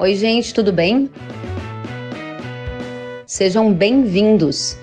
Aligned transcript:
Oi, 0.00 0.14
gente, 0.14 0.54
tudo 0.54 0.72
bem? 0.72 1.10
Sejam 3.26 3.70
bem-vindos. 3.70 4.78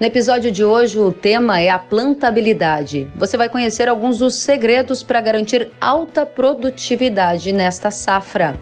No 0.00 0.06
episódio 0.06 0.50
de 0.50 0.64
hoje, 0.64 0.98
o 0.98 1.12
tema 1.12 1.60
é 1.60 1.68
a 1.68 1.78
plantabilidade. 1.78 3.06
Você 3.16 3.36
vai 3.36 3.50
conhecer 3.50 3.86
alguns 3.86 4.16
dos 4.16 4.36
segredos 4.36 5.02
para 5.02 5.20
garantir 5.20 5.70
alta 5.78 6.24
produtividade 6.24 7.52
nesta 7.52 7.90
safra. 7.90 8.58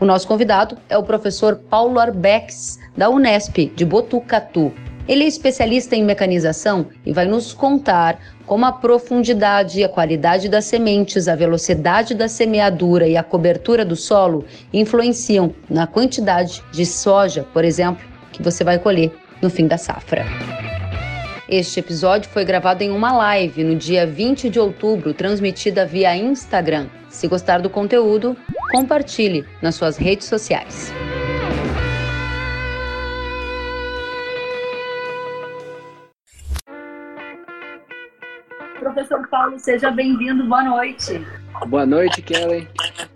O 0.00 0.06
nosso 0.06 0.26
convidado 0.26 0.78
é 0.88 0.96
o 0.96 1.02
professor 1.02 1.56
Paulo 1.68 2.00
Arbex, 2.00 2.78
da 2.96 3.10
Unesp, 3.10 3.70
de 3.76 3.84
Botucatu. 3.84 4.72
Ele 5.08 5.24
é 5.24 5.26
especialista 5.26 5.96
em 5.96 6.04
mecanização 6.04 6.86
e 7.06 7.14
vai 7.14 7.24
nos 7.24 7.54
contar 7.54 8.20
como 8.46 8.66
a 8.66 8.72
profundidade 8.72 9.80
e 9.80 9.84
a 9.84 9.88
qualidade 9.88 10.48
das 10.48 10.66
sementes, 10.66 11.28
a 11.28 11.34
velocidade 11.34 12.14
da 12.14 12.28
semeadura 12.28 13.08
e 13.08 13.16
a 13.16 13.22
cobertura 13.22 13.86
do 13.86 13.96
solo 13.96 14.44
influenciam 14.72 15.54
na 15.68 15.86
quantidade 15.86 16.62
de 16.70 16.84
soja, 16.84 17.46
por 17.54 17.64
exemplo, 17.64 18.06
que 18.32 18.42
você 18.42 18.62
vai 18.62 18.78
colher 18.78 19.10
no 19.40 19.48
fim 19.48 19.66
da 19.66 19.78
safra. 19.78 20.26
Este 21.48 21.80
episódio 21.80 22.28
foi 22.28 22.44
gravado 22.44 22.84
em 22.84 22.90
uma 22.90 23.10
live 23.10 23.64
no 23.64 23.74
dia 23.74 24.06
20 24.06 24.50
de 24.50 24.60
outubro, 24.60 25.14
transmitida 25.14 25.86
via 25.86 26.14
Instagram. 26.14 26.88
Se 27.08 27.26
gostar 27.26 27.62
do 27.62 27.70
conteúdo, 27.70 28.36
compartilhe 28.70 29.46
nas 29.62 29.74
suas 29.74 29.96
redes 29.96 30.26
sociais. 30.26 30.92
Professor 38.98 39.28
Paulo, 39.28 39.56
seja 39.60 39.92
bem-vindo. 39.92 40.42
Boa 40.42 40.64
noite. 40.64 41.24
Boa 41.68 41.86
noite, 41.86 42.20
Kellen. 42.20 42.66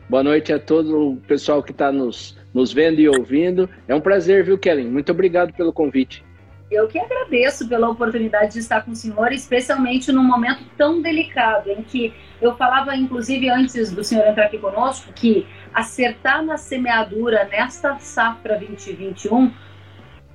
Boa 0.08 0.22
noite 0.22 0.52
a 0.52 0.58
todo 0.60 1.14
o 1.14 1.16
pessoal 1.16 1.60
que 1.60 1.72
está 1.72 1.90
nos, 1.90 2.38
nos 2.54 2.72
vendo 2.72 3.00
e 3.00 3.08
ouvindo. 3.08 3.68
É 3.88 3.94
um 3.94 4.00
prazer, 4.00 4.44
viu, 4.44 4.56
Kellen? 4.56 4.86
Muito 4.86 5.10
obrigado 5.10 5.52
pelo 5.54 5.72
convite. 5.72 6.24
Eu 6.70 6.86
que 6.86 7.00
agradeço 7.00 7.68
pela 7.68 7.88
oportunidade 7.88 8.52
de 8.52 8.58
estar 8.60 8.84
com 8.84 8.92
o 8.92 8.94
senhor, 8.94 9.32
especialmente 9.32 10.12
num 10.12 10.22
momento 10.22 10.62
tão 10.78 11.02
delicado, 11.02 11.68
em 11.68 11.82
que 11.82 12.14
eu 12.40 12.54
falava, 12.54 12.94
inclusive, 12.94 13.50
antes 13.50 13.90
do 13.90 14.04
senhor 14.04 14.24
entrar 14.24 14.44
aqui 14.44 14.58
conosco, 14.58 15.12
que 15.12 15.48
acertar 15.74 16.44
na 16.44 16.56
semeadura 16.58 17.48
nesta 17.50 17.98
safra 17.98 18.56
2021 18.56 19.52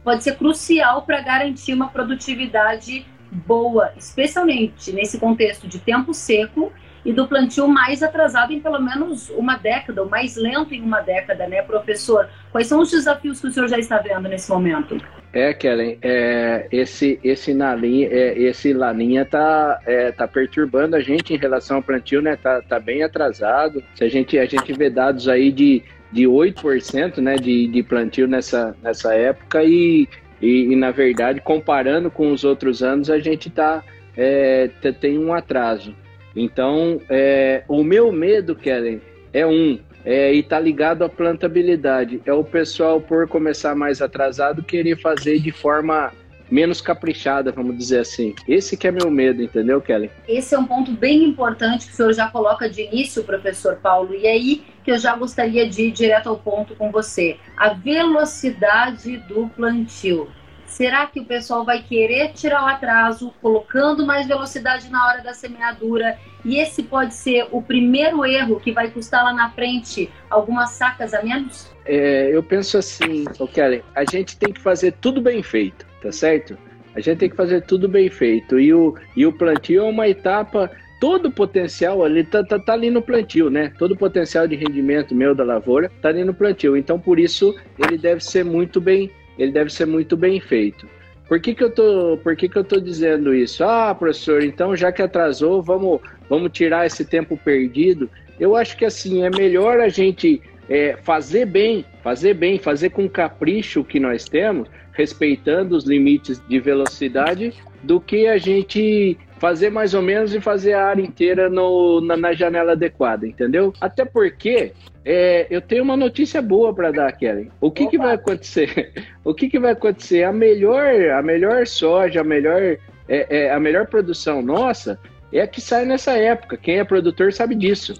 pode 0.04 0.26
ser 0.26 0.36
crucial 0.36 1.04
para 1.04 1.22
garantir 1.22 1.73
uma 1.73 1.88
produtividade 1.88 3.06
boa, 3.31 3.92
especialmente 3.97 4.92
nesse 4.92 5.20
contexto 5.20 5.67
de 5.67 5.80
tempo 5.80 6.14
seco 6.14 6.72
e 7.06 7.14
do 7.14 7.25
plantio 7.25 7.67
mais 7.67 8.03
atrasado 8.03 8.52
em 8.52 8.59
pelo 8.59 8.81
menos 8.81 9.30
uma 9.30 9.56
década, 9.56 10.02
ou 10.02 10.09
mais 10.09 10.36
lento 10.36 10.73
em 10.73 10.81
uma 10.81 11.00
década, 11.00 11.48
né, 11.48 11.61
professor? 11.61 12.28
Quais 12.52 12.67
são 12.67 12.81
os 12.81 12.92
desafios 12.92 13.39
que 13.39 13.48
o 13.48 13.52
senhor 13.52 13.70
já 13.70 13.80
está 13.80 13.98
vendo 14.00 14.28
nesse 14.28 14.50
momento? 14.50 14.98
É, 15.31 15.53
Kellen, 15.53 15.98
é, 16.02 16.67
esse, 16.72 17.20
esse, 17.23 17.53
na 17.53 17.75
linha, 17.75 18.09
é, 18.09 18.38
esse 18.39 18.73
Laninha 18.73 19.23
tá, 19.23 19.80
é, 19.86 20.11
tá 20.11 20.28
perturbando 20.28 20.95
a 20.95 21.00
gente 21.00 21.33
em 21.33 21.38
relação 21.38 21.78
ao 21.78 21.83
plantio, 21.83 22.22
né? 22.22 22.36
Tá, 22.36 22.61
tá 22.61 22.80
bem 22.80 23.03
atrasado. 23.03 23.83
Se 23.95 24.03
a 24.03 24.09
gente, 24.09 24.38
a 24.39 24.45
gente 24.45 24.73
vê 24.73 24.89
dados 24.89 25.30
aí 25.30 25.52
de, 25.52 25.83
de 26.11 26.23
8% 26.23 27.20
né, 27.20 27.36
de, 27.36 27.67
de 27.67 27.83
plantio 27.83 28.28
nessa, 28.28 28.75
nessa 28.81 29.14
época 29.14 29.64
e 29.64 30.08
e, 30.41 30.71
e, 30.71 30.75
na 30.75 30.91
verdade, 30.91 31.41
comparando 31.41 32.11
com 32.11 32.31
os 32.31 32.43
outros 32.43 32.83
anos, 32.83 33.09
a 33.09 33.19
gente 33.19 33.49
tá, 33.49 33.83
é, 34.16 34.69
tem 34.99 35.17
um 35.17 35.33
atraso. 35.33 35.95
Então, 36.35 37.02
é, 37.09 37.63
o 37.67 37.83
meu 37.83 38.11
medo, 38.11 38.55
Kellen, 38.55 39.02
é 39.33 39.45
um, 39.45 39.80
é, 40.05 40.33
e 40.33 40.43
tá 40.43 40.59
ligado 40.59 41.03
à 41.03 41.09
plantabilidade. 41.09 42.21
É 42.25 42.31
o 42.31 42.43
pessoal, 42.43 43.02
por 43.02 43.27
começar 43.27 43.76
mais 43.76 44.02
atrasado, 44.02 44.64
querer 44.64 44.97
fazer 44.97 45.39
de 45.39 45.52
forma 45.52 46.11
menos 46.49 46.81
caprichada, 46.81 47.52
vamos 47.52 47.77
dizer 47.77 47.99
assim. 47.99 48.33
Esse 48.47 48.77
que 48.77 48.87
é 48.87 48.91
meu 48.91 49.09
medo, 49.09 49.41
entendeu, 49.41 49.81
Kelly? 49.81 50.09
Esse 50.27 50.55
é 50.55 50.59
um 50.59 50.65
ponto 50.65 50.91
bem 50.91 51.23
importante 51.23 51.87
que 51.87 51.93
o 51.93 51.95
senhor 51.95 52.13
já 52.13 52.30
coloca 52.30 52.69
de 52.69 52.81
início, 52.81 53.23
professor 53.23 53.75
Paulo, 53.77 54.13
e 54.15 54.27
aí 54.27 54.63
que 54.83 54.91
eu 54.91 54.97
já 54.97 55.15
gostaria 55.15 55.67
de 55.67 55.83
ir 55.83 55.91
direto 55.91 56.30
ao 56.30 56.37
ponto 56.37 56.75
com 56.75 56.91
você. 56.91 57.37
A 57.58 57.73
velocidade 57.73 59.17
do 59.17 59.49
plantio. 59.49 60.30
Será 60.65 61.08
que 61.08 61.19
o 61.19 61.25
pessoal 61.25 61.63
vai 61.63 61.81
querer 61.81 62.33
tirar 62.33 62.64
o 62.64 62.67
atraso, 62.67 63.33
colocando 63.41 64.05
mais 64.05 64.27
velocidade 64.27 64.89
na 64.89 65.08
hora 65.08 65.23
da 65.23 65.33
semeadura? 65.33 66.19
E 66.43 66.59
esse 66.59 66.83
pode 66.83 67.15
ser 67.15 67.47
o 67.52 67.61
primeiro 67.61 68.25
erro 68.25 68.59
que 68.59 68.71
vai 68.71 68.91
custar 68.91 69.23
lá 69.23 69.33
na 69.33 69.49
frente 69.49 70.09
algumas 70.29 70.71
sacas 70.71 71.14
a 71.14 71.23
menos? 71.23 71.71
É, 71.85 72.29
eu 72.31 72.43
penso 72.43 72.77
assim, 72.77 73.25
Kelly, 73.53 73.83
a 73.95 74.03
gente 74.03 74.37
tem 74.37 74.52
que 74.52 74.59
fazer 74.59 74.91
tudo 74.99 75.21
bem 75.21 75.41
feito 75.41 75.86
tá 76.02 76.11
certo? 76.11 76.58
A 76.95 76.99
gente 76.99 77.19
tem 77.19 77.30
que 77.30 77.35
fazer 77.35 77.61
tudo 77.61 77.87
bem 77.87 78.09
feito. 78.09 78.59
E 78.59 78.73
o, 78.73 78.95
e 79.15 79.25
o 79.25 79.31
plantio 79.31 79.81
é 79.81 79.89
uma 79.89 80.08
etapa, 80.08 80.71
todo 80.99 81.27
o 81.27 81.31
potencial 81.31 82.03
ali 82.03 82.23
tá, 82.23 82.43
tá, 82.43 82.58
tá 82.58 82.73
ali 82.73 82.89
no 82.89 83.02
plantio, 83.02 83.49
né? 83.49 83.71
Todo 83.77 83.91
o 83.91 83.97
potencial 83.97 84.47
de 84.47 84.55
rendimento 84.55 85.13
meu 85.13 85.35
da 85.35 85.43
lavoura 85.43 85.91
tá 86.02 86.09
ali 86.09 86.23
no 86.23 86.33
plantio. 86.33 86.75
Então, 86.75 86.99
por 86.99 87.19
isso, 87.19 87.55
ele 87.77 87.97
deve 87.97 88.23
ser 88.23 88.43
muito 88.43 88.81
bem, 88.81 89.11
ele 89.37 89.52
deve 89.52 89.71
ser 89.71 89.85
muito 89.85 90.17
bem 90.17 90.39
feito. 90.39 90.87
Por 91.27 91.39
que, 91.39 91.53
que, 91.53 91.63
eu, 91.63 91.69
tô, 91.69 92.17
por 92.23 92.35
que, 92.35 92.47
que 92.47 92.58
eu 92.58 92.64
tô 92.64 92.79
dizendo 92.79 93.35
isso? 93.35 93.64
Ah, 93.64 93.93
professor, 93.93 94.41
então 94.41 94.75
já 94.75 94.91
que 94.91 95.02
atrasou, 95.02 95.61
vamos, 95.61 95.99
vamos 96.29 96.52
tirar 96.52 96.85
esse 96.85 97.03
tempo 97.03 97.37
perdido. 97.37 98.09
Eu 98.39 98.55
acho 98.55 98.77
que 98.77 98.85
assim, 98.85 99.23
é 99.23 99.29
melhor 99.29 99.79
a 99.79 99.89
gente 99.89 100.41
é, 100.70 100.98
fazer 101.04 101.45
bem, 101.45 101.86
fazer 102.04 102.33
bem, 102.33 102.58
fazer 102.58 102.89
com 102.89 103.08
capricho 103.08 103.82
o 103.82 103.86
que 103.86 104.00
nós 104.00 104.26
temos, 104.26 104.70
respeitando 104.94 105.76
os 105.76 105.86
limites 105.86 106.42
de 106.48 106.60
velocidade, 106.60 107.54
do 107.83 108.02
que 108.02 108.28
a 108.28 108.38
gente 108.38 109.17
fazer 109.39 109.70
mais 109.70 109.94
ou 109.94 110.02
menos 110.02 110.33
e 110.33 110.42
fazer 110.42 110.73
a 110.73 110.86
área 110.86 111.02
inteira 111.02 111.50
no, 111.50 112.02
na, 112.02 112.17
na 112.17 112.33
janela 112.33 112.72
adequada, 112.72 113.27
entendeu? 113.27 113.72
Até 113.80 114.04
porque 114.04 114.73
é, 115.06 115.48
eu 115.50 115.61
tenho 115.61 115.83
uma 115.83 115.95
notícia 115.95 116.42
boa 116.42 116.73
para 116.73 116.92
dar, 116.92 117.11
Kelly. 117.11 117.52
O 117.61 117.72
que, 117.72 117.88
que 117.88 117.98
vai 117.98 118.16
acontecer? 118.16 118.92
O 119.23 119.33
que, 119.33 119.50
que 119.50 119.60
vai 119.60 119.73
acontecer? 119.73 120.23
A 120.23 120.32
melhor, 120.32 121.10
a 121.11 121.22
melhor 121.22 121.67
soja, 121.67 122.22
a 122.22 122.23
melhor, 122.23 122.61
é, 122.61 122.77
é, 123.10 123.52
a 123.52 123.60
melhor 123.60 123.86
produção 123.88 124.42
nossa 124.42 124.98
é 125.33 125.42
a 125.42 125.48
que 125.48 125.60
sai 125.60 125.86
nessa 125.86 126.14
época. 126.14 126.56
Quem 126.56 126.80
é 126.80 126.83
produtor 126.86 127.33
sabe 127.33 127.54
disso, 127.54 127.94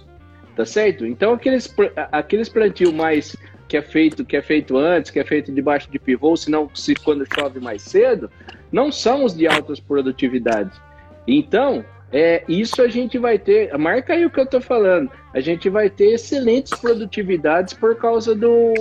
tá 0.58 0.66
certo? 0.66 1.06
Então 1.06 1.34
aqueles, 1.34 1.72
aqueles 2.10 2.48
plantio 2.48 2.92
mais 2.92 3.36
que 3.68 3.76
é 3.76 3.82
feito 3.82 4.24
que 4.24 4.36
é 4.36 4.42
feito 4.42 4.76
antes, 4.76 5.08
que 5.08 5.20
é 5.20 5.24
feito 5.24 5.52
debaixo 5.52 5.88
de 5.88 6.00
pivô, 6.00 6.36
senão 6.36 6.68
se 6.74 6.96
quando 6.96 7.24
chove 7.32 7.60
mais 7.60 7.80
cedo, 7.80 8.28
não 8.72 8.90
são 8.90 9.24
os 9.24 9.36
de 9.36 9.46
altas 9.46 9.78
produtividades. 9.78 10.76
Então, 11.28 11.84
é, 12.12 12.42
isso 12.48 12.80
a 12.80 12.88
gente 12.88 13.18
vai 13.18 13.38
ter, 13.38 13.76
marca 13.76 14.14
aí 14.14 14.24
o 14.24 14.30
que 14.30 14.40
eu 14.40 14.44
estou 14.44 14.60
falando, 14.60 15.10
a 15.34 15.40
gente 15.40 15.68
vai 15.68 15.90
ter 15.90 16.14
excelentes 16.14 16.72
produtividades 16.78 17.74
por 17.74 17.96
causa 17.96 18.34
do 18.34 18.72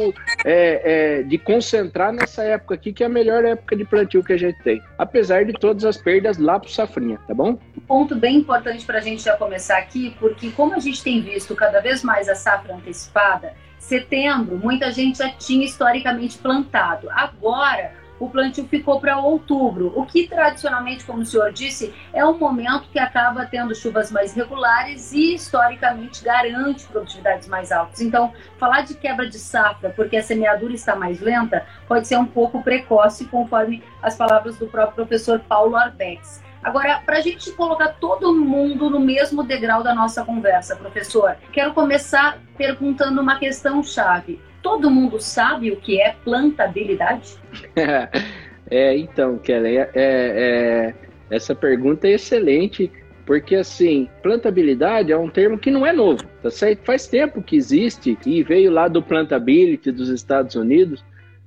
é, 0.45 1.19
é, 1.19 1.23
de 1.23 1.37
concentrar 1.37 2.13
nessa 2.13 2.43
época 2.43 2.75
aqui, 2.75 2.93
que 2.93 3.03
é 3.03 3.05
a 3.05 3.09
melhor 3.09 3.43
época 3.43 3.75
de 3.75 3.83
plantio 3.83 4.23
que 4.23 4.33
a 4.33 4.37
gente 4.37 4.61
tem, 4.63 4.81
apesar 4.97 5.43
de 5.45 5.53
todas 5.53 5.83
as 5.83 5.97
perdas 5.97 6.37
lá 6.37 6.59
para 6.59 6.69
safrinha, 6.69 7.19
tá 7.27 7.33
bom? 7.33 7.59
Um 7.77 7.81
ponto 7.81 8.15
bem 8.15 8.37
importante 8.37 8.85
para 8.85 8.99
a 8.99 9.01
gente 9.01 9.23
já 9.23 9.35
começar 9.35 9.77
aqui, 9.77 10.15
porque 10.19 10.49
como 10.51 10.73
a 10.73 10.79
gente 10.79 11.03
tem 11.03 11.21
visto 11.21 11.53
cada 11.55 11.81
vez 11.81 12.03
mais 12.03 12.29
a 12.29 12.35
safra 12.35 12.75
antecipada, 12.75 13.53
setembro, 13.77 14.57
muita 14.57 14.91
gente 14.91 15.17
já 15.17 15.29
tinha 15.29 15.65
historicamente 15.65 16.37
plantado. 16.37 17.09
Agora, 17.11 17.93
o 18.19 18.29
plantio 18.29 18.67
ficou 18.67 18.99
para 18.99 19.17
outubro, 19.17 19.91
o 19.95 20.05
que 20.05 20.27
tradicionalmente, 20.27 21.05
como 21.05 21.19
o 21.19 21.25
senhor 21.25 21.51
disse, 21.51 21.93
é 22.13 22.25
um 22.25 22.37
momento 22.37 22.89
que 22.89 22.99
acaba 22.99 23.45
tendo 23.45 23.75
chuvas 23.75 24.11
mais 24.11 24.33
regulares 24.33 25.11
e 25.11 25.35
historicamente 25.35 26.23
garante 26.23 26.85
produtividades 26.87 27.47
mais 27.47 27.71
altas. 27.71 28.01
Então, 28.01 28.33
falar 28.57 28.81
de 28.81 28.95
quebra 28.95 29.27
de 29.27 29.37
safra 29.37 29.89
porque 29.95 30.17
a 30.17 30.23
semeadura 30.23 30.73
está 30.73 30.95
mais 30.95 31.19
lenta 31.19 31.65
pode 31.87 32.07
ser 32.07 32.17
um 32.17 32.25
pouco 32.25 32.63
precoce, 32.63 33.25
conforme 33.25 33.83
as 34.01 34.15
palavras 34.15 34.57
do 34.57 34.67
próprio 34.67 34.95
professor 34.95 35.39
Paulo 35.39 35.75
Arbex. 35.75 36.41
Agora, 36.63 37.01
para 37.05 37.17
a 37.17 37.21
gente 37.21 37.51
colocar 37.51 37.93
todo 37.99 38.35
mundo 38.35 38.89
no 38.89 38.99
mesmo 38.99 39.43
degrau 39.43 39.83
da 39.83 39.93
nossa 39.93 40.25
conversa, 40.25 40.75
professor, 40.75 41.37
quero 41.51 41.73
começar 41.73 42.39
perguntando 42.57 43.21
uma 43.21 43.37
questão 43.37 43.81
chave. 43.83 44.41
Todo 44.61 44.89
mundo 44.89 45.19
sabe 45.19 45.71
o 45.71 45.77
que 45.77 46.01
é 46.01 46.15
plantabilidade? 46.23 47.37
é, 48.69 48.97
então, 48.97 49.37
Kelly, 49.37 49.77
é, 49.77 49.89
é, 49.95 50.93
essa 51.29 51.55
pergunta 51.55 52.07
é 52.07 52.11
excelente, 52.11 52.91
porque 53.25 53.55
assim, 53.55 54.09
plantabilidade 54.23 55.11
é 55.11 55.17
um 55.17 55.29
termo 55.29 55.57
que 55.57 55.69
não 55.69 55.85
é 55.85 55.91
novo, 55.91 56.23
tá 56.41 56.49
certo? 56.49 56.85
Faz 56.85 57.07
tempo 57.07 57.41
que 57.41 57.55
existe 57.55 58.17
e 58.25 58.43
veio 58.43 58.71
lá 58.71 58.87
do 58.87 59.01
Plantability 59.01 59.91
dos 59.91 60.09
Estados 60.09 60.55
Unidos. 60.55 61.03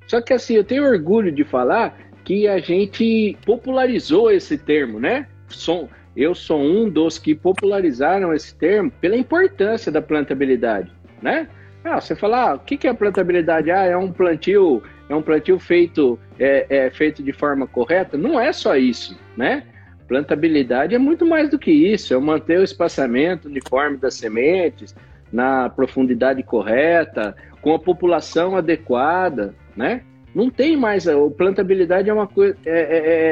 Só 0.07 0.21
que 0.21 0.33
assim, 0.33 0.55
eu 0.55 0.65
tenho 0.65 0.85
orgulho 0.85 1.33
de 1.33 1.45
falar 1.45 1.99
que 2.25 2.47
a 2.47 2.59
gente 2.59 3.37
popularizou 3.47 4.31
esse 4.31 4.59
termo, 4.59 5.01
né? 5.01 5.27
Sou, 5.49 5.89
eu 6.15 6.35
sou 6.35 6.61
um 6.61 6.89
dos 6.89 7.19
que 7.19 7.35
popularizaram 7.35 8.35
esse 8.35 8.55
termo 8.55 8.91
pela 9.01 9.17
importância 9.17 9.91
da 9.91 10.03
plantabilidade, 10.03 10.93
né? 11.23 11.49
Ah, 11.85 12.01
você 12.01 12.15
fala, 12.15 12.51
ah, 12.51 12.55
o 12.55 12.59
que, 12.59 12.87
é 12.87 12.93
plantabilidade? 12.93 13.71
Ah, 13.71 13.85
é 13.85 13.97
um 13.97 14.13
plantio, 14.13 14.83
é 15.09 15.15
um 15.15 15.23
plantio 15.23 15.59
feito, 15.59 16.19
é, 16.39 16.67
é 16.69 16.91
feito 16.91 17.23
de 17.23 17.33
forma 17.33 17.67
correta? 17.67 18.19
Não 18.19 18.39
é 18.39 18.53
só 18.53 18.77
isso, 18.77 19.19
né? 19.37 19.65
Plantabilidade 20.07 20.95
é 20.95 20.99
muito 20.99 21.25
mais 21.25 21.49
do 21.49 21.59
que 21.59 21.71
isso, 21.71 22.13
é 22.13 22.19
manter 22.19 22.59
o 22.59 22.65
espaçamento 22.65 23.49
uniforme 23.49 23.97
das 23.97 24.15
sementes, 24.15 24.95
na 25.33 25.71
profundidade 25.71 26.43
correta, 26.43 27.35
com 27.63 27.75
a 27.75 27.79
população 27.79 28.57
adequada, 28.57 29.55
né? 29.77 30.03
Não 30.35 30.51
tem 30.51 30.77
mais, 30.77 31.09
a 31.09 31.15
plantabilidade 31.37 32.09
é 32.09 32.13
uma 32.13 32.27
coisa, 32.27 32.57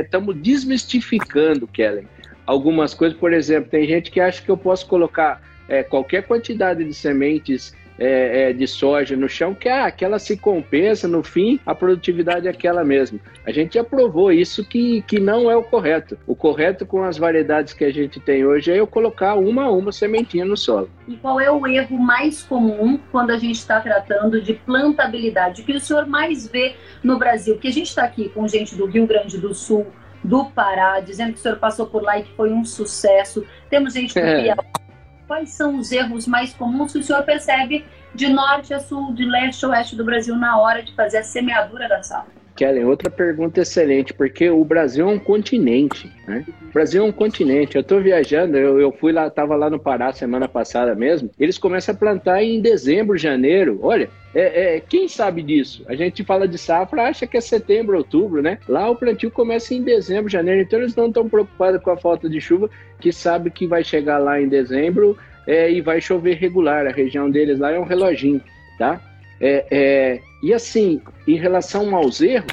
estamos 0.03 0.35
é, 0.35 0.39
é, 0.39 0.41
é 0.41 0.43
desmistificando, 0.43 1.67
Kellen, 1.67 2.09
algumas 2.47 2.95
coisas, 2.95 3.17
por 3.17 3.33
exemplo, 3.33 3.71
tem 3.71 3.87
gente 3.87 4.11
que 4.11 4.21
acha 4.21 4.43
que 4.43 4.51
eu 4.51 4.57
posso 4.57 4.87
colocar 4.87 5.43
é, 5.69 5.83
qualquer 5.83 6.27
quantidade 6.27 6.83
de 6.83 6.95
sementes 6.95 7.77
é, 7.99 8.51
é, 8.51 8.53
de 8.53 8.67
soja 8.67 9.17
no 9.17 9.29
chão, 9.29 9.55
que 9.55 9.69
ah, 9.69 9.87
aquela 9.87 10.19
se 10.19 10.37
compensa, 10.37 11.09
no 11.09 11.23
fim, 11.23 11.59
a 11.67 11.75
produtividade 11.75 12.47
é 12.47 12.51
aquela 12.51 12.85
mesmo. 12.85 13.21
A 13.45 13.51
gente 13.51 13.75
já 13.75 13.85
provou 13.85 14.31
isso 14.31 14.65
que, 14.65 15.03
que 15.03 15.19
não 15.19 15.51
é 15.51 15.57
o 15.57 15.63
correto. 15.63 16.17
O 16.27 16.37
correto 16.37 16.87
com 16.87 17.03
as 17.03 17.19
variedades 17.19 17.75
que 17.75 17.85
a 17.85 17.93
gente 17.93 18.21
tem 18.21 18.47
hoje 18.47 18.71
é 18.71 18.79
eu 18.79 18.87
colocar 18.87 19.35
uma 19.35 19.65
a 19.65 19.71
uma 19.71 19.91
sementinha 19.91 20.45
no 20.45 20.57
solo. 20.57 20.89
E 21.09 21.17
qual 21.17 21.41
é 21.41 21.51
o 21.51 21.67
erro 21.67 21.99
mais 21.99 22.43
comum 22.43 22.99
quando 23.11 23.31
a 23.31 23.39
gente 23.39 23.57
está 23.57 23.81
tratando 23.81 24.41
de 24.41 24.55
plantabilidade? 24.55 25.63
O 25.63 25.65
que 25.65 25.73
o 25.73 25.81
senhor 25.81 26.07
mais 26.07 26.47
vê 26.47 26.77
no 27.03 27.19
Brasil? 27.19 27.59
Que 27.59 27.69
a 27.69 27.73
gente 27.73 27.89
está 27.89 28.05
aqui 28.05 28.29
com 28.29 28.47
gente 28.47 28.77
do 28.77 28.87
Rio 28.87 29.07
Grande 29.07 29.39
do 29.39 29.53
Sul, 29.53 29.87
do 30.23 30.47
Pará, 30.47 31.01
dizendo 31.01 31.33
que 31.33 31.39
o 31.39 31.43
senhor 31.43 31.59
passou 31.59 31.87
por 31.87 32.03
lá 32.03 32.19
e 32.19 32.23
que 32.23 32.33
foi 32.35 32.53
um 32.53 32.65
sucesso. 32.65 33.45
Temos 33.69 33.95
gente 33.95 34.15
do 34.15 34.21
é. 34.21 34.43
Piauí 34.43 34.88
quais 35.29 35.51
são 35.51 35.77
os 35.77 35.93
erros 35.93 36.27
mais 36.27 36.55
comuns 36.55 36.93
que 36.93 36.99
o 36.99 37.03
senhor 37.03 37.23
percebe 37.23 37.85
de 38.15 38.29
norte 38.29 38.73
a 38.73 38.81
sul, 38.81 39.13
de 39.13 39.25
leste 39.25 39.65
a 39.65 39.69
oeste 39.69 39.95
do 39.95 40.05
Brasil 40.05 40.35
na 40.35 40.59
hora 40.59 40.83
de 40.83 40.95
fazer 40.95 41.19
a 41.19 41.23
semeadura 41.23 41.87
da 41.87 42.03
safra? 42.03 42.38
Kellen, 42.59 42.87
outra 42.87 43.09
pergunta 43.09 43.61
excelente, 43.61 44.13
porque 44.13 44.51
o 44.51 44.65
Brasil 44.65 45.09
é 45.09 45.13
um 45.13 45.19
continente, 45.19 46.13
né? 46.27 46.45
O 46.69 46.73
Brasil 46.73 47.05
é 47.05 47.07
um 47.07 47.13
continente. 47.13 47.77
Eu 47.77 47.83
estou 47.83 48.01
viajando, 48.01 48.57
eu, 48.57 48.81
eu 48.81 48.91
fui 48.91 49.13
lá, 49.13 49.29
estava 49.29 49.55
lá 49.55 49.71
no 49.71 49.79
Pará 49.79 50.13
semana 50.13 50.49
passada 50.49 50.93
mesmo. 50.93 51.31
Eles 51.39 51.57
começam 51.57 51.95
a 51.95 51.99
plantar 51.99 52.43
em 52.43 52.61
dezembro, 52.61 53.17
janeiro. 53.17 53.79
Olha, 53.81 54.11
é, 54.35 54.75
é, 54.75 54.81
quem 54.81 55.07
sabe 55.07 55.41
disso? 55.41 55.85
A 55.87 55.95
gente 55.95 56.25
fala 56.25 56.49
de 56.49 56.59
safra, 56.59 57.05
acha 57.05 57.29
que 57.29 57.37
é 57.37 57.41
setembro, 57.41 57.97
outubro, 57.97 58.43
né? 58.43 58.59
Lá 58.69 58.91
o 58.91 58.97
plantio 58.97 59.31
começa 59.31 59.73
em 59.73 59.83
dezembro, 59.85 60.29
janeiro, 60.29 60.63
então 60.63 60.81
eles 60.81 60.97
não 60.97 61.07
estão 61.07 61.29
preocupados 61.29 61.81
com 61.81 61.93
a 61.93 61.97
falta 61.97 62.29
de 62.29 62.41
chuva, 62.41 62.69
que 62.99 63.13
sabe 63.13 63.53
que 63.53 63.69
vai 63.69 63.85
chegar 63.85 64.19
lá 64.19 64.41
em 64.41 64.49
dezembro 64.49 65.17
é, 65.47 65.71
e 65.71 65.81
vai 65.81 66.01
chover 66.01 66.35
regular. 66.35 66.89
A 66.89 66.91
região 66.91 67.31
deles 67.31 67.61
lá 67.61 67.71
é 67.71 67.79
um 67.79 67.85
reloginho, 67.85 68.43
tá? 68.77 69.01
É, 69.41 69.67
é, 69.71 70.21
e 70.43 70.53
assim, 70.53 71.01
em 71.27 71.37
relação 71.37 71.95
aos 71.95 72.21
erros, 72.21 72.53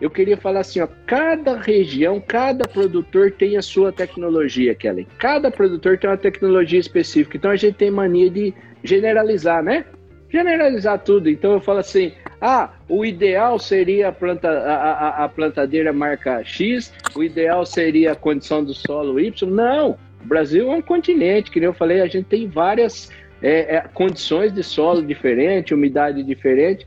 eu 0.00 0.10
queria 0.10 0.36
falar 0.36 0.60
assim, 0.60 0.80
ó, 0.80 0.88
cada 1.06 1.56
região, 1.56 2.20
cada 2.20 2.66
produtor 2.66 3.30
tem 3.30 3.56
a 3.56 3.62
sua 3.62 3.92
tecnologia, 3.92 4.74
Kelly. 4.74 5.06
Cada 5.18 5.48
produtor 5.48 5.96
tem 5.96 6.10
uma 6.10 6.16
tecnologia 6.16 6.80
específica. 6.80 7.36
Então 7.36 7.52
a 7.52 7.56
gente 7.56 7.76
tem 7.76 7.88
mania 7.88 8.28
de 8.28 8.52
generalizar, 8.82 9.62
né? 9.62 9.84
Generalizar 10.28 10.98
tudo. 10.98 11.30
Então 11.30 11.52
eu 11.52 11.60
falo 11.60 11.78
assim, 11.78 12.12
ah, 12.40 12.70
o 12.88 13.04
ideal 13.04 13.60
seria 13.60 14.08
a, 14.08 14.12
planta, 14.12 14.48
a, 14.48 14.74
a, 14.74 15.24
a 15.24 15.28
plantadeira 15.28 15.92
marca 15.92 16.42
X, 16.42 16.92
o 17.14 17.22
ideal 17.22 17.64
seria 17.64 18.10
a 18.10 18.16
condição 18.16 18.64
do 18.64 18.74
solo 18.74 19.20
Y. 19.20 19.48
Não, 19.48 19.96
o 20.24 20.26
Brasil 20.26 20.72
é 20.72 20.74
um 20.74 20.82
continente, 20.82 21.48
que 21.48 21.60
nem 21.60 21.68
eu 21.68 21.74
falei, 21.74 22.00
a 22.00 22.08
gente 22.08 22.24
tem 22.24 22.48
várias 22.48 23.08
é, 23.42 23.76
é, 23.76 23.80
condições 23.92 24.52
de 24.52 24.62
solo 24.62 25.02
diferente, 25.04 25.74
umidade 25.74 26.22
diferente. 26.22 26.86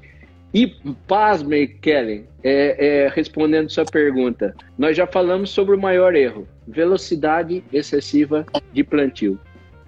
E, 0.53 0.67
pasme, 1.05 1.67
Kellen, 1.67 2.25
é, 2.41 3.03
é, 3.03 3.07
respondendo 3.09 3.69
sua 3.69 3.83
pergunta, 3.83 4.55
nós 4.77 4.95
já 4.95 5.05
falamos 5.05 5.49
sobre 5.49 5.75
o 5.75 5.79
maior 5.79 6.15
erro: 6.15 6.47
velocidade 6.65 7.61
excessiva 7.73 8.45
de 8.71 8.83
plantio. 8.83 9.37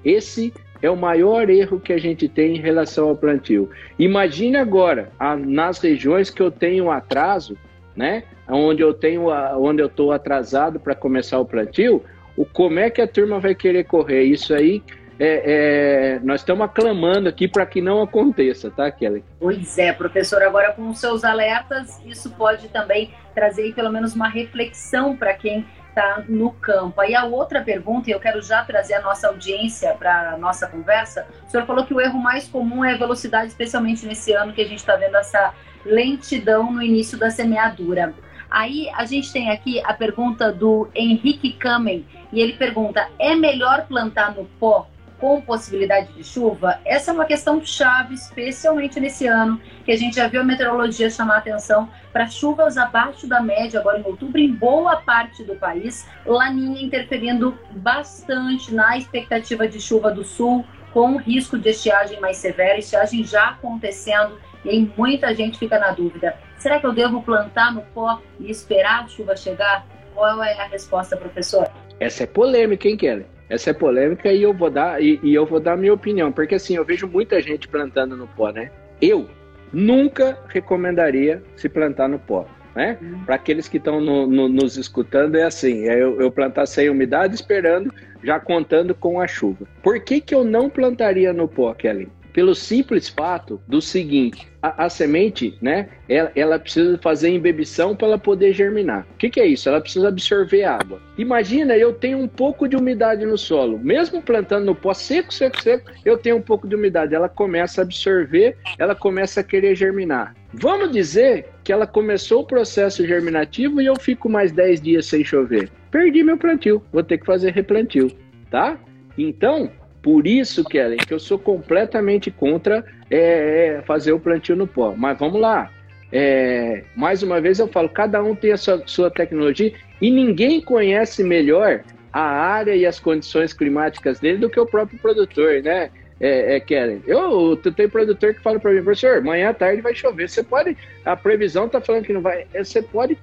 Esse 0.04 0.54
é 0.81 0.90
o 0.90 0.98
maior 0.98 1.50
erro 1.50 1.80
que 1.80 1.94
a 1.94 1.98
gente 1.98 2.28
tem 2.28 2.58
em 2.58 2.60
relação 2.60 3.10
ao 3.10 3.16
plantio. 3.16 3.70
Imagine 3.98 4.58
agora, 4.58 5.10
a, 5.18 5.36
nas 5.36 5.80
regiões 5.80 6.30
que 6.30 6.42
eu 6.42 6.52
tenho 6.52 6.92
atraso, 6.92 7.58
né, 7.96 8.24
onde 8.48 8.81
eu 8.81 8.94
tenho, 8.94 9.30
a, 9.31 9.58
onde 9.58 9.81
eu 9.81 9.88
estou 9.88 10.12
atrasado 10.12 10.80
para 10.80 10.94
começar 10.94 11.40
o 11.40 11.46
plantio, 11.46 12.04
o 12.36 12.46
como 12.46 12.78
é 12.78 12.90
que 12.90 13.02
a 13.02 13.08
turma 13.08 13.40
vai 13.40 13.56
querer 13.56 13.86
correr? 13.86 14.24
Isso 14.24 14.54
aí 14.54 14.84
é, 15.19 16.18
é, 16.18 16.19
nós 16.24 16.42
estamos 16.42 16.64
aclamando 16.64 17.28
aqui 17.28 17.48
para 17.48 17.66
que 17.66 17.81
não 17.81 18.02
aconteça, 18.02 18.69
tá, 18.69 18.90
Kelly? 18.92 19.24
Pois 19.40 19.78
é, 19.78 19.92
professor. 19.92 20.44
Agora, 20.44 20.74
com 20.74 20.90
os 20.90 21.00
seus 21.00 21.24
alertas, 21.24 22.00
isso 22.06 22.30
pode 22.31 22.69
também 22.69 23.12
trazer 23.34 23.74
pelo 23.74 23.92
menos 23.92 24.16
uma 24.16 24.28
reflexão 24.28 25.16
para 25.16 25.34
quem 25.34 25.66
está 25.90 26.24
no 26.30 26.52
campo. 26.52 27.02
Aí 27.02 27.16
a 27.16 27.25
outra 27.25 27.62
pergunta, 27.62 28.10
e 28.10 28.14
eu 28.14 28.19
quero 28.19 28.42
já 28.42 28.64
trazer 28.64 28.94
a 28.94 29.02
nossa 29.02 29.28
audiência 29.28 29.94
para 29.96 30.34
a 30.34 30.38
nossa 30.38 30.68
conversa. 30.68 31.28
O 31.48 31.50
senhor 31.50 31.66
falou 31.66 31.86
que 31.86 31.94
o 31.94 32.00
erro 32.00 32.20
mais 32.20 32.48
comum 32.48 32.86
é 32.86 32.94
a 32.94 32.98
velocidade, 32.98 33.48
especialmente 33.48 34.06
nesse 34.06 34.34
ano 34.34 34.54
que 34.54 34.62
a 34.62 34.68
gente 34.68 34.80
está 34.80 34.96
vendo 34.96 35.18
essa 35.18 35.54
lentidão 35.84 36.72
no 36.72 36.84
início 36.84 37.18
da 37.18 37.31
semeadura. 37.31 38.13
Aí 38.50 38.90
a 38.94 39.06
gente 39.06 39.34
tem 39.34 39.50
aqui 39.50 39.81
a 39.84 39.94
pergunta 39.94 40.52
do 40.52 40.88
Henrique 40.94 41.54
Kamen, 41.54 42.06
e 42.31 42.40
ele 42.40 42.54
pergunta: 42.54 43.10
é 43.18 43.36
melhor 43.36 43.88
plantar 43.88 44.36
no 44.36 44.46
pó 44.60 44.88
com 45.19 45.42
possibilidade 45.42 46.14
de 46.14 46.24
chuva, 46.24 46.80
essa 46.86 47.12
é 47.12 47.14
uma 47.14 47.25
questão 47.25 47.64
chave, 47.64 48.14
especialmente 48.14 49.00
nesse 49.00 49.28
ano, 49.28 49.60
que 49.84 49.92
a 49.92 49.98
gente 49.98 50.16
já 50.16 50.28
viu 50.28 50.42
a 50.42 50.44
meteorologia 50.44 51.10
chamar 51.10 51.38
atenção 51.38 51.90
para 52.14 52.28
chuvas 52.28 52.78
abaixo 52.78 53.28
da 53.28 53.42
média, 53.42 53.80
agora 53.80 54.00
em 54.00 54.04
outubro, 54.04 54.40
em 54.40 54.54
boa 54.54 54.98
parte 54.98 55.44
do 55.44 55.56
país. 55.56 56.08
Laninha 56.25 56.84
interferindo 56.84 57.58
bastante 57.72 58.74
na 58.74 58.98
expectativa 58.98 59.68
de 59.68 59.80
chuva 59.80 60.12
do 60.12 60.24
sul, 60.24 60.66
com 60.94 61.18
risco 61.18 61.58
de 61.58 61.70
estiagem 61.70 62.20
mais 62.20 62.38
severa, 62.38 62.78
estiagem 62.78 63.24
já 63.24 63.50
acontecendo, 63.50 64.40
e 64.63 64.70
aí 64.70 64.92
muita 64.98 65.34
gente 65.34 65.58
fica 65.58 65.80
na 65.80 65.92
dúvida: 65.92 66.38
será 66.58 66.80
que 66.80 66.86
eu 66.86 66.94
devo 66.94 67.22
plantar 67.22 67.74
no 67.74 67.81
pó 67.81 68.22
e 68.40 68.50
esperar 68.50 69.04
a 69.04 69.08
chuva 69.08 69.36
chegar? 69.36 69.86
Qual 70.13 70.44
é 70.44 70.60
a 70.60 70.66
resposta, 70.66 71.16
professor? 71.16 71.70
Essa 72.00 72.24
é 72.24 72.28
polêmica, 72.28 72.88
hein, 72.88 72.98
Kelly? 72.98 73.37
Essa 73.50 73.70
é 73.70 73.74
polêmica 73.74 74.32
e 74.32 74.44
eu 74.44 74.54
vou 74.54 74.70
dar 74.70 75.02
e, 75.02 75.20
e 75.24 75.34
eu 75.34 75.46
vou 75.46 75.60
dar 75.60 75.74
a 75.74 75.77
minha 75.77 75.94
opinião, 75.94 76.32
porque 76.32 76.56
assim, 76.56 76.75
eu 76.75 76.84
vejo 76.84 77.08
muita 77.08 77.42
gente 77.42 77.68
plantando 77.68 78.16
no 78.16 78.27
pó, 78.27 78.51
né? 78.51 78.72
Eu 79.01 79.27
nunca 79.72 80.38
recomendaria 80.48 81.42
se 81.56 81.70
plantar 81.70 82.10
no 82.10 82.20
pó. 82.20 82.46
Né? 82.75 82.96
Uhum. 83.01 83.24
Para 83.25 83.36
aqueles 83.36 83.68
que 83.68 83.77
estão 83.77 84.00
no, 84.00 84.27
no, 84.27 84.48
nos 84.48 84.77
escutando, 84.77 85.36
é 85.36 85.44
assim: 85.44 85.88
é 85.88 85.96
eu, 85.96 86.22
eu, 86.22 86.32
plantar 86.32 86.68
sem 86.68 86.89
umidade, 86.89 87.34
esperando, 87.34 87.92
já 88.24 88.39
contando 88.39 88.94
com 88.94 89.20
a 89.20 89.27
chuva. 89.27 89.66
Por 89.82 90.00
que, 90.00 90.22
que 90.22 90.36
eu 90.36 90.44
não 90.44 90.70
plantaria 90.70 91.34
no 91.34 91.48
pó, 91.48 91.74
Kelly? 91.74 92.08
Pelo 92.38 92.53
simples 92.53 93.10
fato 93.10 93.60
do 93.67 93.82
seguinte: 93.82 94.48
a, 94.62 94.86
a 94.86 94.89
semente, 94.89 95.58
né, 95.60 95.89
ela, 96.08 96.32
ela, 96.36 96.60
precisa 96.60 96.96
fazer 97.00 97.29
embebição 97.29 97.96
para 97.96 98.10
ela 98.10 98.20
poder 98.20 98.53
germinar. 98.53 99.08
O 99.12 99.17
que, 99.17 99.32
que 99.32 99.39
é 99.39 99.48
isso? 99.48 99.67
Ela 99.67 99.82
precisa 99.82 100.10
absorver 100.10 100.63
água. 100.63 101.01
Imagina, 101.17 101.75
eu 101.75 101.94
tenho 101.94 102.20
um 102.20 102.27
pouco 102.27 102.67
de 102.67 102.75
umidade 102.75 103.25
no 103.25 103.39
solo, 103.39 103.79
mesmo 103.79 104.22
plantando 104.22 104.67
no 104.67 104.75
pó 104.75 104.94
seco, 104.94 105.34
seco, 105.34 105.60
seco, 105.60 105.89
eu 106.06 106.15
tenho 106.15 106.38
um 106.38 106.41
pouco 106.41 106.67
de 106.67 106.75
umidade. 106.75 107.15
Ela 107.15 107.27
começa 107.27 107.82
a 107.82 107.84
absorver, 107.84 108.56
ela 108.77 108.94
começa 108.94 109.39
a 109.39 109.44
querer 109.44 109.75
germinar. 109.75 110.36
Vamos 110.53 110.91
dizer 110.91 111.48
que 111.63 111.74
ela 111.74 111.88
começou 111.88 112.41
o 112.41 112.46
processo 112.46 113.03
germinativo 113.03 113.82
e 113.82 113.88
eu 113.88 113.96
fico 114.00 114.29
mais 114.29 114.51
10 114.51 114.79
dias 114.79 115.08
sem 115.08 115.24
chover. 115.24 115.72
Perdi 115.89 116.22
meu 116.22 116.38
plantio, 116.38 116.84
vou 116.94 117.01
ter 117.01 117.17
que 117.17 117.25
fazer 117.25 117.51
replantio, 117.51 118.12
tá? 118.51 118.77
Então, 119.17 119.72
por 120.01 120.27
isso, 120.27 120.63
Kellen, 120.63 120.98
que 120.98 121.13
eu 121.13 121.20
sou 121.20 121.38
completamente 121.38 122.32
contra 122.32 122.86
é, 123.10 123.77
é, 123.77 123.82
fazer 123.82 124.12
o 124.12 124.20
plantio 124.20 124.56
no 124.56 124.68
pó. 124.68 124.94
Mas 124.96 125.18
vamos 125.18 125.39
lá. 125.39 125.72
É, 126.12 126.84
mais 126.96 127.22
uma 127.22 127.42
vez 127.42 127.60
eu 127.60 127.68
falo, 127.68 127.89
cada 127.89 128.24
um 128.24 128.34
tem 128.34 128.54
a 128.54 128.58
sua, 128.58 128.82
sua 128.86 129.12
tecnologia 129.12 129.74
e 130.01 130.10
ninguém 130.10 130.62
conhece 130.62 131.24
melhor 131.24 131.84
a 132.13 132.22
área 132.22 132.75
e 132.75 132.86
as 132.86 133.00
condições 133.00 133.51
climáticas 133.51 134.20
dele 134.20 134.38
do 134.38 134.50
que 134.50 134.60
o 134.60 134.66
próprio 134.66 134.98
produtor, 135.00 135.62
né? 135.62 135.89
É, 136.20 136.56
é 136.56 136.60
Kellen. 136.60 137.04
Eu, 137.06 137.60
eu 137.63 137.74
tenho 137.74 137.89
produtor 137.89 138.34
que 138.34 138.42
fala 138.42 138.60
para 138.60 138.72
mim, 138.72 138.82
professor, 138.82 139.18
amanhã 139.18 139.50
à 139.50 139.54
tarde 139.54 139.82
vai 139.82 139.94
chover. 139.94 140.27
Você 140.27 140.42
pode, 140.42 140.75
a 141.06 141.16
previsão 141.16 141.70
tá 141.70 141.80
falando 141.80 142.06
que 142.06 142.13
não 142.13 142.22
vai. 142.22 142.48
É, 142.54 142.63
você 142.63 142.82
pode 142.82 143.18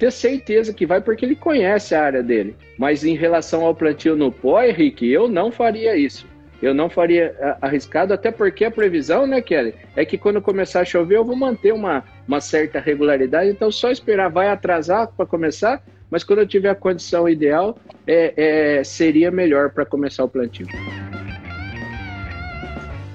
ter 0.00 0.10
certeza 0.10 0.72
que 0.72 0.86
vai 0.86 0.98
porque 1.02 1.26
ele 1.26 1.36
conhece 1.36 1.94
a 1.94 2.02
área 2.02 2.22
dele. 2.22 2.56
Mas 2.78 3.04
em 3.04 3.14
relação 3.14 3.66
ao 3.66 3.74
plantio 3.74 4.16
no 4.16 4.32
pó, 4.32 4.62
Henrique, 4.62 5.06
eu 5.06 5.28
não 5.28 5.52
faria 5.52 5.94
isso. 5.94 6.26
Eu 6.62 6.74
não 6.74 6.88
faria 6.88 7.34
arriscado, 7.60 8.12
até 8.12 8.30
porque 8.30 8.64
a 8.64 8.70
previsão, 8.70 9.26
né, 9.26 9.40
Kelly, 9.42 9.74
é 9.94 10.04
que 10.04 10.18
quando 10.18 10.40
começar 10.40 10.80
a 10.80 10.84
chover 10.84 11.16
eu 11.16 11.24
vou 11.24 11.36
manter 11.36 11.72
uma, 11.72 12.04
uma 12.26 12.40
certa 12.40 12.80
regularidade, 12.80 13.50
então 13.50 13.70
só 13.70 13.90
esperar, 13.90 14.28
vai 14.28 14.48
atrasar 14.48 15.08
para 15.08 15.26
começar, 15.26 15.82
mas 16.10 16.24
quando 16.24 16.40
eu 16.40 16.46
tiver 16.46 16.70
a 16.70 16.74
condição 16.74 17.28
ideal, 17.28 17.78
é, 18.06 18.78
é 18.78 18.84
seria 18.84 19.30
melhor 19.30 19.70
para 19.70 19.86
começar 19.86 20.24
o 20.24 20.28
plantio. 20.28 20.66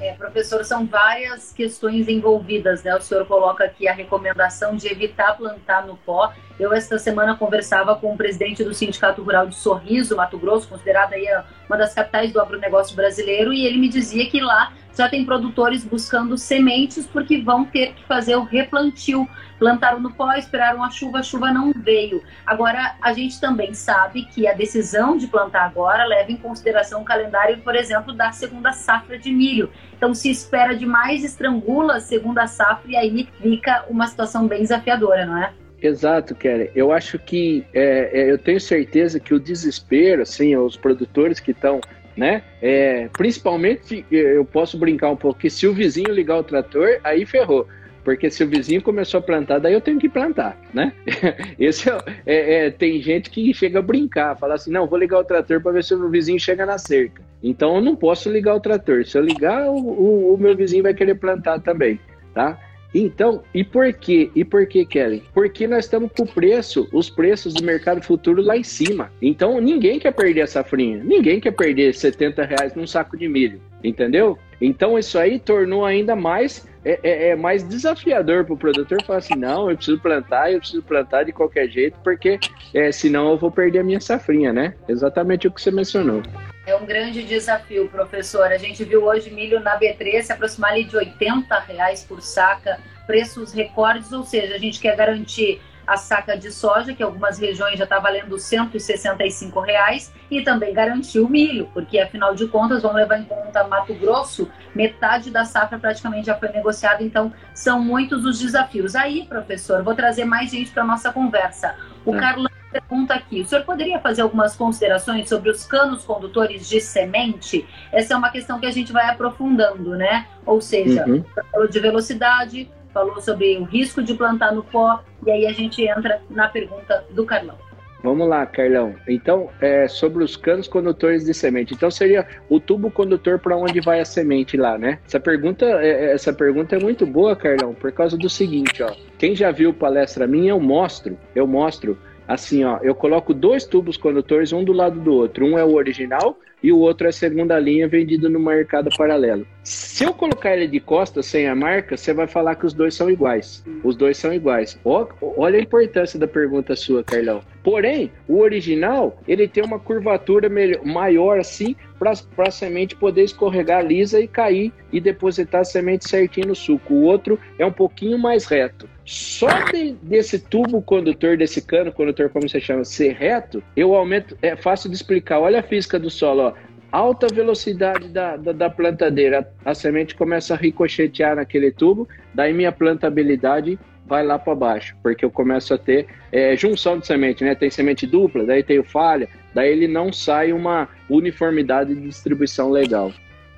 É, 0.01 0.13
professor, 0.13 0.63
são 0.63 0.85
várias 0.85 1.51
questões 1.51 2.07
envolvidas, 2.07 2.83
né? 2.83 2.95
O 2.95 3.01
senhor 3.01 3.25
coloca 3.25 3.63
aqui 3.63 3.87
a 3.87 3.93
recomendação 3.93 4.75
de 4.75 4.87
evitar 4.87 5.35
plantar 5.35 5.85
no 5.85 5.97
pó. 5.97 6.31
Eu, 6.57 6.73
esta 6.73 6.97
semana, 6.97 7.35
conversava 7.35 7.95
com 7.95 8.13
o 8.13 8.17
presidente 8.17 8.63
do 8.63 8.73
Sindicato 8.73 9.21
Rural 9.21 9.47
de 9.47 9.55
Sorriso, 9.55 10.15
Mato 10.15 10.37
Grosso, 10.37 10.69
considerada 10.69 11.15
aí 11.15 11.27
uma 11.67 11.77
das 11.77 11.93
capitais 11.93 12.31
do 12.31 12.39
agronegócio 12.39 12.95
brasileiro, 12.95 13.53
e 13.53 13.65
ele 13.65 13.77
me 13.77 13.89
dizia 13.89 14.29
que 14.29 14.39
lá 14.39 14.71
já 14.95 15.09
tem 15.09 15.25
produtores 15.25 15.83
buscando 15.83 16.37
sementes 16.37 17.05
porque 17.05 17.41
vão 17.41 17.65
ter 17.65 17.93
que 17.93 18.05
fazer 18.05 18.37
o 18.37 18.43
replantio. 18.43 19.27
Plantaram 19.59 19.99
no 19.99 20.13
pó, 20.13 20.31
esperaram 20.33 20.81
a 20.81 20.89
chuva, 20.89 21.19
a 21.19 21.23
chuva 21.23 21.51
não 21.51 21.73
veio. 21.73 22.23
Agora, 22.45 22.95
a 23.01 23.11
gente 23.11 23.39
também 23.39 23.73
sabe 23.73 24.23
que 24.23 24.47
a 24.47 24.53
decisão 24.53 25.17
de 25.17 25.27
plantar 25.27 25.65
agora 25.65 26.05
leva 26.05 26.31
em 26.31 26.37
consideração 26.37 27.01
o 27.01 27.05
calendário, 27.05 27.57
por 27.57 27.75
exemplo, 27.75 28.13
da 28.13 28.31
segunda 28.31 28.71
safra 28.71 29.19
de 29.19 29.31
milho. 29.31 29.69
Então, 29.97 30.13
se 30.13 30.31
espera 30.31 30.73
demais, 30.73 31.23
estrangula 31.25 31.97
a 31.97 31.99
segunda 31.99 32.47
safra 32.47 32.91
e 32.91 32.95
aí 32.95 33.27
fica 33.41 33.83
uma 33.89 34.07
situação 34.07 34.47
bem 34.47 34.61
desafiadora, 34.61 35.25
não 35.25 35.37
é? 35.37 35.51
Exato, 35.85 36.33
Kelly. 36.35 36.71
Eu 36.75 36.91
acho 36.91 37.19
que 37.19 37.65
é, 37.73 38.09
é, 38.13 38.31
eu 38.31 38.37
tenho 38.37 38.59
certeza 38.59 39.19
que 39.19 39.33
o 39.33 39.39
desespero, 39.39 40.21
assim, 40.21 40.55
os 40.55 40.75
produtores 40.75 41.39
que 41.39 41.51
estão 41.51 41.79
né? 42.15 42.43
É, 42.61 43.09
principalmente, 43.09 44.05
eu 44.09 44.45
posso 44.45 44.77
brincar 44.77 45.09
um 45.09 45.17
pouco, 45.17 45.37
que 45.37 45.49
se 45.49 45.67
o 45.67 45.73
vizinho 45.73 46.13
ligar 46.13 46.37
o 46.37 46.43
trator, 46.43 46.99
aí 47.03 47.25
ferrou. 47.25 47.67
Porque 48.05 48.29
se 48.29 48.43
o 48.43 48.47
vizinho 48.47 48.81
começou 48.83 49.17
a 49.17 49.21
plantar, 49.21 49.59
daí 49.59 49.73
eu 49.73 49.81
tenho 49.81 49.99
que 49.99 50.07
plantar, 50.07 50.55
né? 50.73 50.93
Esse 51.59 51.89
é, 51.89 51.97
é, 52.25 52.67
é, 52.67 52.69
tem 52.69 53.01
gente 53.01 53.31
que 53.31 53.51
chega 53.53 53.79
a 53.79 53.81
brincar, 53.81 54.37
fala 54.37 54.53
assim, 54.53 54.71
não, 54.71 54.87
vou 54.87 54.97
ligar 54.97 55.19
o 55.19 55.23
trator 55.23 55.59
para 55.59 55.71
ver 55.71 55.83
se 55.83 55.93
o 55.95 56.09
vizinho 56.09 56.39
chega 56.39 56.65
na 56.65 56.77
cerca. 56.77 57.21
Então 57.43 57.75
eu 57.75 57.81
não 57.81 57.95
posso 57.95 58.29
ligar 58.29 58.55
o 58.55 58.59
trator. 58.59 59.05
Se 59.05 59.17
eu 59.17 59.23
ligar, 59.23 59.69
o, 59.69 59.75
o, 59.75 60.35
o 60.35 60.37
meu 60.37 60.55
vizinho 60.55 60.83
vai 60.83 60.93
querer 60.93 61.15
plantar 61.15 61.59
também, 61.59 61.99
tá? 62.33 62.57
Então, 62.97 63.43
e 63.53 63.61
por 63.61 63.91
quê? 63.91 64.31
E 64.33 64.45
por 64.45 64.65
quê, 64.65 64.85
Kelly? 64.85 65.21
Porque 65.33 65.67
nós 65.67 65.83
estamos 65.83 66.09
com 66.13 66.23
o 66.23 66.27
preço, 66.27 66.87
os 66.93 67.09
preços 67.09 67.53
do 67.53 67.61
mercado 67.61 68.01
futuro 68.01 68.41
lá 68.41 68.55
em 68.55 68.63
cima. 68.63 69.11
Então, 69.21 69.59
ninguém 69.59 69.99
quer 69.99 70.13
perder 70.13 70.41
essa 70.41 70.63
safrinha. 70.63 71.03
Ninguém 71.03 71.41
quer 71.41 71.51
perder 71.51 71.93
70 71.93 72.45
reais 72.45 72.73
num 72.73 72.87
saco 72.87 73.17
de 73.17 73.27
milho, 73.27 73.59
entendeu? 73.83 74.39
Então, 74.61 74.97
isso 74.97 75.19
aí 75.19 75.37
tornou 75.37 75.83
ainda 75.83 76.15
mais 76.15 76.65
é, 76.85 76.99
é, 77.03 77.29
é 77.29 77.35
mais 77.35 77.67
desafiador 77.67 78.45
para 78.45 78.53
o 78.53 78.57
produtor 78.57 79.03
falar 79.03 79.19
assim: 79.19 79.35
não, 79.35 79.69
eu 79.69 79.75
preciso 79.75 79.99
plantar, 79.99 80.53
eu 80.53 80.59
preciso 80.59 80.81
plantar 80.81 81.23
de 81.23 81.33
qualquer 81.33 81.67
jeito, 81.67 81.99
porque 82.01 82.39
é, 82.73 82.93
senão 82.93 83.31
eu 83.31 83.37
vou 83.37 83.51
perder 83.51 83.79
a 83.79 83.83
minha 83.83 83.99
safrinha, 83.99 84.53
né? 84.53 84.73
Exatamente 84.87 85.47
o 85.47 85.51
que 85.51 85.61
você 85.61 85.71
mencionou. 85.71 86.23
É 86.65 86.75
um 86.75 86.85
grande 86.85 87.23
desafio, 87.23 87.87
professor. 87.89 88.47
A 88.47 88.57
gente 88.57 88.83
viu 88.83 89.05
hoje 89.05 89.29
milho 89.29 89.59
na 89.59 89.79
B3 89.79 90.23
se 90.23 90.33
aproximar 90.33 90.71
ali 90.71 90.83
de 90.83 90.97
80 90.97 91.59
reais 91.59 92.03
por 92.03 92.21
saca, 92.21 92.79
preços 93.05 93.53
recordes, 93.53 94.11
ou 94.11 94.23
seja, 94.23 94.55
a 94.55 94.57
gente 94.57 94.79
quer 94.79 94.95
garantir 94.95 95.61
a 95.85 95.97
saca 95.97 96.37
de 96.37 96.51
soja, 96.51 96.93
que 96.93 97.03
em 97.03 97.05
algumas 97.05 97.37
regiões 97.37 97.77
já 97.77 97.83
está 97.83 97.99
valendo 97.99 98.37
165 98.37 99.59
reais, 99.59 100.13
e 100.29 100.41
também 100.41 100.73
garantir 100.73 101.19
o 101.19 101.29
milho, 101.29 101.69
porque 101.73 101.99
afinal 101.99 102.33
de 102.33 102.47
contas, 102.47 102.81
vamos 102.81 102.97
levar 102.97 103.19
em 103.19 103.25
conta 103.25 103.63
Mato 103.65 103.93
Grosso, 103.93 104.49
metade 104.73 105.29
da 105.31 105.45
safra 105.45 105.77
praticamente 105.77 106.27
já 106.27 106.35
foi 106.35 106.49
negociada, 106.49 107.03
então 107.03 107.31
são 107.53 107.79
muitos 107.79 108.25
os 108.25 108.39
desafios. 108.39 108.95
Aí, 108.95 109.25
professor, 109.25 109.83
vou 109.83 109.95
trazer 109.95 110.25
mais 110.25 110.51
gente 110.51 110.71
para 110.71 110.83
nossa 110.83 111.11
conversa. 111.11 111.75
O 112.05 112.15
é. 112.15 112.19
Carlos 112.19 112.51
pergunta 112.79 113.13
aqui: 113.13 113.41
o 113.41 113.45
senhor 113.45 113.63
poderia 113.63 113.99
fazer 113.99 114.21
algumas 114.21 114.55
considerações 114.55 115.29
sobre 115.29 115.49
os 115.49 115.65
canos 115.65 116.03
condutores 116.03 116.67
de 116.67 116.81
semente? 116.81 117.65
Essa 117.91 118.13
é 118.13 118.17
uma 118.17 118.29
questão 118.29 118.59
que 118.59 118.65
a 118.65 118.71
gente 118.71 118.91
vai 118.91 119.09
aprofundando, 119.09 119.95
né? 119.95 120.27
Ou 120.45 120.59
seja, 120.59 121.05
uhum. 121.07 121.23
falou 121.51 121.67
de 121.67 121.79
velocidade, 121.79 122.69
falou 122.95 123.19
sobre 123.19 123.57
o 123.57 123.65
risco 123.65 124.01
de 124.01 124.13
plantar 124.13 124.53
no 124.55 124.63
pó, 124.63 125.03
e 125.25 125.29
aí 125.29 125.45
a 125.45 125.51
gente 125.51 125.83
entra 125.83 126.21
na 126.29 126.47
pergunta 126.47 127.03
do 127.11 127.25
Carlão. 127.25 127.57
Vamos 128.01 128.29
lá, 128.29 128.45
Carlão. 128.45 128.95
Então, 129.05 129.49
é 129.59 129.87
sobre 129.87 130.23
os 130.23 130.37
canos 130.37 130.67
condutores 130.67 131.25
de 131.25 131.33
semente. 131.33 131.73
Então, 131.73 131.91
seria 131.91 132.25
o 132.47 132.57
tubo 132.57 132.89
condutor 132.89 133.39
para 133.39 133.57
onde 133.57 133.81
vai 133.81 133.99
a 133.99 134.05
semente 134.05 134.55
lá, 134.55 134.77
né? 134.77 134.99
Essa 135.05 135.19
pergunta, 135.19 135.65
é, 135.65 135.89
é, 135.89 136.13
essa 136.13 136.31
pergunta 136.31 136.75
é 136.75 136.79
muito 136.79 137.05
boa, 137.05 137.35
Carlão, 137.35 137.73
por 137.73 137.91
causa 137.91 138.15
do 138.15 138.29
seguinte, 138.29 138.81
ó. 138.81 138.95
Quem 139.17 139.35
já 139.35 139.51
viu 139.51 139.73
palestra 139.73 140.25
minha, 140.25 140.51
eu 140.51 140.59
mostro, 140.59 141.17
eu 141.35 141.45
mostro 141.45 141.97
assim, 142.27 142.63
ó, 142.63 142.79
eu 142.81 142.95
coloco 142.95 143.33
dois 143.33 143.65
tubos 143.65 143.97
condutores 143.97 144.53
um 144.53 144.63
do 144.63 144.71
lado 144.71 144.99
do 144.99 145.13
outro. 145.13 145.45
Um 145.45 145.57
é 145.57 145.65
o 145.65 145.73
original 145.73 146.37
e 146.61 146.71
o 146.71 146.79
outro 146.79 147.07
é 147.07 147.11
segunda 147.11 147.59
linha 147.59 147.87
vendido 147.87 148.29
no 148.29 148.39
mercado 148.39 148.89
paralelo. 148.97 149.45
Se 149.63 150.03
eu 150.03 150.13
colocar 150.13 150.55
ele 150.55 150.67
de 150.67 150.79
costas 150.79 151.25
sem 151.25 151.47
a 151.47 151.55
marca, 151.55 151.97
você 151.97 152.13
vai 152.13 152.27
falar 152.27 152.55
que 152.55 152.65
os 152.65 152.73
dois 152.73 152.93
são 152.93 153.09
iguais. 153.09 153.63
Os 153.83 153.95
dois 153.95 154.17
são 154.17 154.33
iguais. 154.33 154.79
olha 154.83 155.57
a 155.57 155.61
importância 155.61 156.19
da 156.19 156.27
pergunta 156.27 156.75
sua, 156.75 157.03
Carlão. 157.03 157.41
Porém, 157.63 158.11
o 158.27 158.39
original, 158.41 159.19
ele 159.27 159.47
tem 159.47 159.63
uma 159.63 159.79
curvatura 159.79 160.47
melhor, 160.47 160.85
maior 160.85 161.39
assim, 161.39 161.75
para 161.97 162.13
a 162.47 162.51
semente 162.51 162.95
poder 162.95 163.23
escorregar 163.23 163.83
lisa 163.83 164.19
e 164.19 164.27
cair 164.27 164.71
e 164.91 164.99
depositar 164.99 165.61
a 165.61 165.65
semente 165.65 166.07
certinho 166.07 166.49
no 166.49 166.55
suco. 166.55 166.93
O 166.93 167.03
outro 167.03 167.39
é 167.57 167.65
um 167.65 167.71
pouquinho 167.71 168.19
mais 168.19 168.45
reto. 168.45 168.87
Só 169.05 169.47
de, 169.71 169.93
desse 170.01 170.39
tubo 170.39 170.81
condutor, 170.81 171.37
desse 171.37 171.61
cano 171.61 171.91
condutor, 171.91 172.29
como 172.29 172.49
você 172.49 172.59
chama, 172.59 172.83
ser 172.83 173.13
reto, 173.13 173.63
eu 173.75 173.93
aumento. 173.93 174.37
É 174.41 174.55
fácil 174.55 174.89
de 174.89 174.95
explicar. 174.95 175.39
Olha 175.39 175.59
a 175.59 175.63
física 175.63 175.99
do 175.99 176.09
solo, 176.09 176.41
ó. 176.41 176.53
Alta 176.95 177.27
velocidade 177.27 178.07
da, 178.07 178.37
da, 178.37 178.53
da 178.53 178.69
plantadeira, 178.69 179.51
a 179.65 179.75
semente 179.75 180.15
começa 180.15 180.53
a 180.53 180.57
ricochetear 180.57 181.35
naquele 181.35 181.69
tubo, 181.69 182.07
daí 182.33 182.53
minha 182.53 182.71
plantabilidade 182.71 183.77
vai 184.05 184.25
lá 184.25 184.39
para 184.39 184.55
baixo, 184.55 184.95
porque 185.03 185.25
eu 185.25 185.29
começo 185.29 185.73
a 185.73 185.77
ter 185.77 186.07
é, 186.31 186.55
junção 186.55 186.97
de 186.97 187.05
semente, 187.05 187.43
né? 187.43 187.53
Tem 187.53 187.69
semente 187.69 188.07
dupla, 188.07 188.45
daí 188.45 188.63
tem 188.63 188.81
falha, 188.81 189.27
daí 189.53 189.73
ele 189.73 189.89
não 189.89 190.13
sai 190.13 190.53
uma 190.53 190.87
uniformidade 191.09 191.93
de 191.93 191.99
distribuição 191.99 192.71
legal. 192.71 193.11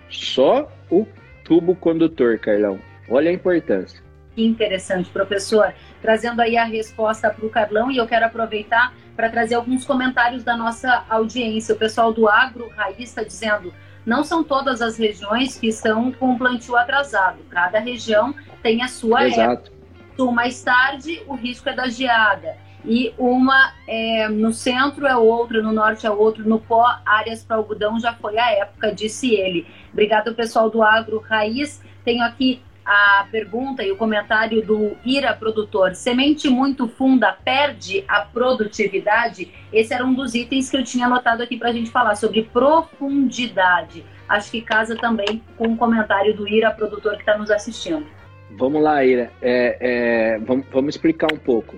Só 0.10 0.68
o 0.90 1.06
tubo 1.44 1.76
condutor, 1.76 2.40
Carlão. 2.40 2.80
Olha 3.08 3.30
a 3.30 3.34
importância. 3.34 4.02
Que 4.38 4.46
interessante, 4.46 5.10
professor. 5.10 5.74
Trazendo 6.00 6.42
aí 6.42 6.56
a 6.56 6.64
resposta 6.64 7.28
para 7.28 7.44
o 7.44 7.50
Carlão, 7.50 7.90
e 7.90 7.98
eu 7.98 8.06
quero 8.06 8.24
aproveitar 8.24 8.94
para 9.16 9.32
trazer 9.32 9.56
alguns 9.56 9.84
comentários 9.84 10.44
da 10.44 10.56
nossa 10.56 11.04
audiência. 11.10 11.74
O 11.74 11.78
pessoal 11.78 12.14
do 12.14 12.30
Agro 12.30 12.70
Raiz 12.78 13.10
está 13.10 13.24
dizendo: 13.24 13.74
não 14.06 14.24
são 14.24 14.44
todas 14.44 14.80
as 14.80 14.96
regiões 14.96 15.58
que 15.58 15.66
estão 15.66 16.12
com 16.12 16.38
plantio 16.38 16.76
atrasado. 16.76 17.40
Cada 17.50 17.80
região 17.80 18.32
tem 18.62 18.84
a 18.84 18.88
sua 18.88 19.28
Exato. 19.28 19.72
época. 20.16 20.32
Mais 20.32 20.62
tarde, 20.62 21.24
o 21.26 21.34
risco 21.34 21.68
é 21.70 21.74
da 21.74 21.88
geada. 21.88 22.58
E 22.86 23.16
uma 23.18 23.74
é, 23.88 24.30
no 24.30 24.54
centro 24.54 25.08
é 25.08 25.18
outra, 25.18 25.64
no 25.64 25.72
norte 25.72 26.06
é 26.06 26.12
outro, 26.12 26.48
no 26.48 26.60
pó, 26.60 26.86
áreas 27.04 27.44
para 27.44 27.56
algodão 27.56 28.00
já 28.00 28.14
foi 28.14 28.38
a 28.38 28.52
época, 28.52 28.94
disse 28.94 29.34
ele. 29.34 29.66
Obrigado, 29.92 30.36
pessoal 30.36 30.70
do 30.70 30.84
Agro 30.84 31.18
Raiz. 31.28 31.82
Tenho 32.06 32.24
aqui 32.24 32.62
a 32.88 33.28
pergunta 33.30 33.84
e 33.84 33.92
o 33.92 33.98
comentário 33.98 34.66
do 34.66 34.96
Ira 35.04 35.34
Produtor. 35.34 35.94
Semente 35.94 36.50
muito 36.50 36.88
funda 36.88 37.34
perde 37.34 38.06
a 38.08 38.22
produtividade? 38.22 39.52
Esse 39.74 39.94
era 39.94 40.06
um 40.06 40.14
dos 40.14 40.34
itens 40.34 40.70
que 40.70 40.78
eu 40.78 40.84
tinha 40.86 41.06
anotado 41.06 41.44
aqui 41.44 41.58
para 41.58 41.68
a 41.68 41.74
gente 41.74 41.92
falar 41.92 42.16
sobre 42.16 42.44
profundidade. 42.44 44.06
Acho 44.30 44.50
que 44.50 44.62
casa 44.62 44.96
também 44.96 45.44
com 45.58 45.68
o 45.68 45.76
comentário 45.76 46.34
do 46.34 46.48
Ira 46.48 46.72
Produtor 46.72 47.16
que 47.16 47.24
está 47.24 47.38
nos 47.38 47.52
assistindo. 47.52 48.08
Vamos 48.52 48.82
lá, 48.82 49.04
Ira. 49.04 49.34
É, 49.42 49.78
é, 49.82 50.40
vamos, 50.40 50.66
vamos, 50.72 50.96
explicar 50.96 51.28
um 51.34 51.38
pouco. 51.38 51.78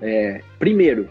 É, 0.00 0.40
primeiro, 0.60 1.10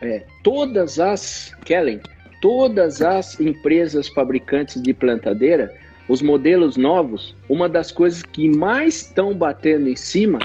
é, 0.00 0.26
todas 0.42 0.98
as, 0.98 1.54
Kellen, 1.64 2.00
todas 2.40 3.00
as 3.00 3.38
empresas 3.38 4.08
fabricantes 4.08 4.82
de 4.82 4.92
plantadeira 4.92 5.72
os 6.08 6.20
modelos 6.20 6.76
novos, 6.76 7.36
uma 7.48 7.68
das 7.68 7.90
coisas 7.92 8.22
que 8.22 8.48
mais 8.48 9.02
estão 9.02 9.34
batendo 9.34 9.88
em 9.88 9.96
cima 9.96 10.38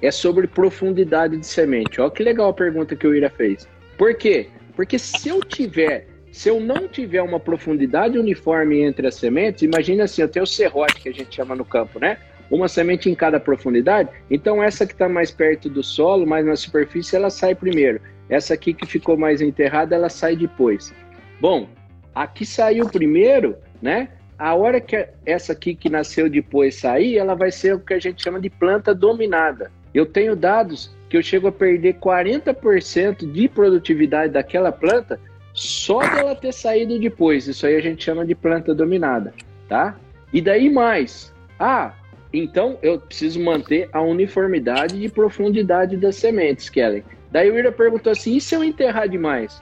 é 0.00 0.10
sobre 0.10 0.46
profundidade 0.46 1.36
de 1.36 1.46
semente. 1.46 2.00
Olha 2.00 2.10
que 2.10 2.22
legal 2.22 2.50
a 2.50 2.54
pergunta 2.54 2.94
que 2.94 3.06
o 3.06 3.14
Ira 3.14 3.30
fez. 3.30 3.68
Por 3.96 4.14
quê? 4.14 4.48
Porque 4.76 4.98
se 4.98 5.28
eu 5.28 5.40
tiver, 5.40 6.06
se 6.30 6.48
eu 6.48 6.60
não 6.60 6.86
tiver 6.86 7.20
uma 7.22 7.40
profundidade 7.40 8.18
uniforme 8.18 8.80
entre 8.80 9.08
as 9.08 9.16
sementes, 9.16 9.62
imagina 9.62 10.04
assim, 10.04 10.26
tenho 10.28 10.44
o 10.44 10.46
serrote 10.46 11.00
que 11.00 11.08
a 11.08 11.12
gente 11.12 11.34
chama 11.34 11.56
no 11.56 11.64
campo, 11.64 11.98
né? 11.98 12.18
Uma 12.50 12.68
semente 12.68 13.10
em 13.10 13.14
cada 13.14 13.40
profundidade, 13.40 14.08
então 14.30 14.62
essa 14.62 14.86
que 14.86 14.92
está 14.92 15.08
mais 15.08 15.30
perto 15.30 15.68
do 15.68 15.82
solo, 15.82 16.26
mais 16.26 16.46
na 16.46 16.56
superfície, 16.56 17.16
ela 17.16 17.28
sai 17.28 17.54
primeiro. 17.54 18.00
Essa 18.28 18.54
aqui 18.54 18.72
que 18.72 18.86
ficou 18.86 19.16
mais 19.16 19.40
enterrada, 19.40 19.94
ela 19.94 20.08
sai 20.08 20.36
depois. 20.36 20.94
Bom, 21.40 21.68
aqui 22.14 22.46
saiu 22.46 22.86
primeiro, 22.88 23.56
né? 23.82 24.08
A 24.38 24.54
hora 24.54 24.80
que 24.80 25.08
essa 25.26 25.52
aqui 25.52 25.74
que 25.74 25.90
nasceu 25.90 26.30
depois 26.30 26.76
sair, 26.76 27.18
ela 27.18 27.34
vai 27.34 27.50
ser 27.50 27.74
o 27.74 27.80
que 27.80 27.94
a 27.94 27.98
gente 27.98 28.22
chama 28.22 28.40
de 28.40 28.48
planta 28.48 28.94
dominada. 28.94 29.70
Eu 29.92 30.06
tenho 30.06 30.36
dados 30.36 30.94
que 31.08 31.16
eu 31.16 31.22
chego 31.22 31.48
a 31.48 31.52
perder 31.52 31.94
40% 31.94 33.30
de 33.30 33.48
produtividade 33.48 34.32
daquela 34.32 34.70
planta 34.70 35.18
só 35.54 35.98
dela 36.00 36.36
ter 36.36 36.52
saído 36.52 36.98
depois. 36.98 37.48
Isso 37.48 37.66
aí 37.66 37.74
a 37.74 37.80
gente 37.80 38.04
chama 38.04 38.24
de 38.24 38.34
planta 38.34 38.74
dominada, 38.74 39.34
tá? 39.68 39.96
E 40.32 40.40
daí 40.40 40.70
mais, 40.70 41.34
Ah, 41.58 41.92
então 42.32 42.78
eu 42.82 43.00
preciso 43.00 43.42
manter 43.42 43.88
a 43.92 44.00
uniformidade 44.00 45.00
de 45.00 45.08
profundidade 45.08 45.96
das 45.96 46.16
sementes, 46.16 46.68
Kelly. 46.68 47.02
Daí 47.32 47.50
o 47.50 47.58
Ira 47.58 47.72
perguntou 47.72 48.12
assim: 48.12 48.36
e 48.36 48.40
se 48.40 48.54
eu 48.54 48.62
enterrar 48.62 49.08
demais? 49.08 49.58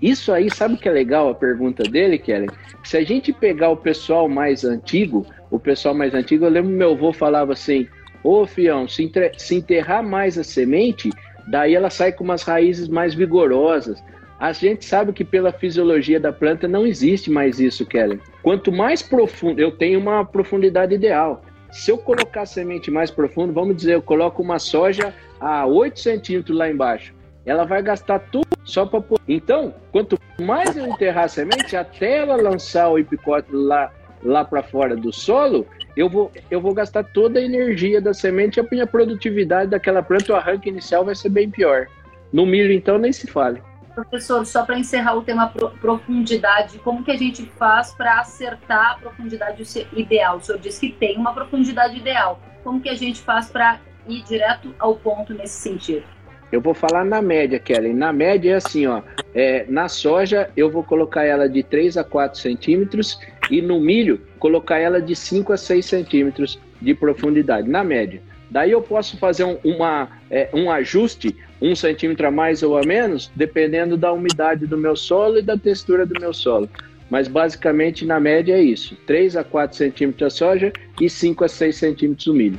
Isso 0.00 0.32
aí, 0.32 0.48
sabe 0.50 0.74
o 0.74 0.76
que 0.78 0.88
é 0.88 0.92
legal 0.92 1.28
a 1.28 1.34
pergunta 1.34 1.82
dele, 1.82 2.18
Kelly? 2.18 2.48
Se 2.84 2.96
a 2.96 3.04
gente 3.04 3.32
pegar 3.32 3.70
o 3.70 3.76
pessoal 3.76 4.28
mais 4.28 4.64
antigo, 4.64 5.26
o 5.50 5.58
pessoal 5.58 5.94
mais 5.94 6.14
antigo, 6.14 6.44
eu 6.44 6.50
lembro 6.50 6.70
meu 6.70 6.92
avô 6.92 7.12
falava 7.12 7.52
assim: 7.52 7.88
Ô 8.22 8.46
fião, 8.46 8.86
se, 8.88 9.10
se 9.36 9.54
enterrar 9.56 10.02
mais 10.02 10.38
a 10.38 10.44
semente, 10.44 11.10
daí 11.48 11.74
ela 11.74 11.90
sai 11.90 12.12
com 12.12 12.22
umas 12.22 12.42
raízes 12.42 12.88
mais 12.88 13.14
vigorosas. 13.14 14.02
A 14.38 14.52
gente 14.52 14.84
sabe 14.84 15.12
que 15.12 15.24
pela 15.24 15.52
fisiologia 15.52 16.20
da 16.20 16.32
planta 16.32 16.68
não 16.68 16.86
existe 16.86 17.28
mais 17.28 17.58
isso, 17.58 17.84
Kelly. 17.84 18.20
Quanto 18.40 18.70
mais 18.70 19.02
profundo, 19.02 19.58
eu 19.60 19.72
tenho 19.72 19.98
uma 19.98 20.24
profundidade 20.24 20.94
ideal. 20.94 21.42
Se 21.72 21.90
eu 21.90 21.98
colocar 21.98 22.46
semente 22.46 22.88
mais 22.88 23.10
profundo, 23.10 23.52
vamos 23.52 23.76
dizer, 23.76 23.94
eu 23.94 24.02
coloco 24.02 24.40
uma 24.40 24.60
soja 24.60 25.12
a 25.40 25.66
8 25.66 25.98
centímetros 25.98 26.56
lá 26.56 26.70
embaixo, 26.70 27.12
ela 27.44 27.64
vai 27.64 27.82
gastar 27.82 28.20
tudo 28.20 28.47
só 28.68 28.84
para. 28.84 29.02
Então, 29.26 29.74
quanto 29.90 30.18
mais 30.40 30.76
eu 30.76 30.86
enterrar 30.86 31.24
a 31.24 31.28
semente, 31.28 31.74
até 31.74 32.18
ela 32.18 32.36
lançar 32.36 32.88
o 32.90 32.98
hipicótilo 32.98 33.60
lá, 33.62 33.90
lá 34.22 34.44
para 34.44 34.62
fora 34.62 34.94
do 34.94 35.12
solo, 35.12 35.66
eu 35.96 36.08
vou, 36.08 36.30
eu 36.50 36.60
vou 36.60 36.74
gastar 36.74 37.02
toda 37.02 37.40
a 37.40 37.42
energia 37.42 38.00
da 38.00 38.12
semente 38.12 38.58
e 38.58 38.60
a 38.60 38.66
minha 38.70 38.86
produtividade 38.86 39.70
daquela 39.70 40.02
planta, 40.02 40.32
o 40.32 40.36
arranque 40.36 40.68
inicial 40.68 41.04
vai 41.04 41.14
ser 41.14 41.30
bem 41.30 41.50
pior. 41.50 41.86
No 42.30 42.44
milho, 42.44 42.72
então, 42.72 42.98
nem 42.98 43.10
se 43.10 43.26
fale. 43.26 43.62
Professor, 43.94 44.44
só 44.46 44.64
para 44.64 44.78
encerrar 44.78 45.16
o 45.16 45.22
tema 45.22 45.52
profundidade, 45.80 46.78
como 46.78 47.02
que 47.02 47.10
a 47.10 47.16
gente 47.16 47.44
faz 47.58 47.92
para 47.94 48.20
acertar 48.20 48.92
a 48.92 48.94
profundidade 48.98 49.64
ideal? 49.92 50.36
O 50.36 50.40
senhor 50.40 50.58
disse 50.60 50.78
que 50.78 50.92
tem 50.92 51.16
uma 51.16 51.32
profundidade 51.32 51.96
ideal. 51.96 52.38
Como 52.62 52.80
que 52.80 52.90
a 52.90 52.94
gente 52.94 53.20
faz 53.22 53.50
para 53.50 53.80
ir 54.06 54.22
direto 54.22 54.72
ao 54.78 54.94
ponto 54.94 55.34
nesse 55.34 55.60
sentido? 55.60 56.04
Eu 56.50 56.60
vou 56.60 56.72
falar 56.74 57.04
na 57.04 57.20
média, 57.20 57.58
Kelly. 57.58 57.92
Na 57.92 58.12
média 58.12 58.52
é 58.52 58.54
assim, 58.54 58.86
ó. 58.86 59.02
É, 59.34 59.66
na 59.68 59.88
soja, 59.88 60.50
eu 60.56 60.70
vou 60.70 60.82
colocar 60.82 61.24
ela 61.24 61.48
de 61.48 61.62
3 61.62 61.96
a 61.98 62.04
4 62.04 62.40
centímetros 62.40 63.18
e 63.50 63.60
no 63.60 63.80
milho, 63.80 64.20
colocar 64.38 64.78
ela 64.78 65.00
de 65.00 65.14
5 65.14 65.52
a 65.52 65.56
6 65.56 65.84
centímetros 65.84 66.58
de 66.80 66.94
profundidade, 66.94 67.68
na 67.68 67.84
média. 67.84 68.22
Daí 68.50 68.70
eu 68.70 68.80
posso 68.80 69.18
fazer 69.18 69.44
um, 69.44 69.58
uma, 69.62 70.08
é, 70.30 70.48
um 70.54 70.70
ajuste, 70.70 71.36
um 71.60 71.76
centímetro 71.76 72.26
a 72.26 72.30
mais 72.30 72.62
ou 72.62 72.78
a 72.78 72.82
menos, 72.82 73.30
dependendo 73.34 73.96
da 73.96 74.10
umidade 74.12 74.66
do 74.66 74.78
meu 74.78 74.96
solo 74.96 75.38
e 75.38 75.42
da 75.42 75.56
textura 75.56 76.06
do 76.06 76.18
meu 76.18 76.32
solo. 76.32 76.68
Mas 77.10 77.28
basicamente, 77.28 78.06
na 78.06 78.18
média, 78.18 78.54
é 78.54 78.62
isso: 78.62 78.96
3 79.06 79.36
a 79.36 79.44
4 79.44 79.76
centímetros 79.76 80.26
a 80.26 80.30
soja 80.30 80.72
e 81.00 81.10
5 81.10 81.44
a 81.44 81.48
6 81.48 81.76
centímetros 81.76 82.26
o 82.26 82.34
milho. 82.34 82.58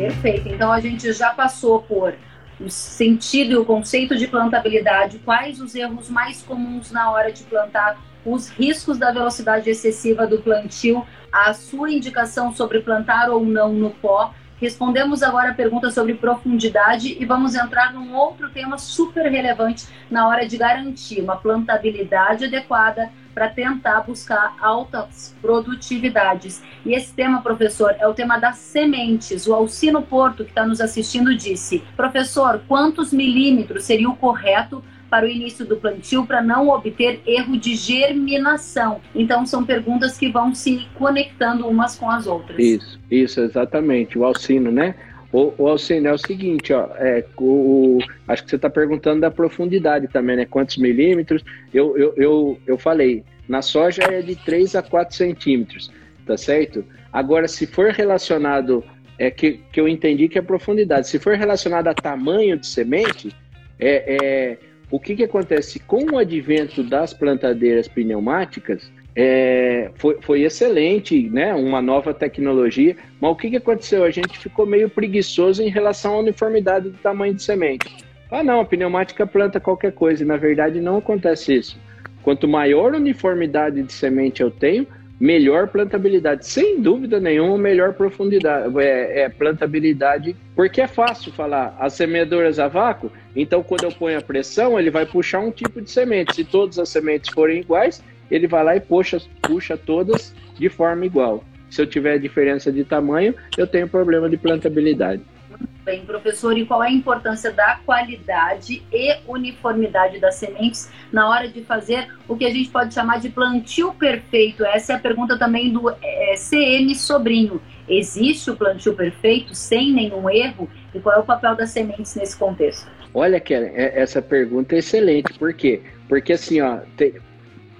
Perfeito. 0.00 0.48
Então 0.48 0.72
a 0.72 0.80
gente 0.80 1.12
já 1.12 1.30
passou 1.30 1.82
por 1.82 2.14
o 2.60 2.68
sentido 2.68 3.52
e 3.52 3.56
o 3.56 3.64
conceito 3.64 4.16
de 4.16 4.26
plantabilidade, 4.26 5.18
quais 5.20 5.60
os 5.60 5.74
erros 5.74 6.10
mais 6.10 6.42
comuns 6.42 6.90
na 6.90 7.10
hora 7.10 7.32
de 7.32 7.44
plantar, 7.44 7.96
os 8.24 8.48
riscos 8.48 8.98
da 8.98 9.12
velocidade 9.12 9.70
excessiva 9.70 10.26
do 10.26 10.38
plantio, 10.38 11.06
a 11.32 11.54
sua 11.54 11.90
indicação 11.90 12.52
sobre 12.52 12.80
plantar 12.80 13.30
ou 13.30 13.44
não 13.44 13.72
no 13.72 13.90
pó. 13.90 14.34
Respondemos 14.60 15.22
agora 15.22 15.50
a 15.50 15.54
pergunta 15.54 15.88
sobre 15.90 16.14
profundidade 16.14 17.16
e 17.20 17.24
vamos 17.24 17.54
entrar 17.54 17.92
num 17.92 18.12
outro 18.12 18.50
tema 18.50 18.76
super 18.76 19.30
relevante 19.30 19.86
na 20.10 20.26
hora 20.26 20.48
de 20.48 20.56
garantir 20.56 21.20
uma 21.20 21.36
plantabilidade 21.36 22.46
adequada 22.46 23.08
para 23.34 23.48
tentar 23.48 24.00
buscar 24.00 24.56
altas 24.60 25.34
produtividades. 25.40 26.62
E 26.84 26.94
esse 26.94 27.12
tema, 27.12 27.40
professor, 27.40 27.94
é 27.98 28.06
o 28.06 28.14
tema 28.14 28.38
das 28.38 28.56
sementes. 28.56 29.46
O 29.46 29.54
Alcino 29.54 30.02
Porto, 30.02 30.44
que 30.44 30.50
está 30.50 30.66
nos 30.66 30.80
assistindo, 30.80 31.34
disse: 31.34 31.82
Professor, 31.96 32.60
quantos 32.66 33.12
milímetros 33.12 33.84
seria 33.84 34.08
o 34.08 34.16
correto 34.16 34.82
para 35.08 35.26
o 35.26 35.28
início 35.28 35.64
do 35.64 35.76
plantio 35.76 36.26
para 36.26 36.42
não 36.42 36.68
obter 36.68 37.20
erro 37.26 37.56
de 37.56 37.74
germinação. 37.74 39.00
Então 39.14 39.46
são 39.46 39.64
perguntas 39.64 40.18
que 40.18 40.30
vão 40.30 40.54
se 40.54 40.86
conectando 40.94 41.66
umas 41.66 41.96
com 41.96 42.10
as 42.10 42.26
outras. 42.26 42.58
Isso, 42.58 43.00
isso 43.10 43.40
exatamente. 43.40 44.18
O 44.18 44.24
Alcino, 44.24 44.70
né? 44.70 44.94
O, 45.32 45.52
o 45.58 45.68
Alcino 45.68 46.08
é 46.08 46.12
o 46.12 46.18
seguinte, 46.18 46.72
ó, 46.72 46.88
é, 46.96 47.24
o, 47.36 47.98
acho 48.26 48.44
que 48.44 48.50
você 48.50 48.56
está 48.56 48.70
perguntando 48.70 49.20
da 49.20 49.30
profundidade 49.30 50.08
também, 50.08 50.36
né? 50.36 50.46
Quantos 50.46 50.78
milímetros? 50.78 51.44
Eu, 51.72 51.96
eu, 51.98 52.14
eu, 52.16 52.58
eu 52.66 52.78
falei, 52.78 53.24
na 53.46 53.60
soja 53.60 54.02
é 54.04 54.22
de 54.22 54.36
3 54.36 54.74
a 54.76 54.82
4 54.82 55.14
centímetros, 55.14 55.92
tá 56.26 56.36
certo? 56.36 56.82
Agora, 57.12 57.46
se 57.46 57.66
for 57.66 57.90
relacionado, 57.90 58.82
é 59.18 59.30
que, 59.30 59.60
que 59.70 59.80
eu 59.80 59.86
entendi 59.86 60.28
que 60.28 60.38
é 60.38 60.42
profundidade, 60.42 61.08
se 61.08 61.18
for 61.18 61.36
relacionado 61.36 61.88
a 61.88 61.94
tamanho 61.94 62.58
de 62.58 62.66
semente, 62.66 63.30
é, 63.78 64.16
é 64.16 64.58
o 64.90 64.98
que, 64.98 65.14
que 65.14 65.24
acontece? 65.24 65.78
Com 65.80 66.12
o 66.12 66.18
advento 66.18 66.82
das 66.82 67.12
plantadeiras 67.12 67.86
pneumáticas, 67.86 68.90
é, 69.20 69.90
foi, 69.96 70.16
foi, 70.20 70.42
excelente, 70.42 71.28
né? 71.28 71.52
Uma 71.52 71.82
nova 71.82 72.14
tecnologia. 72.14 72.94
Mas 73.20 73.32
o 73.32 73.34
que, 73.34 73.50
que 73.50 73.56
aconteceu? 73.56 74.04
A 74.04 74.10
gente 74.12 74.38
ficou 74.38 74.64
meio 74.64 74.88
preguiçoso 74.88 75.60
em 75.60 75.68
relação 75.68 76.14
à 76.14 76.18
uniformidade 76.20 76.90
do 76.90 76.98
tamanho 76.98 77.34
de 77.34 77.42
semente. 77.42 77.96
Ah, 78.30 78.44
não, 78.44 78.60
a 78.60 78.64
pneumática 78.64 79.26
planta 79.26 79.58
qualquer 79.58 79.90
coisa. 79.90 80.22
E, 80.22 80.26
na 80.26 80.36
verdade, 80.36 80.80
não 80.80 80.98
acontece 80.98 81.52
isso. 81.52 81.76
Quanto 82.22 82.46
maior 82.46 82.94
uniformidade 82.94 83.82
de 83.82 83.92
semente 83.92 84.40
eu 84.40 84.52
tenho, 84.52 84.86
melhor 85.18 85.66
plantabilidade. 85.66 86.46
Sem 86.46 86.80
dúvida 86.80 87.18
nenhuma, 87.18 87.58
melhor 87.58 87.94
profundidade, 87.94 88.72
é, 88.78 89.22
é, 89.22 89.28
plantabilidade, 89.28 90.36
porque 90.54 90.80
é 90.80 90.86
fácil 90.86 91.32
falar. 91.32 91.76
As 91.80 91.94
semeadoras 91.94 92.60
a 92.60 92.68
vácuo, 92.68 93.10
então 93.34 93.64
quando 93.64 93.82
eu 93.82 93.90
ponho 93.90 94.16
a 94.16 94.22
pressão, 94.22 94.78
ele 94.78 94.92
vai 94.92 95.04
puxar 95.04 95.40
um 95.40 95.50
tipo 95.50 95.80
de 95.80 95.90
semente. 95.90 96.36
Se 96.36 96.44
todas 96.44 96.78
as 96.78 96.88
sementes 96.88 97.32
forem 97.32 97.58
iguais, 97.58 98.00
ele 98.30 98.46
vai 98.46 98.64
lá 98.64 98.76
e 98.76 98.80
puxa, 98.80 99.20
puxa 99.42 99.76
todas 99.76 100.34
de 100.58 100.68
forma 100.68 101.06
igual. 101.06 101.44
Se 101.70 101.82
eu 101.82 101.86
tiver 101.86 102.18
diferença 102.18 102.72
de 102.72 102.84
tamanho, 102.84 103.34
eu 103.56 103.66
tenho 103.66 103.88
problema 103.88 104.28
de 104.28 104.36
plantabilidade. 104.36 105.22
Muito 105.48 105.68
bem, 105.84 106.04
professor. 106.04 106.56
E 106.56 106.64
qual 106.64 106.82
é 106.82 106.88
a 106.88 106.92
importância 106.92 107.50
da 107.50 107.80
qualidade 107.84 108.82
e 108.92 109.16
uniformidade 109.26 110.18
das 110.18 110.36
sementes 110.36 110.90
na 111.12 111.28
hora 111.28 111.48
de 111.48 111.62
fazer 111.62 112.08
o 112.26 112.36
que 112.36 112.44
a 112.44 112.50
gente 112.50 112.68
pode 112.68 112.94
chamar 112.94 113.18
de 113.18 113.28
plantio 113.28 113.92
perfeito? 113.94 114.64
Essa 114.64 114.94
é 114.94 114.96
a 114.96 114.98
pergunta 114.98 115.38
também 115.38 115.72
do 115.72 115.90
é, 115.90 116.34
CM 116.36 116.94
Sobrinho. 116.94 117.60
Existe 117.88 118.50
o 118.50 118.56
plantio 118.56 118.94
perfeito 118.94 119.54
sem 119.54 119.92
nenhum 119.92 120.28
erro? 120.28 120.68
E 120.94 121.00
qual 121.00 121.16
é 121.16 121.18
o 121.18 121.24
papel 121.24 121.56
das 121.56 121.70
sementes 121.70 122.14
nesse 122.14 122.36
contexto? 122.36 122.88
Olha, 123.14 123.40
Karen, 123.40 123.72
é, 123.74 124.00
essa 124.00 124.20
pergunta 124.20 124.74
é 124.74 124.78
excelente. 124.78 125.32
Por 125.38 125.52
quê? 125.54 125.82
Porque 126.08 126.34
assim, 126.34 126.60
ó, 126.60 126.78
tem, 126.96 127.14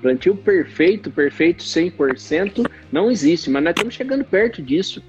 Plantio 0.01 0.35
perfeito, 0.37 1.11
perfeito 1.11 1.63
100%, 1.65 2.69
não 2.93 3.11
existe, 3.11 3.51
mas 3.51 3.63
nós 3.63 3.73
estamos 3.73 3.95
chegando 3.95 4.25
perto 4.25 4.63
disso. 4.63 5.03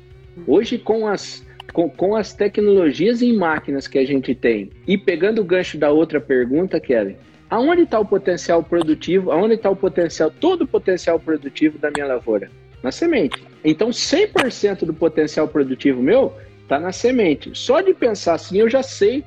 Hoje, 0.48 0.78
com 0.78 1.08
as, 1.08 1.46
com, 1.72 1.90
com 1.90 2.16
as 2.16 2.34
tecnologias 2.34 3.22
em 3.22 3.36
máquinas 3.36 3.88
que 3.88 4.00
a 4.00 4.06
gente 4.06 4.34
tem, 4.34 4.70
e 4.88 4.98
pegando 4.98 5.42
o 5.42 5.44
gancho 5.44 5.78
da 5.78 5.92
outra 5.92 6.20
pergunta, 6.20 6.80
Kelly, 6.80 7.18
aonde 7.50 7.84
está 7.84 8.00
o 8.00 8.06
potencial 8.06 8.64
produtivo, 8.64 9.32
aonde 9.32 9.56
está 9.56 9.70
o 9.70 9.76
potencial, 9.76 10.32
todo 10.32 10.64
o 10.64 10.68
potencial 10.68 11.20
produtivo 11.20 11.78
da 11.78 11.92
minha 11.92 12.08
lavoura? 12.08 12.50
Na 12.82 12.92
semente. 12.92 13.44
Então, 13.64 13.90
100% 13.90 14.86
do 14.86 14.94
potencial 14.94 15.48
produtivo 15.48 16.02
meu 16.02 16.34
está 16.64 16.80
na 16.80 16.92
semente. 16.92 17.52
Só 17.54 17.82
de 17.82 17.94
pensar 17.94 18.36
assim, 18.36 18.60
eu 18.60 18.70
já 18.70 18.82
sei 18.82 19.24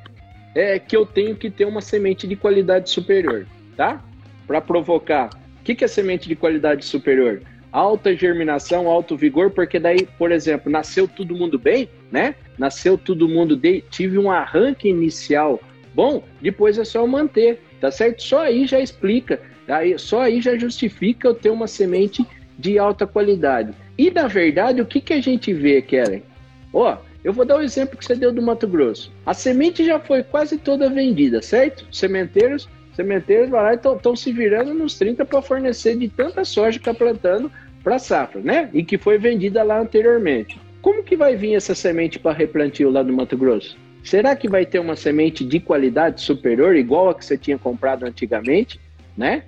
é, 0.54 0.78
que 0.78 0.96
eu 0.96 1.04
tenho 1.04 1.36
que 1.36 1.50
ter 1.50 1.66
uma 1.66 1.80
semente 1.80 2.26
de 2.26 2.34
qualidade 2.36 2.88
superior, 2.88 3.46
tá? 3.76 4.02
Para 4.46 4.60
provocar 4.60 5.30
o 5.62 5.64
que, 5.64 5.76
que 5.76 5.84
é 5.84 5.88
semente 5.88 6.28
de 6.28 6.34
qualidade 6.34 6.84
superior? 6.84 7.40
Alta 7.70 8.16
germinação, 8.16 8.88
alto 8.88 9.16
vigor, 9.16 9.52
porque 9.52 9.78
daí, 9.78 10.08
por 10.18 10.32
exemplo, 10.32 10.70
nasceu 10.70 11.06
todo 11.06 11.36
mundo 11.36 11.56
bem, 11.56 11.88
né? 12.10 12.34
Nasceu 12.58 12.98
todo 12.98 13.28
mundo, 13.28 13.54
de, 13.54 13.80
tive 13.88 14.18
um 14.18 14.28
arranque 14.28 14.88
inicial 14.88 15.60
bom, 15.94 16.24
depois 16.40 16.78
é 16.78 16.84
só 16.84 17.06
manter, 17.06 17.62
tá 17.80 17.92
certo? 17.92 18.24
Só 18.24 18.40
aí 18.40 18.66
já 18.66 18.80
explica, 18.80 19.40
aí, 19.68 19.96
só 19.96 20.22
aí 20.22 20.40
já 20.40 20.58
justifica 20.58 21.28
eu 21.28 21.34
ter 21.34 21.50
uma 21.50 21.68
semente 21.68 22.26
de 22.58 22.76
alta 22.76 23.06
qualidade. 23.06 23.72
E 23.96 24.10
na 24.10 24.26
verdade, 24.26 24.80
o 24.80 24.86
que, 24.86 25.00
que 25.00 25.12
a 25.12 25.20
gente 25.20 25.54
vê, 25.54 25.80
Kellen? 25.80 26.24
Ó, 26.72 26.96
eu 27.22 27.32
vou 27.32 27.44
dar 27.44 27.54
o 27.54 27.58
um 27.60 27.62
exemplo 27.62 27.96
que 27.96 28.04
você 28.04 28.16
deu 28.16 28.32
do 28.32 28.42
Mato 28.42 28.66
Grosso. 28.66 29.12
A 29.24 29.32
semente 29.32 29.84
já 29.84 30.00
foi 30.00 30.24
quase 30.24 30.58
toda 30.58 30.90
vendida, 30.90 31.40
certo? 31.40 31.86
Sementeiros 31.92 32.68
sementeiros 32.94 33.50
lá 33.50 33.74
estão 33.74 34.14
se 34.16 34.32
virando 34.32 34.74
nos 34.74 34.98
30 34.98 35.24
para 35.24 35.42
fornecer 35.42 35.96
de 35.96 36.08
tanta 36.08 36.44
soja 36.44 36.78
que 36.78 36.88
está 36.88 36.94
plantando 36.94 37.50
para 37.82 37.98
safra, 37.98 38.40
né? 38.40 38.70
E 38.72 38.84
que 38.84 38.98
foi 38.98 39.18
vendida 39.18 39.62
lá 39.62 39.80
anteriormente. 39.80 40.60
Como 40.80 41.02
que 41.02 41.16
vai 41.16 41.36
vir 41.36 41.54
essa 41.54 41.74
semente 41.74 42.18
para 42.18 42.36
replantio 42.36 42.90
lá 42.90 43.02
do 43.02 43.12
Mato 43.12 43.36
Grosso? 43.36 43.76
Será 44.02 44.34
que 44.34 44.48
vai 44.48 44.66
ter 44.66 44.80
uma 44.80 44.96
semente 44.96 45.44
de 45.44 45.60
qualidade 45.60 46.20
superior, 46.20 46.74
igual 46.74 47.10
a 47.10 47.14
que 47.14 47.24
você 47.24 47.38
tinha 47.38 47.56
comprado 47.56 48.04
antigamente, 48.04 48.80
né? 49.16 49.44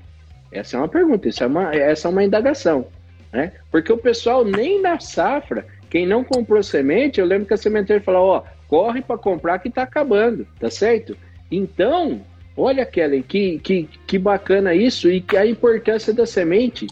Essa 0.53 0.77
é 0.77 0.81
uma 0.81 0.89
pergunta, 0.89 1.29
isso 1.29 1.43
é 1.43 1.47
uma, 1.47 1.75
essa 1.75 2.07
é 2.07 2.11
uma 2.11 2.23
indagação. 2.23 2.87
né? 3.33 3.53
Porque 3.71 3.93
o 3.93 3.99
pessoal 3.99 4.45
nem 4.45 4.81
na 4.81 5.01
safra, 5.01 5.67
quem 5.91 6.07
não 6.07 6.23
comprou 6.23 6.63
semente, 6.63 7.21
eu 7.21 7.27
lembro 7.27 7.47
que 7.47 7.55
a 7.55 7.57
sementeira 7.57 8.01
falou, 8.03 8.29
ó, 8.29 8.43
corre 8.69 9.03
para 9.03 9.19
comprar 9.19 9.59
que 9.59 9.69
está 9.69 9.83
acabando, 9.83 10.47
tá 10.61 10.71
certo? 10.71 11.17
Então, 11.51 12.23
olha, 12.57 12.87
Kellen, 12.87 13.23
que, 13.23 13.59
que, 13.59 13.89
que 14.07 14.19
bacana 14.19 14.75
isso 14.75 15.11
e 15.11 15.21
que 15.21 15.37
a 15.37 15.47
importância 15.47 16.13
da 16.13 16.27
semente. 16.27 16.87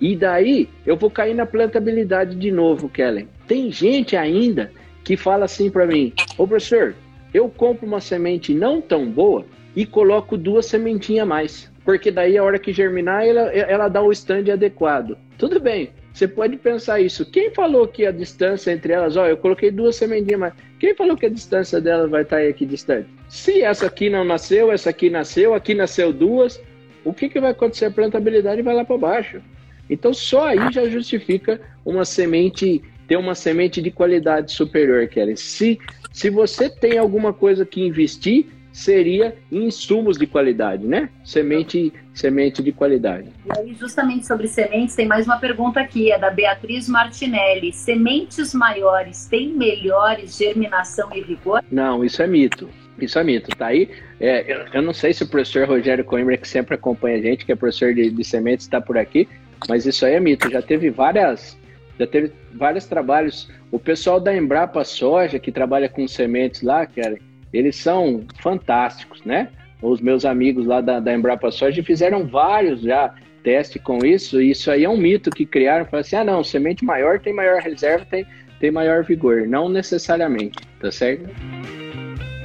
E 0.00 0.14
daí 0.14 0.68
eu 0.86 0.96
vou 0.96 1.10
cair 1.10 1.34
na 1.34 1.44
plantabilidade 1.44 2.36
de 2.36 2.50
novo, 2.50 2.88
Kellen. 2.88 3.28
Tem 3.46 3.70
gente 3.72 4.16
ainda 4.16 4.70
que 5.02 5.16
fala 5.16 5.44
assim 5.44 5.70
para 5.70 5.86
mim: 5.86 6.12
Ô 6.36 6.46
professor, 6.46 6.94
eu 7.32 7.48
compro 7.48 7.86
uma 7.86 8.00
semente 8.00 8.54
não 8.54 8.80
tão 8.80 9.10
boa 9.10 9.44
e 9.74 9.84
coloco 9.84 10.36
duas 10.36 10.66
sementinhas 10.66 11.24
a 11.24 11.26
mais. 11.26 11.72
Porque 11.84 12.10
daí 12.10 12.36
a 12.36 12.44
hora 12.44 12.58
que 12.58 12.72
germinar, 12.72 13.26
ela, 13.26 13.50
ela 13.50 13.88
dá 13.88 14.02
o 14.02 14.12
stand 14.12 14.52
adequado. 14.52 15.16
Tudo 15.38 15.58
bem, 15.58 15.90
você 16.12 16.28
pode 16.28 16.56
pensar 16.56 17.00
isso. 17.00 17.24
Quem 17.24 17.50
falou 17.50 17.88
que 17.88 18.04
a 18.04 18.10
distância 18.10 18.72
entre 18.72 18.92
elas, 18.92 19.16
ó, 19.16 19.26
eu 19.26 19.36
coloquei 19.36 19.70
duas 19.70 19.96
sementinhas, 19.96 20.40
mas 20.40 20.52
quem 20.78 20.94
falou 20.94 21.16
que 21.16 21.26
a 21.26 21.30
distância 21.30 21.80
delas 21.80 22.10
vai 22.10 22.22
estar 22.22 22.40
aqui 22.40 22.64
distante? 22.64 23.08
Se 23.28 23.62
essa 23.62 23.86
aqui 23.86 24.08
não 24.08 24.24
nasceu, 24.24 24.70
essa 24.70 24.90
aqui 24.90 25.10
nasceu, 25.10 25.54
aqui 25.54 25.74
nasceu 25.74 26.12
duas, 26.12 26.60
o 27.04 27.12
que, 27.12 27.28
que 27.28 27.40
vai 27.40 27.50
acontecer? 27.50 27.86
A 27.86 27.90
plantabilidade 27.90 28.62
vai 28.62 28.74
lá 28.74 28.84
para 28.84 28.96
baixo. 28.98 29.40
Então 29.88 30.12
só 30.12 30.48
aí 30.48 30.72
já 30.72 30.88
justifica 30.88 31.60
uma 31.84 32.04
semente 32.04 32.82
ter 33.08 33.16
uma 33.16 33.34
semente 33.34 33.80
de 33.80 33.90
qualidade 33.90 34.52
superior, 34.52 35.08
Kelly. 35.08 35.36
Se, 35.36 35.80
se 36.12 36.28
você 36.28 36.68
tem 36.68 36.98
alguma 36.98 37.32
coisa 37.32 37.64
que 37.64 37.80
investir, 37.80 38.46
seria 38.78 39.36
insumos 39.50 40.16
de 40.16 40.26
qualidade, 40.26 40.86
né? 40.86 41.10
Semente, 41.24 41.92
semente 42.14 42.62
de 42.62 42.70
qualidade. 42.70 43.28
E 43.44 43.58
aí, 43.58 43.74
justamente 43.74 44.26
sobre 44.26 44.46
sementes, 44.46 44.94
tem 44.94 45.06
mais 45.06 45.26
uma 45.26 45.38
pergunta 45.38 45.80
aqui, 45.80 46.12
é 46.12 46.18
da 46.18 46.30
Beatriz 46.30 46.88
Martinelli. 46.88 47.72
Sementes 47.72 48.54
maiores 48.54 49.26
têm 49.26 49.52
melhores 49.52 50.38
germinação 50.38 51.10
e 51.12 51.22
vigor? 51.22 51.62
Não, 51.70 52.04
isso 52.04 52.22
é 52.22 52.26
mito. 52.26 52.68
Isso 53.00 53.18
é 53.18 53.24
mito, 53.24 53.54
tá 53.56 53.66
aí. 53.66 53.90
É, 54.20 54.52
eu, 54.52 54.66
eu, 54.74 54.82
não 54.82 54.92
sei 54.92 55.12
se 55.12 55.24
o 55.24 55.28
professor 55.28 55.66
Rogério 55.66 56.04
Coimbra, 56.04 56.36
que 56.36 56.48
sempre 56.48 56.76
acompanha 56.76 57.18
a 57.18 57.20
gente, 57.20 57.44
que 57.44 57.52
é 57.52 57.56
professor 57.56 57.92
de, 57.92 58.10
de 58.10 58.24
sementes, 58.24 58.66
está 58.66 58.80
por 58.80 58.96
aqui, 58.96 59.28
mas 59.68 59.86
isso 59.86 60.06
aí 60.06 60.14
é 60.14 60.20
mito. 60.20 60.50
Já 60.50 60.62
teve 60.62 60.88
várias 60.90 61.58
já 61.98 62.06
teve 62.06 62.32
vários 62.54 62.86
trabalhos. 62.86 63.50
O 63.72 63.78
pessoal 63.78 64.20
da 64.20 64.34
Embrapa 64.34 64.84
Soja, 64.84 65.38
que 65.38 65.50
trabalha 65.50 65.88
com 65.88 66.06
sementes 66.06 66.62
lá, 66.62 66.86
cara, 66.86 67.18
eles 67.52 67.76
são 67.76 68.24
fantásticos, 68.40 69.22
né? 69.24 69.48
Os 69.80 70.00
meus 70.00 70.24
amigos 70.24 70.66
lá 70.66 70.80
da, 70.80 70.98
da 70.98 71.14
Embrapa 71.14 71.50
Soja 71.50 71.82
fizeram 71.82 72.26
vários 72.26 72.80
já 72.80 73.14
testes 73.42 73.80
com 73.80 74.04
isso, 74.04 74.40
e 74.40 74.50
isso 74.50 74.70
aí 74.70 74.84
é 74.84 74.88
um 74.88 74.96
mito 74.96 75.30
que 75.30 75.46
criaram, 75.46 75.84
falaram 75.84 76.00
assim, 76.00 76.16
ah 76.16 76.24
não, 76.24 76.44
semente 76.44 76.84
maior 76.84 77.18
tem 77.20 77.32
maior 77.32 77.60
reserva, 77.60 78.04
tem, 78.04 78.26
tem 78.58 78.70
maior 78.70 79.04
vigor. 79.04 79.46
Não 79.46 79.68
necessariamente, 79.68 80.58
tá 80.80 80.90
certo? 80.90 81.30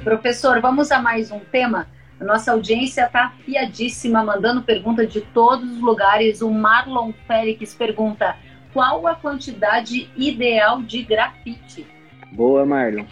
Professor, 0.04 0.62
vamos 0.62 0.92
a 0.92 1.00
mais 1.00 1.32
um 1.32 1.40
tema? 1.40 1.88
A 2.20 2.24
nossa 2.24 2.52
audiência 2.52 3.06
está 3.06 3.26
afiadíssima, 3.26 4.24
mandando 4.24 4.62
pergunta 4.62 5.06
de 5.06 5.22
todos 5.22 5.70
os 5.72 5.82
lugares. 5.82 6.42
O 6.42 6.52
Marlon 6.52 7.12
Félix 7.28 7.74
pergunta: 7.74 8.38
qual 8.72 9.06
a 9.08 9.16
quantidade 9.16 10.10
ideal 10.16 10.82
de 10.82 11.04
grafite? 11.04 11.86
Boa, 12.32 12.66
Marlon. 12.66 13.06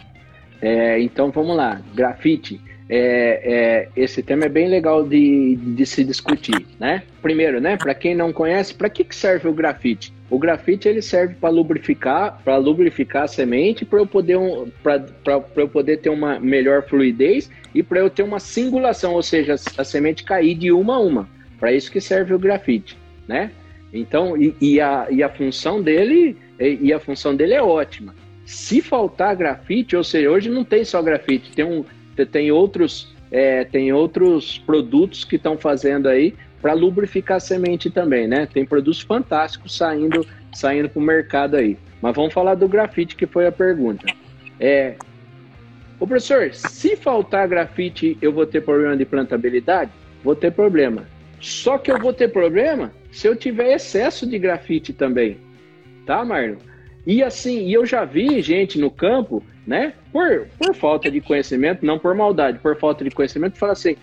É, 0.62 1.00
então 1.00 1.32
vamos 1.32 1.56
lá, 1.56 1.82
grafite. 1.92 2.60
É, 2.88 3.40
é, 3.44 3.88
esse 3.96 4.22
tema 4.22 4.44
é 4.44 4.48
bem 4.48 4.68
legal 4.68 5.06
de, 5.06 5.56
de 5.56 5.86
se 5.86 6.04
discutir, 6.04 6.66
né? 6.78 7.02
Primeiro, 7.20 7.60
né? 7.60 7.76
Para 7.76 7.94
quem 7.94 8.14
não 8.14 8.32
conhece, 8.32 8.74
para 8.74 8.88
que, 8.88 9.02
que 9.02 9.16
serve 9.16 9.48
o 9.48 9.52
grafite? 9.52 10.12
O 10.30 10.38
grafite 10.38 10.88
ele 10.88 11.02
serve 11.02 11.34
para 11.34 11.48
lubrificar, 11.48 12.40
para 12.44 12.56
lubrificar 12.58 13.24
a 13.24 13.28
semente, 13.28 13.84
para 13.84 13.98
eu 13.98 14.06
poder 14.06 14.36
um, 14.36 14.70
para 14.82 15.42
eu 15.56 15.68
poder 15.68 15.98
ter 15.98 16.10
uma 16.10 16.38
melhor 16.38 16.86
fluidez 16.86 17.50
e 17.74 17.82
para 17.82 17.98
eu 17.98 18.10
ter 18.10 18.22
uma 18.22 18.38
singulação, 18.38 19.14
ou 19.14 19.22
seja, 19.22 19.54
a 19.54 19.84
semente 19.84 20.22
cair 20.22 20.54
de 20.54 20.70
uma 20.70 20.96
a 20.96 21.00
uma. 21.00 21.28
Para 21.58 21.72
isso 21.72 21.90
que 21.90 22.00
serve 22.00 22.34
o 22.34 22.38
grafite, 22.38 22.96
né? 23.26 23.50
Então, 23.92 24.36
e, 24.36 24.54
e, 24.60 24.80
a, 24.80 25.06
e 25.10 25.22
a 25.22 25.28
função 25.28 25.82
dele 25.82 26.36
e, 26.58 26.78
e 26.82 26.92
a 26.92 27.00
função 27.00 27.34
dele 27.34 27.54
é 27.54 27.62
ótima. 27.62 28.14
Se 28.44 28.80
faltar 28.80 29.36
grafite, 29.36 29.96
ou 29.96 30.04
seja, 30.04 30.30
hoje 30.30 30.50
não 30.50 30.64
tem 30.64 30.84
só 30.84 31.00
grafite, 31.02 31.52
tem, 31.52 31.64
um, 31.64 31.84
tem, 32.30 32.50
outros, 32.50 33.14
é, 33.30 33.64
tem 33.64 33.92
outros 33.92 34.58
produtos 34.58 35.24
que 35.24 35.36
estão 35.36 35.56
fazendo 35.56 36.08
aí 36.08 36.34
para 36.60 36.72
lubrificar 36.72 37.38
a 37.38 37.40
semente 37.40 37.90
também, 37.90 38.28
né? 38.28 38.46
Tem 38.46 38.64
produtos 38.64 39.00
fantásticos 39.00 39.76
saindo 39.76 40.26
saindo 40.52 40.88
para 40.88 41.00
o 41.00 41.02
mercado 41.02 41.56
aí. 41.56 41.76
Mas 42.00 42.14
vamos 42.14 42.32
falar 42.32 42.54
do 42.54 42.68
grafite, 42.68 43.16
que 43.16 43.26
foi 43.26 43.46
a 43.46 43.52
pergunta. 43.52 44.06
É, 44.60 44.94
professor, 45.98 46.52
se 46.52 46.96
faltar 46.96 47.48
grafite, 47.48 48.18
eu 48.20 48.32
vou 48.32 48.46
ter 48.46 48.60
problema 48.60 48.96
de 48.96 49.04
plantabilidade? 49.04 49.90
Vou 50.22 50.34
ter 50.34 50.52
problema. 50.52 51.06
Só 51.40 51.78
que 51.78 51.90
eu 51.90 51.98
vou 51.98 52.12
ter 52.12 52.28
problema 52.28 52.92
se 53.10 53.26
eu 53.26 53.34
tiver 53.34 53.74
excesso 53.74 54.26
de 54.26 54.38
grafite 54.38 54.92
também. 54.92 55.38
Tá, 56.06 56.24
Marlon? 56.24 56.56
E 57.06 57.22
assim, 57.22 57.66
e 57.66 57.72
eu 57.72 57.84
já 57.84 58.04
vi 58.04 58.40
gente 58.40 58.78
no 58.78 58.90
campo, 58.90 59.42
né, 59.66 59.92
por, 60.12 60.46
por 60.58 60.74
falta 60.74 61.10
de 61.10 61.20
conhecimento, 61.20 61.84
não 61.84 61.98
por 61.98 62.14
maldade, 62.14 62.58
por 62.58 62.76
falta 62.76 63.02
de 63.04 63.10
conhecimento, 63.10 63.58
fala 63.58 63.72
assim: 63.72 63.96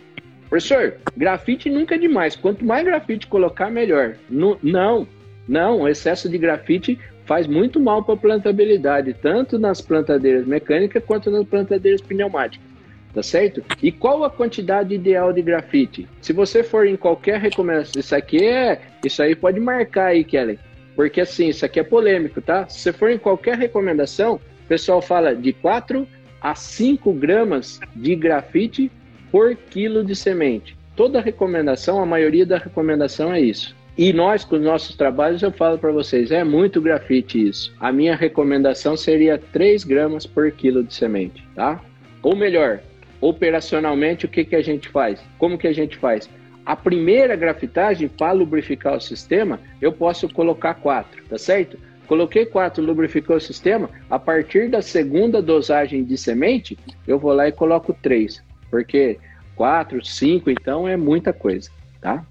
professor, 0.49 0.95
grafite 1.15 1.69
nunca 1.69 1.95
é 1.95 1.97
demais. 1.97 2.35
Quanto 2.35 2.65
mais 2.65 2.83
grafite 2.85 3.27
colocar, 3.27 3.69
melhor. 3.69 4.15
No, 4.29 4.57
não, 4.61 5.07
não, 5.47 5.81
o 5.81 5.87
excesso 5.87 6.27
de 6.27 6.37
grafite 6.37 6.99
faz 7.25 7.47
muito 7.47 7.79
mal 7.79 8.03
para 8.03 8.15
a 8.15 8.17
plantabilidade, 8.17 9.13
tanto 9.13 9.59
nas 9.59 9.81
plantadeiras 9.81 10.45
mecânicas 10.47 11.03
quanto 11.05 11.29
nas 11.29 11.45
plantadeiras 11.45 12.01
pneumáticas 12.01 12.69
tá 13.13 13.23
certo? 13.23 13.63
E 13.81 13.91
qual 13.91 14.23
a 14.23 14.29
quantidade 14.29 14.93
ideal 14.93 15.33
de 15.33 15.41
grafite? 15.41 16.07
Se 16.21 16.33
você 16.33 16.63
for 16.63 16.85
em 16.85 16.95
qualquer 16.95 17.39
recomendação, 17.39 17.99
isso 17.99 18.15
aqui 18.15 18.43
é, 18.43 18.81
isso 19.03 19.21
aí 19.21 19.35
pode 19.35 19.59
marcar 19.59 20.07
aí, 20.07 20.23
Kelly, 20.23 20.59
porque 20.99 21.21
assim, 21.21 21.47
isso 21.47 21.63
aqui 21.63 21.79
é 21.79 21.83
polêmico, 21.83 22.41
tá? 22.41 22.67
Se 22.67 22.79
você 22.81 22.91
for 22.91 23.09
em 23.09 23.17
qualquer 23.17 23.57
recomendação, 23.57 24.35
o 24.35 24.67
pessoal 24.67 25.01
fala 25.01 25.33
de 25.33 25.53
4 25.53 26.05
a 26.41 26.53
5 26.53 27.13
gramas 27.13 27.79
de 27.95 28.13
grafite 28.17 28.91
por 29.31 29.55
quilo 29.55 30.03
de 30.03 30.13
semente. 30.13 30.75
Toda 30.97 31.21
recomendação, 31.21 32.01
a 32.01 32.05
maioria 32.05 32.45
da 32.45 32.57
recomendação 32.57 33.31
é 33.33 33.39
isso. 33.39 33.73
E 33.97 34.11
nós, 34.11 34.43
com 34.43 34.57
os 34.57 34.61
nossos 34.61 34.97
trabalhos, 34.97 35.41
eu 35.41 35.53
falo 35.53 35.77
para 35.77 35.93
vocês, 35.93 36.31
é 36.31 36.43
muito 36.43 36.81
grafite 36.81 37.47
isso. 37.47 37.73
A 37.79 37.93
minha 37.93 38.13
recomendação 38.13 38.97
seria 38.97 39.37
3 39.37 39.85
gramas 39.85 40.25
por 40.25 40.51
quilo 40.51 40.83
de 40.83 40.93
semente, 40.93 41.47
tá? 41.55 41.81
Ou 42.21 42.35
melhor, 42.35 42.81
operacionalmente 43.21 44.25
o 44.25 44.29
que, 44.29 44.43
que 44.43 44.55
a 44.57 44.61
gente 44.61 44.89
faz? 44.89 45.23
Como 45.37 45.57
que 45.57 45.67
a 45.69 45.73
gente 45.73 45.95
faz? 45.95 46.29
A 46.69 46.75
primeira 46.75 47.35
grafitagem, 47.35 48.07
para 48.07 48.31
lubrificar 48.31 48.95
o 48.95 49.01
sistema, 49.01 49.59
eu 49.81 49.91
posso 49.91 50.29
colocar 50.29 50.75
quatro, 50.75 51.23
tá 51.27 51.35
certo? 51.35 51.79
Coloquei 52.05 52.45
quatro, 52.45 52.85
lubrificou 52.85 53.37
o 53.37 53.41
sistema. 53.41 53.89
A 54.07 54.19
partir 54.19 54.69
da 54.69 54.79
segunda 54.79 55.41
dosagem 55.41 56.03
de 56.03 56.15
semente, 56.15 56.77
eu 57.07 57.17
vou 57.17 57.33
lá 57.33 57.47
e 57.47 57.51
coloco 57.51 57.91
três, 57.91 58.43
porque 58.69 59.17
quatro, 59.55 60.05
cinco, 60.05 60.51
então 60.51 60.87
é 60.87 60.95
muita 60.95 61.33
coisa, 61.33 61.71
tá? 61.99 62.23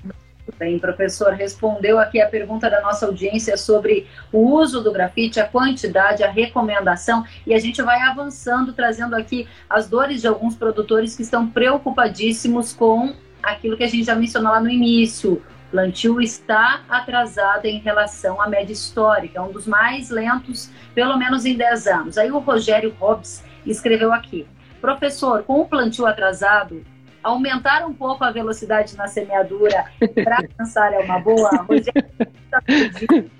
Bem, 0.56 0.78
professor, 0.78 1.32
respondeu 1.32 1.98
aqui 1.98 2.20
a 2.20 2.28
pergunta 2.28 2.70
da 2.70 2.80
nossa 2.80 3.06
audiência 3.06 3.56
sobre 3.56 4.06
o 4.32 4.38
uso 4.38 4.80
do 4.84 4.92
grafite, 4.92 5.40
a 5.40 5.48
quantidade, 5.48 6.22
a 6.22 6.30
recomendação, 6.30 7.24
e 7.44 7.52
a 7.52 7.58
gente 7.58 7.82
vai 7.82 8.00
avançando, 8.02 8.72
trazendo 8.72 9.16
aqui 9.16 9.48
as 9.68 9.88
dores 9.88 10.20
de 10.20 10.28
alguns 10.28 10.54
produtores 10.54 11.16
que 11.16 11.22
estão 11.22 11.50
preocupadíssimos 11.50 12.72
com 12.72 13.12
aquilo 13.50 13.76
que 13.76 13.84
a 13.84 13.88
gente 13.88 14.04
já 14.04 14.14
mencionou 14.14 14.52
lá 14.52 14.60
no 14.60 14.70
início. 14.70 15.34
O 15.34 15.70
plantio 15.70 16.20
está 16.20 16.82
atrasado 16.88 17.66
em 17.66 17.78
relação 17.78 18.40
à 18.40 18.48
média 18.48 18.72
histórica, 18.72 19.38
é 19.38 19.42
um 19.42 19.52
dos 19.52 19.66
mais 19.66 20.08
lentos, 20.08 20.70
pelo 20.94 21.16
menos 21.18 21.44
em 21.44 21.56
10 21.56 21.86
anos. 21.86 22.18
Aí 22.18 22.30
o 22.30 22.38
Rogério 22.38 22.94
Hobbs 22.98 23.44
escreveu 23.66 24.12
aqui: 24.12 24.46
professor, 24.80 25.42
com 25.42 25.60
o 25.60 25.68
plantio 25.68 26.06
atrasado, 26.06 26.82
aumentar 27.22 27.86
um 27.86 27.92
pouco 27.92 28.24
a 28.24 28.30
velocidade 28.30 28.96
na 28.96 29.06
semeadura 29.06 29.84
para 30.24 30.36
alcançar 30.38 30.92
é 30.92 31.00
uma 31.00 31.18
boa. 31.18 31.50
Rogério 31.68 32.06
está 32.44 32.62
pedindo, 32.62 33.30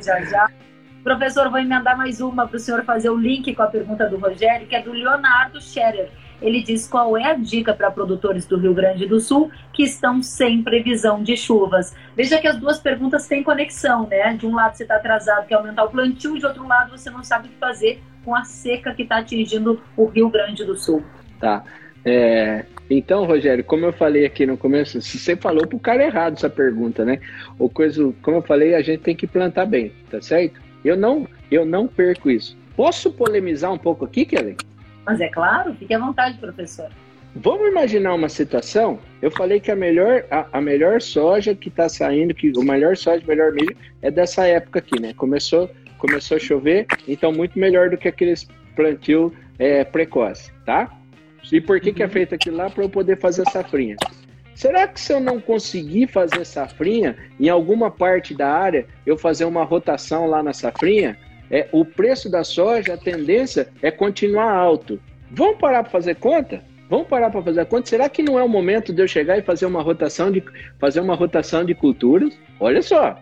já 0.00 0.20
já. 0.24 0.50
Professor, 1.02 1.48
vou 1.48 1.58
emendar 1.58 1.96
mais 1.96 2.20
uma 2.20 2.46
para 2.46 2.56
o 2.56 2.60
senhor 2.60 2.84
fazer 2.84 3.08
o 3.08 3.16
link 3.16 3.54
com 3.54 3.62
a 3.62 3.66
pergunta 3.66 4.08
do 4.08 4.18
Rogério, 4.18 4.66
que 4.66 4.76
é 4.76 4.82
do 4.82 4.92
Leonardo 4.92 5.60
Scherer. 5.60 6.10
Ele 6.40 6.62
diz 6.62 6.86
qual 6.86 7.16
é 7.16 7.24
a 7.24 7.34
dica 7.34 7.74
para 7.74 7.90
produtores 7.90 8.46
do 8.46 8.56
Rio 8.56 8.74
Grande 8.74 9.06
do 9.06 9.20
Sul 9.20 9.50
que 9.72 9.82
estão 9.82 10.22
sem 10.22 10.62
previsão 10.62 11.22
de 11.22 11.36
chuvas. 11.36 11.94
Veja 12.16 12.38
que 12.38 12.46
as 12.46 12.56
duas 12.56 12.78
perguntas 12.78 13.26
têm 13.26 13.42
conexão, 13.42 14.06
né? 14.06 14.34
De 14.34 14.46
um 14.46 14.54
lado 14.54 14.76
você 14.76 14.84
está 14.84 14.96
atrasado, 14.96 15.46
quer 15.46 15.54
aumentar 15.54 15.84
o 15.84 15.90
plantio, 15.90 16.38
de 16.38 16.46
outro 16.46 16.66
lado 16.66 16.96
você 16.96 17.10
não 17.10 17.22
sabe 17.24 17.48
o 17.48 17.50
que 17.50 17.56
fazer 17.56 18.00
com 18.24 18.34
a 18.34 18.44
seca 18.44 18.94
que 18.94 19.02
está 19.02 19.18
atingindo 19.18 19.80
o 19.96 20.06
Rio 20.06 20.28
Grande 20.28 20.64
do 20.64 20.76
Sul. 20.76 21.02
Tá. 21.40 21.64
É, 22.04 22.64
então, 22.90 23.24
Rogério, 23.24 23.62
como 23.64 23.84
eu 23.84 23.92
falei 23.92 24.24
aqui 24.24 24.46
no 24.46 24.56
começo, 24.56 25.00
você 25.00 25.36
falou 25.36 25.66
pro 25.66 25.78
cara 25.78 26.04
errado 26.04 26.34
essa 26.34 26.48
pergunta, 26.48 27.04
né? 27.04 27.20
O 27.58 27.68
coisa, 27.68 28.12
como 28.22 28.38
eu 28.38 28.42
falei, 28.42 28.74
a 28.74 28.82
gente 28.82 29.00
tem 29.00 29.16
que 29.16 29.26
plantar 29.26 29.66
bem, 29.66 29.92
tá 30.10 30.20
certo? 30.22 30.60
Eu 30.84 30.96
não, 30.96 31.28
eu 31.50 31.66
não 31.66 31.86
perco 31.86 32.30
isso. 32.30 32.56
Posso 32.76 33.12
polemizar 33.12 33.72
um 33.72 33.78
pouco 33.78 34.04
aqui, 34.04 34.24
Kelly? 34.24 34.56
Mas 35.08 35.22
é 35.22 35.28
claro, 35.28 35.74
fique 35.74 35.94
à 35.94 35.98
vontade, 35.98 36.36
professor. 36.36 36.90
Vamos 37.34 37.66
imaginar 37.66 38.12
uma 38.12 38.28
situação. 38.28 38.98
Eu 39.22 39.30
falei 39.30 39.58
que 39.58 39.70
a 39.70 39.76
melhor, 39.76 40.22
a, 40.30 40.46
a 40.52 40.60
melhor 40.60 41.00
soja 41.00 41.54
que 41.54 41.70
está 41.70 41.88
saindo, 41.88 42.34
que 42.34 42.52
o 42.54 42.62
melhor 42.62 42.94
soja, 42.94 43.24
o 43.24 43.26
melhor 43.26 43.50
milho 43.52 43.74
é 44.02 44.10
dessa 44.10 44.46
época 44.46 44.80
aqui, 44.80 45.00
né? 45.00 45.14
Começou, 45.14 45.70
começou 45.96 46.36
a 46.36 46.40
chover, 46.40 46.86
então 47.06 47.32
muito 47.32 47.58
melhor 47.58 47.88
do 47.88 47.96
que 47.96 48.06
aqueles 48.06 48.46
plantio 48.76 49.32
é, 49.58 49.82
precoce, 49.82 50.52
tá? 50.66 50.92
E 51.50 51.58
por 51.58 51.80
que, 51.80 51.90
que 51.90 52.02
é 52.02 52.06
uhum. 52.06 52.12
feito 52.12 52.34
aquilo 52.34 52.58
lá? 52.58 52.68
Para 52.68 52.84
eu 52.84 52.90
poder 52.90 53.18
fazer 53.18 53.48
safrinha. 53.50 53.96
Será 54.54 54.86
que 54.86 55.00
se 55.00 55.10
eu 55.10 55.20
não 55.20 55.40
conseguir 55.40 56.08
fazer 56.08 56.44
safrinha, 56.44 57.16
em 57.40 57.48
alguma 57.48 57.90
parte 57.90 58.34
da 58.34 58.52
área, 58.52 58.84
eu 59.06 59.16
fazer 59.16 59.46
uma 59.46 59.64
rotação 59.64 60.26
lá 60.26 60.42
na 60.42 60.52
safrinha, 60.52 61.16
é, 61.50 61.68
o 61.72 61.84
preço 61.84 62.30
da 62.30 62.44
soja, 62.44 62.94
a 62.94 62.96
tendência 62.96 63.68
é 63.82 63.90
continuar 63.90 64.50
alto. 64.50 65.00
Vamos 65.30 65.58
parar 65.58 65.82
para 65.82 65.92
fazer 65.92 66.16
conta? 66.16 66.62
Vamos 66.88 67.06
parar 67.06 67.30
para 67.30 67.42
fazer 67.42 67.66
conta? 67.66 67.88
Será 67.88 68.08
que 68.08 68.22
não 68.22 68.38
é 68.38 68.42
o 68.42 68.48
momento 68.48 68.92
de 68.92 69.02
eu 69.02 69.08
chegar 69.08 69.38
e 69.38 69.42
fazer 69.42 69.66
uma 69.66 69.82
rotação 69.82 70.30
de, 70.30 70.42
fazer 70.78 71.00
uma 71.00 71.14
rotação 71.14 71.64
de 71.64 71.74
culturas? 71.74 72.38
Olha 72.58 72.82
só, 72.82 73.18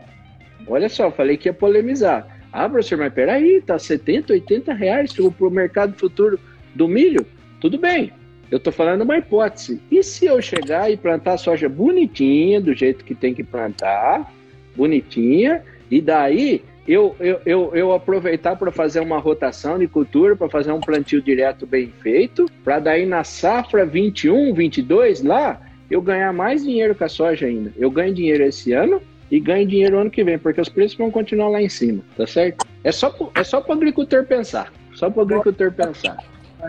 olha 0.68 0.88
só, 0.88 1.10
falei 1.10 1.36
que 1.36 1.48
ia 1.48 1.52
polemizar. 1.52 2.26
Ah, 2.52 2.68
professor, 2.68 2.98
mas 2.98 3.12
peraí, 3.12 3.60
tá 3.60 3.78
70, 3.78 4.32
80 4.32 4.72
reais 4.72 5.12
para 5.12 5.46
o 5.46 5.50
mercado 5.50 5.94
futuro 5.98 6.38
do 6.74 6.88
milho? 6.88 7.26
Tudo 7.60 7.76
bem, 7.76 8.12
eu 8.50 8.58
estou 8.58 8.72
falando 8.72 9.02
uma 9.02 9.18
hipótese. 9.18 9.80
E 9.90 10.02
se 10.02 10.26
eu 10.26 10.40
chegar 10.40 10.90
e 10.90 10.96
plantar 10.96 11.36
soja 11.36 11.68
bonitinha, 11.68 12.60
do 12.60 12.72
jeito 12.72 13.04
que 13.04 13.14
tem 13.14 13.34
que 13.34 13.42
plantar, 13.42 14.32
bonitinha, 14.76 15.62
e 15.90 16.00
daí 16.00 16.62
eu, 16.86 17.16
eu, 17.18 17.40
eu, 17.44 17.70
eu 17.74 17.92
aproveitar 17.92 18.56
para 18.56 18.70
fazer 18.70 19.00
uma 19.00 19.18
rotação 19.18 19.78
de 19.78 19.88
cultura, 19.88 20.36
para 20.36 20.48
fazer 20.48 20.72
um 20.72 20.80
plantio 20.80 21.20
direto 21.20 21.66
bem 21.66 21.92
feito, 22.00 22.46
para 22.62 22.78
daí 22.78 23.04
na 23.04 23.24
safra 23.24 23.84
21, 23.84 24.54
22 24.54 25.22
lá, 25.22 25.60
eu 25.90 26.00
ganhar 26.00 26.32
mais 26.32 26.64
dinheiro 26.64 26.94
com 26.94 27.04
a 27.04 27.08
soja 27.08 27.46
ainda. 27.46 27.72
Eu 27.76 27.90
ganho 27.90 28.14
dinheiro 28.14 28.44
esse 28.44 28.72
ano 28.72 29.00
e 29.30 29.40
ganho 29.40 29.66
dinheiro 29.66 29.98
ano 29.98 30.10
que 30.10 30.22
vem, 30.22 30.38
porque 30.38 30.60
os 30.60 30.68
preços 30.68 30.96
vão 30.96 31.10
continuar 31.10 31.48
lá 31.48 31.60
em 31.60 31.68
cima, 31.68 32.02
tá 32.16 32.26
certo? 32.26 32.66
É 32.84 32.92
só, 32.92 33.14
é 33.34 33.42
só 33.42 33.60
para 33.60 33.74
o 33.74 33.76
agricultor 33.76 34.24
pensar. 34.24 34.72
Só 34.94 35.10
para 35.10 35.20
o 35.20 35.22
agricultor 35.22 35.72
pensar. 35.72 36.16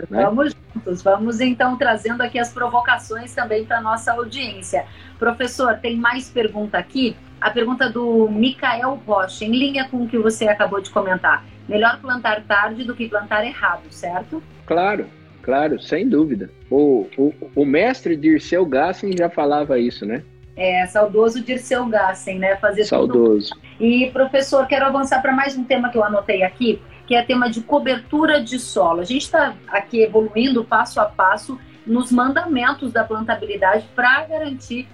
Né? 0.10 0.24
Vamos 0.24 0.56
juntos, 0.74 1.02
vamos 1.02 1.40
então 1.40 1.78
trazendo 1.78 2.22
aqui 2.22 2.40
as 2.40 2.52
provocações 2.52 3.34
também 3.34 3.66
para 3.66 3.82
nossa 3.82 4.14
audiência. 4.14 4.86
Professor, 5.18 5.78
tem 5.78 5.96
mais 5.96 6.30
pergunta 6.30 6.78
aqui? 6.78 7.16
A 7.40 7.50
pergunta 7.50 7.90
do 7.90 8.28
Micael 8.30 9.02
Rocha, 9.06 9.46
em 9.46 9.52
linha 9.52 9.88
com 9.90 10.04
o 10.04 10.08
que 10.08 10.18
você 10.18 10.48
acabou 10.48 10.82
de 10.82 10.90
comentar. 10.90 11.46
Melhor 11.68 12.00
plantar 12.00 12.44
tarde 12.44 12.84
do 12.84 12.96
que 12.96 13.08
plantar 13.08 13.46
errado, 13.46 13.84
certo? 13.92 14.42
Claro, 14.66 15.08
claro, 15.42 15.80
sem 15.80 16.08
dúvida. 16.08 16.50
O, 16.70 17.08
o, 17.18 17.34
o 17.56 17.66
mestre 17.66 18.16
Dirceu 18.16 18.66
Gassen 18.66 19.16
já 19.18 19.30
falava 19.30 19.78
isso, 19.78 20.06
né? 20.06 20.24
É, 20.56 20.86
saudoso 20.88 21.44
Dirceu 21.44 21.86
Gassen, 21.86 22.40
né? 22.40 22.56
Fazer 22.56 22.86
saudoso. 22.86 23.52
Tudo. 23.52 23.62
E, 23.80 24.10
professor, 24.12 24.66
quero 24.66 24.86
avançar 24.86 25.22
para 25.22 25.32
mais 25.32 25.56
um 25.56 25.64
tema 25.64 25.90
que 25.90 25.98
eu 25.98 26.04
anotei 26.04 26.42
aqui, 26.42 26.82
que 27.08 27.16
é 27.16 27.24
tema 27.24 27.50
de 27.50 27.62
cobertura 27.62 28.44
de 28.44 28.60
solo. 28.60 29.00
A 29.00 29.06
gente 29.06 29.24
está 29.24 29.56
aqui 29.70 30.04
evoluindo 30.04 30.64
passo 30.64 31.00
a 31.00 31.06
passo 31.06 31.58
nos 31.86 32.12
mandamentos 32.12 32.92
da 32.92 33.04
plantabilidade 33.04 33.88
para 33.96 34.26
garantir 34.26 34.88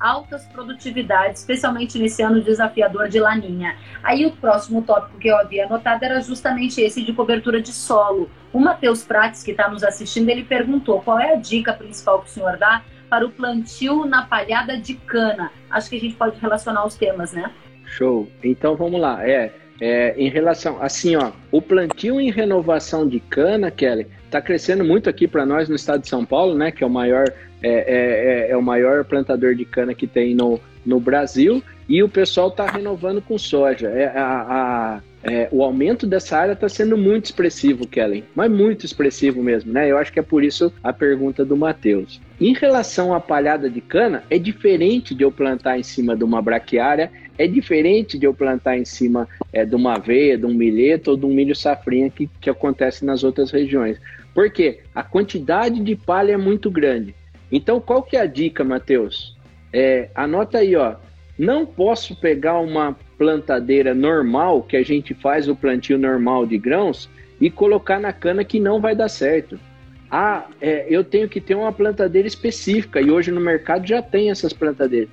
altas 0.00 0.44
produtividades, 0.46 1.40
especialmente 1.40 1.96
nesse 1.96 2.20
ano 2.22 2.42
desafiador 2.42 3.08
de 3.08 3.20
laninha. 3.20 3.76
Aí 4.02 4.26
o 4.26 4.32
próximo 4.32 4.82
tópico 4.82 5.16
que 5.18 5.28
eu 5.28 5.36
havia 5.36 5.64
anotado 5.64 6.04
era 6.04 6.20
justamente 6.20 6.80
esse 6.80 7.02
de 7.04 7.12
cobertura 7.12 7.62
de 7.62 7.72
solo. 7.72 8.28
O 8.52 8.58
Matheus 8.58 9.04
Prates, 9.04 9.44
que 9.44 9.52
está 9.52 9.68
nos 9.68 9.84
assistindo, 9.84 10.28
ele 10.28 10.42
perguntou 10.42 11.00
qual 11.00 11.20
é 11.20 11.34
a 11.34 11.36
dica 11.36 11.72
principal 11.72 12.20
que 12.20 12.28
o 12.28 12.32
senhor 12.32 12.56
dá 12.56 12.82
para 13.08 13.24
o 13.24 13.30
plantio 13.30 14.04
na 14.04 14.26
palhada 14.26 14.76
de 14.76 14.94
cana. 14.94 15.52
Acho 15.70 15.88
que 15.88 15.96
a 15.96 16.00
gente 16.00 16.16
pode 16.16 16.40
relacionar 16.40 16.84
os 16.84 16.96
temas, 16.96 17.32
né? 17.32 17.52
Show. 17.84 18.26
Então 18.42 18.74
vamos 18.74 19.00
lá. 19.00 19.24
É, 19.26 19.52
é, 19.80 20.14
em 20.16 20.28
relação, 20.28 20.80
assim, 20.80 21.16
ó, 21.16 21.32
o 21.50 21.60
plantio 21.60 22.20
em 22.20 22.30
renovação 22.30 23.08
de 23.08 23.20
cana, 23.20 23.70
Kelly, 23.70 24.06
está 24.24 24.40
crescendo 24.40 24.84
muito 24.84 25.10
aqui 25.10 25.26
para 25.26 25.44
nós 25.44 25.68
no 25.68 25.74
estado 25.74 26.02
de 26.02 26.08
São 26.08 26.24
Paulo, 26.24 26.54
né? 26.54 26.70
Que 26.70 26.84
é 26.84 26.86
o 26.86 26.90
maior, 26.90 27.24
é, 27.62 27.68
é, 27.68 28.48
é, 28.48 28.50
é 28.50 28.56
o 28.56 28.62
maior 28.62 29.04
plantador 29.04 29.54
de 29.54 29.64
cana 29.64 29.94
que 29.94 30.06
tem 30.06 30.34
no, 30.34 30.60
no 30.84 31.00
Brasil. 31.00 31.62
E 31.88 32.02
o 32.02 32.08
pessoal 32.08 32.48
está 32.48 32.66
renovando 32.66 33.20
com 33.20 33.36
soja. 33.36 33.88
É, 33.88 34.06
a, 34.06 34.98
a 34.98 35.00
é, 35.24 35.48
o 35.52 35.62
aumento 35.62 36.06
dessa 36.06 36.36
área 36.36 36.52
está 36.52 36.68
sendo 36.68 36.96
muito 36.96 37.26
expressivo, 37.26 37.86
Kellen, 37.86 38.24
mas 38.34 38.50
muito 38.50 38.84
expressivo 38.84 39.42
mesmo, 39.42 39.72
né? 39.72 39.88
Eu 39.88 39.96
acho 39.96 40.12
que 40.12 40.18
é 40.18 40.22
por 40.22 40.42
isso 40.42 40.72
a 40.82 40.92
pergunta 40.92 41.44
do 41.44 41.56
Matheus. 41.56 42.20
Em 42.40 42.52
relação 42.54 43.14
à 43.14 43.20
palhada 43.20 43.70
de 43.70 43.80
cana, 43.80 44.24
é 44.28 44.36
diferente 44.36 45.14
de 45.14 45.22
eu 45.22 45.30
plantar 45.30 45.78
em 45.78 45.82
cima 45.84 46.16
de 46.16 46.24
uma 46.24 46.42
braquiária, 46.42 47.10
é 47.38 47.46
diferente 47.46 48.18
de 48.18 48.26
eu 48.26 48.34
plantar 48.34 48.76
em 48.76 48.84
cima 48.84 49.28
é, 49.52 49.64
de 49.64 49.74
uma 49.74 49.94
aveia, 49.94 50.36
de 50.36 50.46
um 50.46 50.54
milheto 50.54 51.12
ou 51.12 51.16
de 51.16 51.26
um 51.26 51.34
milho 51.34 51.54
safrinha 51.54 52.10
que, 52.10 52.28
que 52.40 52.50
acontece 52.50 53.04
nas 53.04 53.24
outras 53.24 53.50
regiões. 53.50 53.98
Por 54.34 54.50
quê? 54.50 54.80
A 54.94 55.02
quantidade 55.02 55.80
de 55.80 55.94
palha 55.96 56.32
é 56.32 56.36
muito 56.36 56.70
grande. 56.70 57.14
Então, 57.50 57.80
qual 57.80 58.02
que 58.02 58.16
é 58.16 58.20
a 58.20 58.26
dica, 58.26 58.64
Matheus? 58.64 59.36
É, 59.72 60.08
anota 60.14 60.58
aí, 60.58 60.74
ó. 60.74 60.96
Não 61.38 61.66
posso 61.66 62.14
pegar 62.16 62.60
uma 62.60 62.96
plantadeira 63.18 63.94
normal, 63.94 64.62
que 64.62 64.76
a 64.76 64.82
gente 64.82 65.14
faz 65.14 65.48
o 65.48 65.56
plantio 65.56 65.98
normal 65.98 66.46
de 66.46 66.58
grãos, 66.58 67.08
e 67.40 67.50
colocar 67.50 67.98
na 67.98 68.12
cana 68.12 68.44
que 68.44 68.60
não 68.60 68.80
vai 68.80 68.94
dar 68.94 69.08
certo. 69.08 69.58
Ah, 70.10 70.46
é, 70.60 70.86
eu 70.88 71.02
tenho 71.02 71.28
que 71.28 71.40
ter 71.40 71.54
uma 71.54 71.72
plantadeira 71.72 72.28
específica, 72.28 73.00
e 73.00 73.10
hoje 73.10 73.30
no 73.30 73.40
mercado 73.40 73.86
já 73.86 74.00
tem 74.00 74.30
essas 74.30 74.52
plantadeiras. 74.52 75.08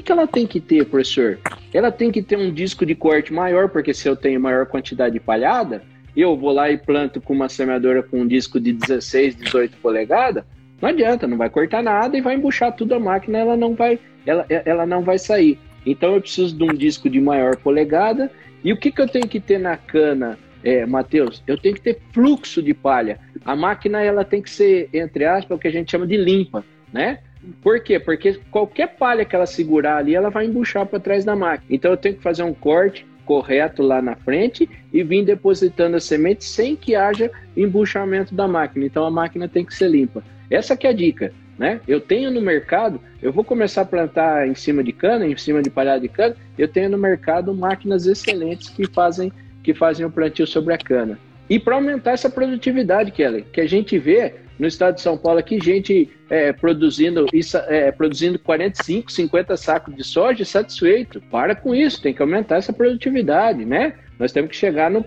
Que, 0.00 0.04
que 0.04 0.12
ela 0.12 0.26
tem 0.26 0.46
que 0.46 0.60
ter, 0.60 0.86
professor? 0.86 1.38
Ela 1.74 1.92
tem 1.92 2.10
que 2.10 2.22
ter 2.22 2.38
um 2.38 2.50
disco 2.50 2.86
de 2.86 2.94
corte 2.94 3.34
maior, 3.34 3.68
porque 3.68 3.92
se 3.92 4.08
eu 4.08 4.16
tenho 4.16 4.40
maior 4.40 4.64
quantidade 4.64 5.12
de 5.12 5.20
palhada, 5.20 5.82
eu 6.16 6.34
vou 6.34 6.52
lá 6.52 6.70
e 6.70 6.78
planto 6.78 7.20
com 7.20 7.34
uma 7.34 7.50
semeadora 7.50 8.02
com 8.02 8.22
um 8.22 8.26
disco 8.26 8.58
de 8.58 8.72
16, 8.72 9.36
18 9.36 9.76
polegadas, 9.76 10.42
não 10.80 10.88
adianta, 10.88 11.26
não 11.26 11.36
vai 11.36 11.50
cortar 11.50 11.82
nada 11.82 12.16
e 12.16 12.22
vai 12.22 12.34
embuchar 12.34 12.74
tudo 12.74 12.94
a 12.94 12.98
máquina, 12.98 13.40
ela 13.40 13.58
não 13.58 13.74
vai, 13.74 13.98
ela, 14.24 14.46
ela 14.48 14.86
não 14.86 15.02
vai 15.02 15.18
sair. 15.18 15.58
Então 15.84 16.14
eu 16.14 16.20
preciso 16.22 16.56
de 16.56 16.64
um 16.64 16.74
disco 16.74 17.10
de 17.10 17.20
maior 17.20 17.56
polegada. 17.56 18.30
E 18.64 18.72
o 18.72 18.78
que, 18.78 18.90
que 18.90 19.02
eu 19.02 19.08
tenho 19.08 19.28
que 19.28 19.38
ter 19.38 19.58
na 19.58 19.76
cana, 19.76 20.38
é, 20.64 20.86
Matheus? 20.86 21.42
Eu 21.46 21.58
tenho 21.58 21.74
que 21.74 21.82
ter 21.82 22.00
fluxo 22.10 22.62
de 22.62 22.72
palha. 22.72 23.20
A 23.44 23.54
máquina 23.54 24.00
ela 24.00 24.24
tem 24.24 24.40
que 24.40 24.48
ser, 24.48 24.88
entre 24.94 25.26
aspas, 25.26 25.58
o 25.58 25.60
que 25.60 25.68
a 25.68 25.72
gente 25.72 25.90
chama 25.90 26.06
de 26.06 26.16
limpa, 26.16 26.64
né? 26.90 27.18
Por 27.62 27.80
quê? 27.80 27.98
Porque 27.98 28.38
qualquer 28.50 28.96
palha 28.96 29.24
que 29.24 29.34
ela 29.34 29.46
segurar 29.46 29.98
ali, 29.98 30.14
ela 30.14 30.30
vai 30.30 30.46
embuchar 30.46 30.86
para 30.86 31.00
trás 31.00 31.24
da 31.24 31.34
máquina. 31.34 31.66
Então 31.70 31.90
eu 31.90 31.96
tenho 31.96 32.14
que 32.14 32.22
fazer 32.22 32.42
um 32.42 32.52
corte 32.52 33.06
correto 33.24 33.82
lá 33.82 34.02
na 34.02 34.16
frente 34.16 34.68
e 34.92 35.02
vir 35.02 35.24
depositando 35.24 35.96
a 35.96 36.00
semente 36.00 36.44
sem 36.44 36.74
que 36.74 36.94
haja 36.94 37.30
embuchamento 37.56 38.34
da 38.34 38.48
máquina. 38.48 38.84
Então 38.84 39.04
a 39.04 39.10
máquina 39.10 39.48
tem 39.48 39.64
que 39.64 39.74
ser 39.74 39.88
limpa. 39.88 40.22
Essa 40.50 40.76
que 40.76 40.86
é 40.86 40.90
a 40.90 40.92
dica. 40.92 41.32
Né? 41.56 41.78
Eu 41.86 42.00
tenho 42.00 42.30
no 42.30 42.40
mercado, 42.40 42.98
eu 43.20 43.30
vou 43.30 43.44
começar 43.44 43.82
a 43.82 43.84
plantar 43.84 44.48
em 44.48 44.54
cima 44.54 44.82
de 44.82 44.92
cana, 44.92 45.26
em 45.26 45.36
cima 45.36 45.62
de 45.62 45.68
palhada 45.68 46.00
de 46.00 46.08
cana, 46.08 46.34
eu 46.56 46.66
tenho 46.66 46.88
no 46.88 46.96
mercado 46.96 47.54
máquinas 47.54 48.06
excelentes 48.06 48.70
que 48.70 48.86
fazem, 48.88 49.30
que 49.62 49.74
fazem 49.74 50.06
o 50.06 50.10
plantio 50.10 50.46
sobre 50.46 50.72
a 50.72 50.78
cana. 50.78 51.18
E 51.50 51.58
para 51.58 51.74
aumentar 51.74 52.12
essa 52.12 52.30
produtividade, 52.30 53.10
Kelly, 53.10 53.44
que 53.52 53.60
a 53.60 53.66
gente 53.68 53.98
vê 53.98 54.36
no 54.60 54.66
estado 54.66 54.96
de 54.96 55.00
São 55.00 55.16
Paulo 55.16 55.38
aqui, 55.38 55.58
gente 55.58 56.10
é, 56.28 56.52
produzindo, 56.52 57.24
é, 57.66 57.90
produzindo 57.90 58.38
45, 58.38 59.10
50 59.10 59.56
sacos 59.56 59.96
de 59.96 60.04
soja 60.04 60.44
satisfeito. 60.44 61.18
Para 61.30 61.54
com 61.54 61.74
isso, 61.74 62.02
tem 62.02 62.12
que 62.12 62.20
aumentar 62.20 62.56
essa 62.56 62.70
produtividade, 62.70 63.64
né? 63.64 63.94
Nós 64.18 64.32
temos 64.32 64.50
que 64.50 64.56
chegar 64.56 64.90
no, 64.90 65.02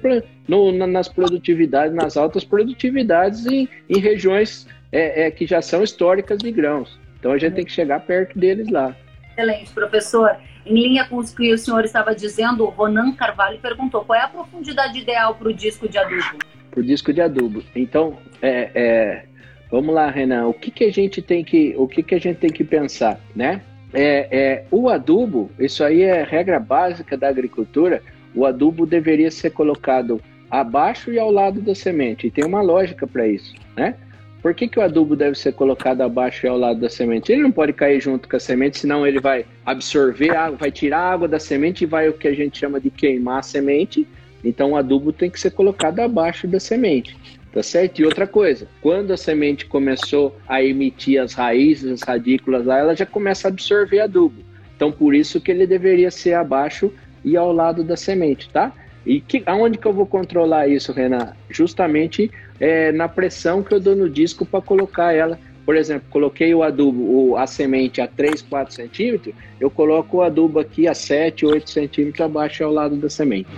no, 0.48 0.88
nas 0.88 1.08
produtividades, 1.08 1.96
nas 1.96 2.18
altas 2.18 2.44
produtividades 2.44 3.46
em, 3.46 3.70
em 3.88 4.00
regiões 4.00 4.68
é, 4.92 5.28
é, 5.28 5.32
que 5.32 5.46
já 5.46 5.62
são 5.62 5.84
históricas 5.84 6.39
de 6.39 6.52
grãos. 6.52 7.00
Então 7.20 7.32
a 7.32 7.38
gente 7.38 7.54
tem 7.54 7.63
que 7.63 7.72
chegar 7.72 8.00
perto 8.00 8.39
deles 8.39 8.68
lá. 8.70 8.96
Excelente, 9.30 9.72
professor. 9.72 10.36
Em 10.66 10.74
linha 10.74 11.06
com 11.06 11.18
o 11.18 11.24
que 11.24 11.54
o 11.54 11.58
senhor 11.60 11.86
estava 11.86 12.16
dizendo, 12.16 12.63
o 12.63 12.70
Ronan 12.70 13.13
Carvalho 13.13 13.60
perguntou 13.60 14.04
qual 14.04 14.20
é 14.20 14.24
a 14.24 14.28
profundidade 14.28 14.98
ideal 14.98 15.36
para 15.36 15.50
o 15.50 15.54
disco 15.54 15.88
de 15.88 16.00
adubo? 16.00 16.39
Para 16.72 16.80
o 16.80 16.84
disco 16.84 17.13
de 17.13 17.22
adubo. 17.22 17.63
Então, 17.76 18.18
é, 18.42 18.72
é, 18.74 19.26
vamos 19.73 19.95
lá, 19.95 20.07
Renan. 20.07 20.45
O 20.45 20.53
que, 20.53 20.69
que 20.69 20.83
a 20.83 20.91
gente 20.91 21.19
tem 21.19 21.43
que, 21.43 21.73
o 21.75 21.88
que, 21.88 22.03
que 22.03 22.13
a 22.13 22.19
gente 22.19 22.38
tem 22.38 22.51
que 22.51 22.63
pensar, 22.63 23.19
né? 23.36 23.59
É, 23.91 24.27
é, 24.31 24.65
o 24.69 24.88
adubo, 24.88 25.49
isso 25.57 25.83
aí 25.83 26.03
é 26.03 26.23
regra 26.23 26.59
básica 26.59 27.17
da 27.17 27.27
agricultura. 27.27 27.99
O 28.36 28.45
adubo 28.45 28.86
deveria 28.86 29.31
ser 29.31 29.49
colocado 29.49 30.21
abaixo 30.49 31.12
e 31.12 31.17
ao 31.17 31.31
lado 31.31 31.59
da 31.59 31.73
semente. 31.73 32.27
E 32.27 32.31
tem 32.31 32.45
uma 32.45 32.62
lógica 32.62 33.07
para 33.07 33.27
isso, 33.27 33.55
né? 33.75 33.95
Por 34.43 34.53
que, 34.53 34.67
que 34.67 34.77
o 34.77 34.81
adubo 34.83 35.15
deve 35.15 35.36
ser 35.36 35.53
colocado 35.53 36.01
abaixo 36.01 36.45
e 36.45 36.49
ao 36.49 36.57
lado 36.57 36.79
da 36.79 36.89
semente? 36.89 37.31
Ele 37.31 37.41
não 37.41 37.51
pode 37.51 37.73
cair 37.73 37.99
junto 37.99 38.29
com 38.29 38.36
a 38.36 38.39
semente, 38.39 38.77
senão 38.77 39.07
ele 39.07 39.19
vai 39.19 39.43
absorver 39.65 40.36
água, 40.36 40.57
vai 40.57 40.71
tirar 40.71 40.99
a 40.99 41.13
água 41.13 41.27
da 41.27 41.39
semente 41.39 41.83
e 41.83 41.88
vai 41.88 42.07
o 42.09 42.13
que 42.13 42.27
a 42.27 42.33
gente 42.36 42.59
chama 42.59 42.79
de 42.79 42.91
queimar 42.91 43.39
a 43.39 43.41
semente. 43.41 44.07
Então 44.43 44.73
o 44.73 44.75
adubo 44.75 45.12
tem 45.12 45.31
que 45.31 45.39
ser 45.39 45.49
colocado 45.51 45.99
abaixo 45.99 46.47
da 46.47 46.59
semente. 46.59 47.17
Tá 47.54 47.62
certo? 47.62 48.00
E 48.00 48.06
outra 48.06 48.26
coisa, 48.26 48.68
quando 48.82 49.12
a 49.12 49.18
semente 49.18 49.68
começou 49.68 50.36
a 50.48 50.63
emitir 50.63 51.22
as 51.22 51.34
raízes, 51.34 51.92
as 51.92 52.02
radículas 52.02 52.66
lá, 52.66 52.80
ela 52.80 52.96
já 52.96 53.06
começa 53.06 53.48
a 53.48 53.50
absorver 53.50 54.00
adubo. 54.00 54.42
Então 54.76 54.92
por 54.92 55.13
isso 55.13 55.39
que 55.39 55.52
ele 55.52 55.68
deveria 55.68 56.10
ser 56.10 56.34
abaixo 56.34 56.92
e 57.24 57.38
ao 57.38 57.54
lado 57.54 57.84
da 57.84 57.96
semente, 57.96 58.50
tá? 58.50 58.74
E 59.06 59.22
que, 59.22 59.44
aonde 59.46 59.78
que 59.78 59.86
eu 59.86 59.94
vou 59.94 60.08
controlar 60.08 60.68
isso, 60.68 60.92
Renan? 60.92 61.34
Justamente 61.48 62.32
é, 62.60 62.92
na 62.92 63.08
pressão 63.08 63.62
que 63.62 63.74
eu 63.74 63.80
dou 63.80 63.96
no 63.96 64.10
disco 64.10 64.46
para 64.46 64.62
colocar 64.62 65.13
ela. 65.13 65.38
Por 65.66 65.76
exemplo, 65.76 66.08
coloquei 66.10 66.54
o 66.54 66.63
adubo, 66.63 67.38
a 67.38 67.46
semente 67.46 68.02
a 68.02 68.08
3, 68.08 68.42
4 68.42 68.74
centímetros, 68.74 69.34
eu 69.62 69.70
coloco 69.70 70.18
o 70.18 70.22
adubo 70.22 70.60
aqui 70.60 70.88
a 70.88 70.94
7, 70.94 71.46
8 71.46 71.70
centímetros 71.70 72.20
abaixo 72.20 72.63
ao 72.63 72.74
lado 72.74 72.98
da 72.98 73.10
semente. 73.10 73.50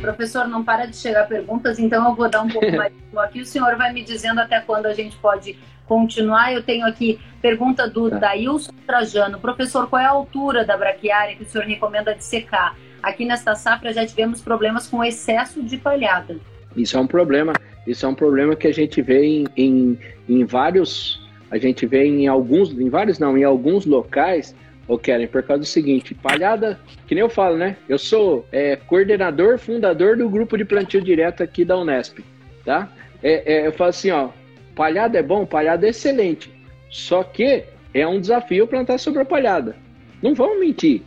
Professor, 0.00 0.48
não 0.48 0.64
para 0.64 0.86
de 0.86 0.96
chegar 0.96 1.28
perguntas, 1.28 1.78
então 1.78 2.08
eu 2.08 2.14
vou 2.14 2.28
dar 2.28 2.42
um 2.42 2.48
pouco 2.48 2.70
mais 2.74 2.92
aqui. 3.18 3.40
O 3.40 3.46
senhor 3.46 3.76
vai 3.76 3.92
me 3.92 4.02
dizendo 4.02 4.40
até 4.40 4.60
quando 4.60 4.86
a 4.86 4.94
gente 4.94 5.16
pode 5.16 5.58
continuar. 5.86 6.52
Eu 6.52 6.62
tenho 6.62 6.86
aqui 6.86 7.20
pergunta 7.42 7.88
do 7.88 8.08
tá. 8.08 8.18
Dailson 8.18 8.72
Trajano. 8.86 9.38
Professor, 9.38 9.88
qual 9.88 10.00
é 10.00 10.06
a 10.06 10.10
altura 10.10 10.64
da 10.64 10.76
braquiária 10.76 11.36
que 11.36 11.42
o 11.42 11.46
senhor 11.46 11.66
recomenda 11.66 12.14
de 12.14 12.24
secar? 12.24 12.76
Aqui 13.02 13.24
nesta 13.24 13.54
safra 13.54 13.92
já 13.92 14.06
tivemos 14.06 14.40
problemas 14.40 14.86
com 14.86 15.02
excesso 15.02 15.62
de 15.62 15.76
palhada. 15.76 16.36
Isso 16.76 16.96
é 16.96 17.00
um 17.00 17.06
problema. 17.06 17.52
Isso 17.86 18.06
é 18.06 18.08
um 18.08 18.14
problema 18.14 18.54
que 18.54 18.66
a 18.66 18.72
gente 18.72 19.02
vê 19.02 19.24
em, 19.24 19.46
em, 19.56 19.98
em 20.28 20.44
vários, 20.44 21.20
a 21.50 21.58
gente 21.58 21.86
vê 21.86 22.04
em 22.04 22.28
alguns, 22.28 22.70
em 22.72 22.88
vários 22.88 23.18
não, 23.18 23.36
em 23.36 23.42
alguns 23.42 23.86
locais, 23.86 24.54
ou 24.90 24.98
querem 24.98 25.28
por 25.28 25.40
causa 25.44 25.60
do 25.60 25.66
seguinte, 25.66 26.16
palhada, 26.16 26.76
que 27.06 27.14
nem 27.14 27.22
eu 27.22 27.30
falo, 27.30 27.56
né? 27.56 27.76
Eu 27.88 27.96
sou 27.96 28.44
é, 28.50 28.74
coordenador, 28.74 29.56
fundador 29.56 30.16
do 30.16 30.28
grupo 30.28 30.58
de 30.58 30.64
plantio 30.64 31.00
direto 31.00 31.44
aqui 31.44 31.64
da 31.64 31.78
Unesp, 31.78 32.18
tá? 32.64 32.90
É, 33.22 33.54
é, 33.54 33.66
eu 33.68 33.72
falo 33.72 33.90
assim, 33.90 34.10
ó, 34.10 34.30
palhada 34.74 35.16
é 35.16 35.22
bom, 35.22 35.46
palhada 35.46 35.86
é 35.86 35.90
excelente, 35.90 36.52
só 36.90 37.22
que 37.22 37.62
é 37.94 38.04
um 38.04 38.20
desafio 38.20 38.66
plantar 38.66 38.98
sobre 38.98 39.22
a 39.22 39.24
palhada. 39.24 39.76
Não 40.20 40.34
vamos 40.34 40.58
mentir, 40.58 41.02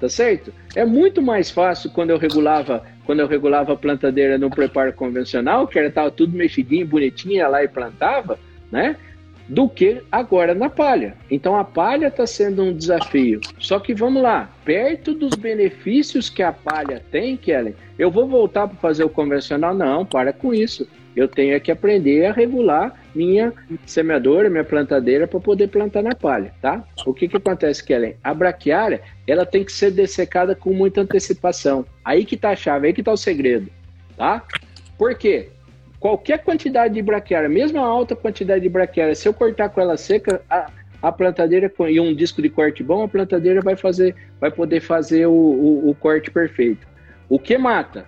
tá 0.00 0.08
certo? 0.08 0.52
É 0.74 0.84
muito 0.84 1.22
mais 1.22 1.48
fácil 1.48 1.90
quando 1.90 2.10
eu 2.10 2.18
regulava 2.18 2.84
quando 3.06 3.20
eu 3.20 3.26
regulava 3.26 3.72
a 3.72 3.76
plantadeira 3.76 4.36
no 4.36 4.50
preparo 4.50 4.92
convencional, 4.92 5.66
que 5.66 5.78
era 5.78 5.90
tava 5.90 6.10
tudo 6.10 6.36
mexidinho, 6.36 6.86
bonitinho, 6.86 7.36
ia 7.36 7.48
lá 7.48 7.64
e 7.64 7.68
plantava, 7.68 8.38
né? 8.70 8.96
Do 9.48 9.68
que 9.68 10.02
agora 10.12 10.54
na 10.54 10.68
palha. 10.68 11.16
Então 11.30 11.56
a 11.56 11.64
palha 11.64 12.08
está 12.08 12.26
sendo 12.26 12.62
um 12.62 12.76
desafio. 12.76 13.40
Só 13.58 13.80
que 13.80 13.94
vamos 13.94 14.22
lá, 14.22 14.50
perto 14.64 15.14
dos 15.14 15.34
benefícios 15.34 16.28
que 16.28 16.42
a 16.42 16.52
palha 16.52 17.02
tem, 17.10 17.36
Kellen, 17.36 17.74
eu 17.98 18.10
vou 18.10 18.28
voltar 18.28 18.68
para 18.68 18.76
fazer 18.76 19.04
o 19.04 19.08
convencional? 19.08 19.74
Não, 19.74 20.04
para 20.04 20.32
com 20.32 20.52
isso 20.52 20.86
eu 21.16 21.26
tenho 21.26 21.60
que 21.60 21.72
aprender 21.72 22.26
a 22.26 22.32
regular 22.32 22.94
minha 23.12 23.52
semeadora, 23.84 24.48
minha 24.48 24.62
plantadeira 24.62 25.26
para 25.26 25.40
poder 25.40 25.66
plantar 25.66 26.02
na 26.02 26.14
palha, 26.14 26.54
tá? 26.62 26.84
O 27.04 27.12
que 27.12 27.26
que 27.26 27.36
acontece, 27.36 27.84
Kellen? 27.84 28.14
A 28.22 28.32
braquiária, 28.32 29.00
ela 29.26 29.44
tem 29.44 29.64
que 29.64 29.72
ser 29.72 29.90
dessecada 29.90 30.54
com 30.54 30.72
muita 30.72 31.00
antecipação. 31.00 31.84
Aí 32.04 32.24
que 32.24 32.36
tá 32.36 32.50
a 32.50 32.56
chave, 32.56 32.86
aí 32.86 32.92
que 32.92 33.02
tá 33.02 33.10
o 33.10 33.16
segredo, 33.16 33.68
tá? 34.16 34.44
Por 34.96 35.16
quê? 35.16 35.48
Qualquer 36.00 36.44
quantidade 36.44 36.94
de 36.94 37.02
braquiária, 37.02 37.48
mesmo 37.48 37.80
a 37.80 37.86
alta 37.86 38.14
quantidade 38.14 38.62
de 38.62 38.68
braquiária, 38.68 39.14
se 39.14 39.28
eu 39.28 39.34
cortar 39.34 39.68
com 39.68 39.80
ela 39.80 39.96
seca, 39.96 40.40
a, 40.48 40.70
a 41.02 41.10
plantadeira 41.10 41.72
e 41.88 42.00
um 42.00 42.14
disco 42.14 42.40
de 42.40 42.48
corte 42.48 42.82
bom, 42.82 43.02
a 43.02 43.08
plantadeira 43.08 43.60
vai 43.60 43.76
fazer, 43.76 44.14
vai 44.40 44.50
poder 44.50 44.80
fazer 44.80 45.26
o, 45.26 45.32
o, 45.32 45.90
o 45.90 45.94
corte 45.94 46.30
perfeito. 46.30 46.86
O 47.28 47.38
que 47.38 47.58
mata? 47.58 48.06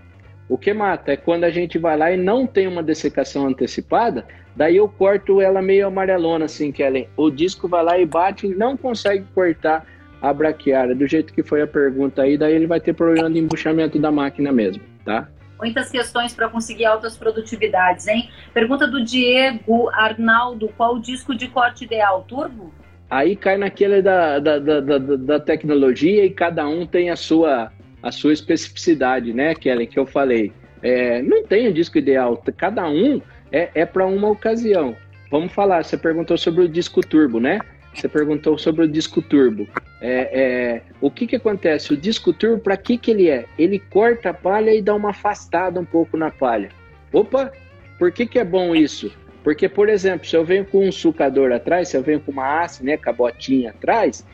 O 0.49 0.57
que 0.57 0.73
mata 0.73 1.13
é 1.13 1.17
quando 1.17 1.45
a 1.45 1.51
gente 1.51 1.79
vai 1.79 1.97
lá 1.97 2.13
e 2.13 2.17
não 2.17 2.47
tem 2.47 2.67
uma 2.67 2.83
dessecação 2.83 3.47
antecipada, 3.47 4.25
daí 4.55 4.77
eu 4.77 4.89
corto 4.89 5.41
ela 5.41 5.61
meio 5.61 5.87
amarelona, 5.87 6.45
assim, 6.45 6.71
Kellen. 6.73 7.09
O 7.17 7.31
disco 7.31 7.69
vai 7.69 7.85
lá 7.85 7.99
e 7.99 8.07
bate 8.07 8.47
e 8.47 8.55
não 8.55 8.77
consegue 8.77 9.25
cortar 9.35 9.85
a 10.23 10.33
braquiária, 10.33 10.95
do 10.95 11.07
jeito 11.07 11.33
que 11.33 11.43
foi 11.43 11.63
a 11.63 11.67
pergunta 11.67 12.23
aí, 12.23 12.37
daí 12.37 12.55
ele 12.55 12.67
vai 12.67 12.79
ter 12.79 12.93
problema 12.93 13.31
de 13.31 13.39
embuchamento 13.39 13.99
da 13.99 14.13
máquina 14.13 14.53
mesmo, 14.53 14.83
tá? 15.05 15.29
Muitas 15.61 15.91
questões 15.91 16.33
para 16.33 16.49
conseguir 16.49 16.87
altas 16.87 17.17
produtividades, 17.17 18.09
hein? 18.09 18.31
Pergunta 18.55 18.87
do 18.87 19.05
Diego 19.05 19.91
Arnaldo: 19.91 20.69
qual 20.77 20.97
o 20.97 21.01
disco 21.01 21.35
de 21.35 21.49
corte 21.49 21.85
ideal? 21.85 22.25
Turbo? 22.27 22.73
Aí 23.11 23.37
cai 23.37 23.59
naquele 23.59 24.01
da, 24.01 24.39
da, 24.39 24.59
da, 24.59 24.81
da, 24.81 24.99
da 24.99 25.41
tecnologia 25.41 26.25
e 26.25 26.31
cada 26.31 26.67
um 26.67 26.87
tem 26.87 27.11
a 27.11 27.17
sua 27.17 27.73
a 28.03 28.11
sua 28.11 28.33
especificidade, 28.33 29.33
né, 29.35 29.55
Kellen, 29.55 29.87
que 29.87 29.99
eu 29.99 30.07
falei. 30.07 30.53
É, 30.83 31.21
não 31.21 31.45
tem 31.45 31.69
o 31.69 31.73
disco 31.75 31.99
ideal, 31.99 32.43
cada 32.57 32.89
um 32.89 33.21
é, 33.53 33.71
é 33.75 33.85
para 33.85 34.07
uma 34.07 34.31
ocasião. 34.31 34.97
Vamos 35.31 35.53
falar, 35.53 35.85
você 35.85 35.99
perguntou 35.99 36.39
sobre 36.39 36.65
o 36.65 36.69
disco 36.69 37.03
turbo, 37.03 37.39
né? 37.39 37.61
Você 37.95 38.09
perguntou 38.09 38.57
sobre 38.57 38.85
o 38.85 38.89
disco 38.89 39.21
turbo. 39.21 39.69
É, 40.01 40.31
é, 40.33 40.83
o 41.01 41.11
que, 41.11 41.27
que 41.27 41.37
acontece? 41.37 41.93
O 41.93 41.97
disco 41.97 42.33
turbo, 42.33 42.63
para 42.63 42.77
que, 42.77 42.97
que 42.97 43.11
ele 43.11 43.29
é? 43.29 43.45
Ele 43.59 43.79
corta 43.79 44.31
a 44.31 44.35
palha 44.35 44.75
e 44.75 44.81
dá 44.81 44.95
uma 44.95 45.11
afastada 45.11 45.79
um 45.79 45.85
pouco 45.85 46.17
na 46.17 46.31
palha. 46.31 46.71
Opa, 47.13 47.53
por 47.99 48.11
que, 48.11 48.27
que 48.27 48.39
é 48.39 48.45
bom 48.45 48.75
isso? 48.75 49.13
Porque, 49.45 49.69
por 49.69 49.89
exemplo, 49.89 50.27
se 50.27 50.37
eu 50.37 50.45
venho 50.45 50.65
com 50.65 50.87
um 50.87 50.93
sucador 50.93 51.53
atrás, 51.53 51.89
se 51.89 51.97
eu 51.97 52.03
venho 52.03 52.21
com 52.21 52.33
uma 52.33 52.63
haste, 52.63 52.85
né, 52.85 52.97
com 52.97 53.11
a 53.11 53.13
botinha 53.13 53.71
atrás, 53.71 54.25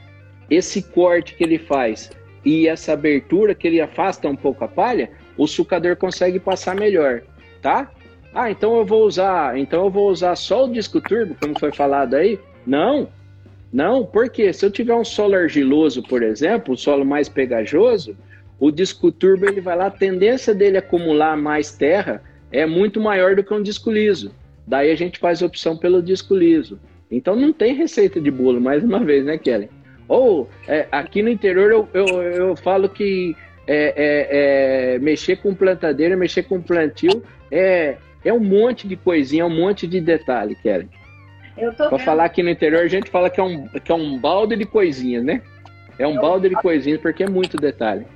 esse 0.51 0.83
corte 0.83 1.35
que 1.35 1.45
ele 1.45 1.59
faz 1.59 2.11
e 2.45 2.69
essa 2.69 2.93
abertura 2.93 3.55
que 3.55 3.67
ele 3.67 3.81
afasta 3.81 4.29
um 4.29 4.37
pouco 4.37 4.65
a 4.65 4.69
palha, 4.69 5.11
o 5.37 5.47
sucador 5.47 5.97
consegue 5.97 6.39
passar 6.39 6.77
melhor, 6.77 7.23
tá? 7.61 7.91
Ah, 8.33 8.51
então 8.51 8.77
eu 8.77 8.85
vou 8.85 9.05
usar, 9.05 9.59
então 9.59 9.85
eu 9.85 9.91
vou 9.91 10.11
usar 10.11 10.37
só 10.37 10.65
o 10.65 10.73
disco 10.73 11.01
turbo, 11.01 11.37
como 11.41 11.59
foi 11.59 11.73
falado 11.73 12.15
aí? 12.15 12.39
Não, 12.67 13.09
não, 13.77 14.07
porque 14.07 14.55
se 14.55 14.65
eu 14.65 14.71
tiver 14.71 14.95
um 14.95 15.05
solo 15.05 15.35
argiloso, 15.35 16.03
por 16.03 16.23
exemplo, 16.23 16.73
um 16.73 16.77
solo 16.79 17.05
mais 17.05 17.29
pegajoso, 17.29 18.17
o 18.59 18.71
disco 18.71 19.13
turbo 19.13 19.45
ele 19.45 19.61
vai 19.61 19.77
lá, 19.77 19.89
a 19.89 19.91
tendência 19.91 20.55
dele 20.55 20.79
acumular 20.79 21.37
mais 21.37 21.73
terra 21.73 22.23
é 22.51 22.65
muito 22.65 22.99
maior 22.99 23.37
do 23.37 23.45
que 23.45 23.53
um 23.53 23.63
disco 23.63 23.91
liso. 23.91 24.33
Daí 24.67 24.91
a 24.91 24.95
gente 24.95 25.19
faz 25.19 25.43
opção 25.43 25.77
pelo 25.77 26.03
disco 26.03 26.35
liso. 26.35 26.81
Então 27.11 27.37
não 27.37 27.53
tem 27.53 27.75
receita 27.75 28.19
de 28.19 28.31
bolo, 28.31 28.63
mais 28.63 28.83
uma 28.83 29.01
vez, 29.05 29.27
né, 29.27 29.37
Kelly? 29.37 29.69
Ou 30.09 30.49
é, 30.67 30.89
aqui 30.91 31.23
no 31.23 31.29
interior 31.29 31.71
eu, 31.71 31.89
eu, 31.93 32.23
eu 32.23 32.57
falo 32.57 32.89
que 32.89 33.37
é, 33.67 33.93
é, 33.95 34.95
é, 34.95 34.99
mexer 35.01 35.37
com 35.37 35.55
plantadeira, 35.55 36.17
mexer 36.17 36.45
com 36.45 36.63
plantio 36.63 37.23
é, 37.51 37.99
é 38.25 38.33
um 38.33 38.41
monte 38.41 38.89
de 38.89 38.97
coisinha, 38.97 39.45
um 39.45 39.55
monte 39.55 39.87
de 39.87 40.01
detalhe, 40.01 40.55
Kelly. 40.63 40.89
Para 41.57 41.99
falar 41.99 42.25
aqui 42.25 42.43
no 42.43 42.51
interior, 42.51 42.83
a 42.83 42.89
gente 42.89 43.11
fala 43.11 43.31
que 43.31 43.41
é, 43.41 43.43
um, 43.43 43.67
que 43.69 43.91
é 43.91 43.95
um 43.95 44.19
balde 44.19 44.57
de 44.57 44.65
coisinhas, 44.65 45.25
né? 45.25 45.43
É 45.99 46.07
um 46.07 46.17
eu... 46.17 46.21
balde 46.21 46.49
de 46.49 46.55
coisinhas, 46.57 47.01
porque 47.01 47.25
é 47.25 47.29
muito 47.29 47.57
detalhe. 47.57 48.07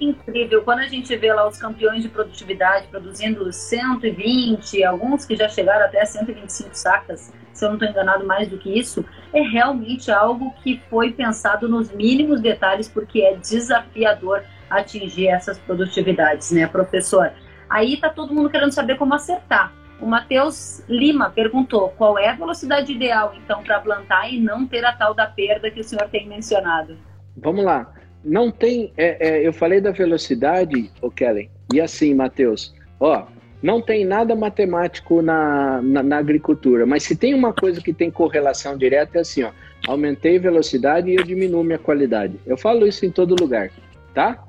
Incrível, 0.00 0.62
quando 0.62 0.80
a 0.80 0.88
gente 0.88 1.14
vê 1.16 1.32
lá 1.32 1.46
os 1.46 1.58
campeões 1.58 2.02
de 2.02 2.08
produtividade 2.08 2.86
produzindo 2.88 3.52
120, 3.52 4.82
alguns 4.84 5.24
que 5.24 5.36
já 5.36 5.48
chegaram 5.48 5.84
até 5.84 6.04
125 6.04 6.70
sacas 6.72 7.32
se 7.56 7.64
eu 7.64 7.70
não 7.70 7.76
estou 7.76 7.88
enganado 7.88 8.26
mais 8.26 8.48
do 8.48 8.58
que 8.58 8.78
isso, 8.78 9.04
é 9.32 9.40
realmente 9.40 10.10
algo 10.10 10.52
que 10.62 10.80
foi 10.90 11.12
pensado 11.12 11.68
nos 11.68 11.90
mínimos 11.90 12.40
detalhes, 12.40 12.86
porque 12.86 13.22
é 13.22 13.34
desafiador 13.36 14.44
atingir 14.68 15.28
essas 15.28 15.58
produtividades, 15.58 16.50
né, 16.52 16.66
professor? 16.66 17.32
Aí 17.68 17.94
está 17.94 18.10
todo 18.10 18.34
mundo 18.34 18.50
querendo 18.50 18.72
saber 18.72 18.96
como 18.96 19.14
acertar. 19.14 19.72
O 20.00 20.06
Matheus 20.06 20.82
Lima 20.88 21.30
perguntou 21.30 21.88
qual 21.96 22.18
é 22.18 22.28
a 22.28 22.34
velocidade 22.34 22.92
ideal, 22.92 23.34
então, 23.42 23.62
para 23.62 23.80
plantar 23.80 24.30
e 24.30 24.38
não 24.38 24.66
ter 24.66 24.84
a 24.84 24.92
tal 24.92 25.14
da 25.14 25.26
perda 25.26 25.70
que 25.70 25.80
o 25.80 25.84
senhor 25.84 26.08
tem 26.08 26.28
mencionado. 26.28 26.96
Vamos 27.36 27.64
lá. 27.64 27.92
Não 28.22 28.50
tem. 28.50 28.92
É, 28.96 29.28
é, 29.28 29.46
eu 29.46 29.52
falei 29.52 29.80
da 29.80 29.92
velocidade, 29.92 30.90
o 31.00 31.10
Kellen, 31.10 31.50
e 31.72 31.80
assim, 31.80 32.14
Matheus, 32.14 32.74
ó, 33.00 33.26
não 33.62 33.80
tem 33.80 34.04
nada 34.04 34.34
matemático 34.36 35.22
na, 35.22 35.80
na, 35.80 36.02
na, 36.02 36.18
agricultura, 36.18 36.84
mas 36.84 37.02
se 37.02 37.16
tem 37.16 37.34
uma 37.34 37.52
coisa 37.52 37.80
que 37.80 37.92
tem 37.92 38.10
correlação 38.10 38.76
direta 38.76 39.18
é 39.18 39.20
assim, 39.22 39.42
ó, 39.42 39.50
aumentei 39.88 40.38
velocidade 40.38 41.10
e 41.10 41.16
eu 41.16 41.24
diminuo 41.24 41.64
minha 41.64 41.78
qualidade. 41.78 42.38
Eu 42.46 42.56
falo 42.56 42.86
isso 42.86 43.06
em 43.06 43.10
todo 43.10 43.40
lugar, 43.40 43.70
tá? 44.12 44.44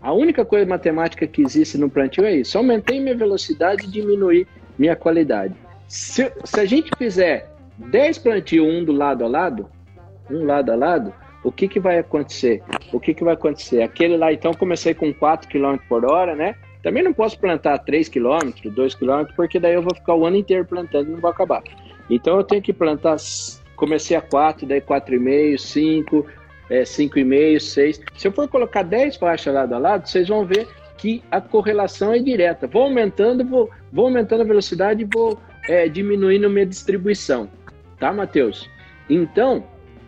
A 0.00 0.12
única 0.12 0.44
coisa 0.44 0.64
matemática 0.64 1.26
que 1.26 1.42
existe 1.42 1.76
no 1.76 1.90
plantio 1.90 2.24
é 2.24 2.36
isso, 2.36 2.56
aumentei 2.56 2.98
minha 3.00 3.16
velocidade 3.16 3.84
e 3.84 3.90
diminuí 3.90 4.46
minha 4.80 4.96
qualidade. 4.96 5.54
Se, 5.86 6.32
se 6.42 6.58
a 6.58 6.64
gente 6.64 6.90
fizer 6.96 7.50
10 7.76 8.18
plantios 8.18 8.66
um 8.66 8.82
do 8.82 8.92
lado 8.92 9.22
a 9.22 9.28
lado, 9.28 9.68
um 10.30 10.46
lado 10.46 10.72
a 10.72 10.74
lado, 10.74 11.12
o 11.44 11.52
que, 11.52 11.68
que 11.68 11.78
vai 11.78 11.98
acontecer? 11.98 12.62
O 12.90 12.98
que, 12.98 13.12
que 13.12 13.22
vai 13.22 13.34
acontecer? 13.34 13.82
Aquele 13.82 14.16
lá, 14.16 14.32
então, 14.32 14.54
comecei 14.54 14.94
com 14.94 15.12
4 15.12 15.50
km 15.50 15.76
por 15.86 16.06
hora, 16.06 16.34
né? 16.34 16.54
Também 16.82 17.02
não 17.02 17.12
posso 17.12 17.38
plantar 17.38 17.76
3 17.80 18.08
km, 18.08 18.52
2 18.64 18.94
km, 18.94 19.24
porque 19.36 19.60
daí 19.60 19.74
eu 19.74 19.82
vou 19.82 19.94
ficar 19.94 20.14
o 20.14 20.24
ano 20.24 20.36
inteiro 20.36 20.64
plantando 20.64 21.08
e 21.08 21.12
não 21.12 21.20
vou 21.20 21.30
acabar. 21.30 21.62
Então 22.08 22.38
eu 22.38 22.44
tenho 22.44 22.62
que 22.62 22.72
plantar, 22.72 23.16
comecei 23.76 24.16
a 24.16 24.22
4, 24.22 24.66
daí 24.66 24.80
4,5, 24.80 25.58
5, 25.58 26.26
é, 26.70 26.82
5,5, 26.82 27.60
6. 27.60 28.00
Se 28.16 28.28
eu 28.28 28.32
for 28.32 28.48
colocar 28.48 28.82
10 28.82 29.16
faixas 29.16 29.52
lado 29.52 29.74
a 29.74 29.78
lado, 29.78 30.08
vocês 30.08 30.28
vão 30.28 30.46
ver 30.46 30.66
que 31.00 31.22
a 31.30 31.40
correlação 31.40 32.12
é 32.12 32.18
direta. 32.18 32.66
Vou 32.66 32.82
aumentando, 32.82 33.42
vou, 33.42 33.70
vou 33.90 34.04
aumentando 34.06 34.42
a 34.42 34.46
velocidade 34.46 35.02
e 35.02 35.08
vou 35.10 35.40
é, 35.66 35.88
diminuindo 35.88 36.50
minha 36.50 36.66
distribuição. 36.66 37.48
Tá, 37.98 38.12
Matheus? 38.12 38.68
Então, 39.08 39.64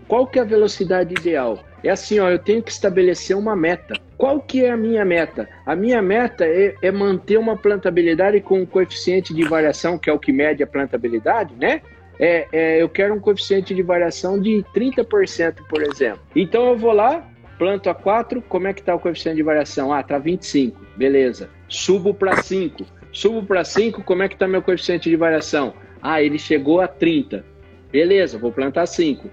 qual 0.07 0.27
que 0.27 0.39
é 0.39 0.43
a 0.43 0.45
velocidade 0.45 1.15
ideal? 1.15 1.59
É 1.83 1.89
assim, 1.89 2.21
ó, 2.21 2.29
eu 2.29 2.39
tenho 2.39 2.63
que 2.63 2.71
estabelecer 2.71 3.35
uma 3.35 3.57
meta. 3.57 3.95
Qual 4.19 4.39
que 4.39 4.65
é 4.65 4.71
a 4.71 4.77
minha 4.77 5.05
meta? 5.05 5.49
A 5.65 5.75
minha 5.75 6.03
meta 6.03 6.45
é, 6.45 6.75
é 6.83 6.93
manter 6.93 7.39
uma 7.39 7.57
plantabilidade 7.57 8.41
com 8.43 8.61
um 8.61 8.67
coeficiente 8.67 9.35
de 9.35 9.43
variação, 9.45 9.97
que 9.97 10.11
é 10.11 10.13
o 10.13 10.19
que 10.19 10.31
mede 10.31 10.63
a 10.63 10.67
plantabilidade, 10.67 11.55
né? 11.59 11.81
É, 12.21 12.47
é, 12.53 12.83
eu 12.83 12.89
quero 12.89 13.15
um 13.15 13.19
coeficiente 13.19 13.75
de 13.75 13.83
variação 13.83 14.39
de 14.39 14.63
30%, 14.75 15.67
por 15.69 15.83
exemplo. 15.83 16.21
Então 16.37 16.69
eu 16.69 16.77
vou 16.77 16.93
lá, 16.93 17.27
planto 17.63 17.89
a 17.89 17.95
4, 17.95 18.43
como 18.43 18.67
é 18.67 18.73
que 18.73 18.81
está 18.81 18.93
o 18.93 18.99
coeficiente 18.99 19.37
de 19.37 19.43
variação? 19.45 19.93
Ah, 19.93 20.03
tá 20.03 20.19
25, 20.19 20.85
beleza. 20.97 21.49
Subo 21.69 22.13
para 22.13 22.43
5. 22.43 22.85
Subo 23.13 23.47
para 23.47 23.63
5, 23.63 24.03
como 24.03 24.25
é 24.25 24.29
que 24.29 24.35
está 24.35 24.49
meu 24.49 24.61
coeficiente 24.61 25.09
de 25.09 25.15
variação? 25.15 25.73
Ah, 26.03 26.21
ele 26.21 26.41
chegou 26.41 26.81
a 26.81 26.89
30. 26.89 27.45
Beleza, 27.93 28.37
vou 28.37 28.51
plantar 28.51 28.87
5. 28.87 29.31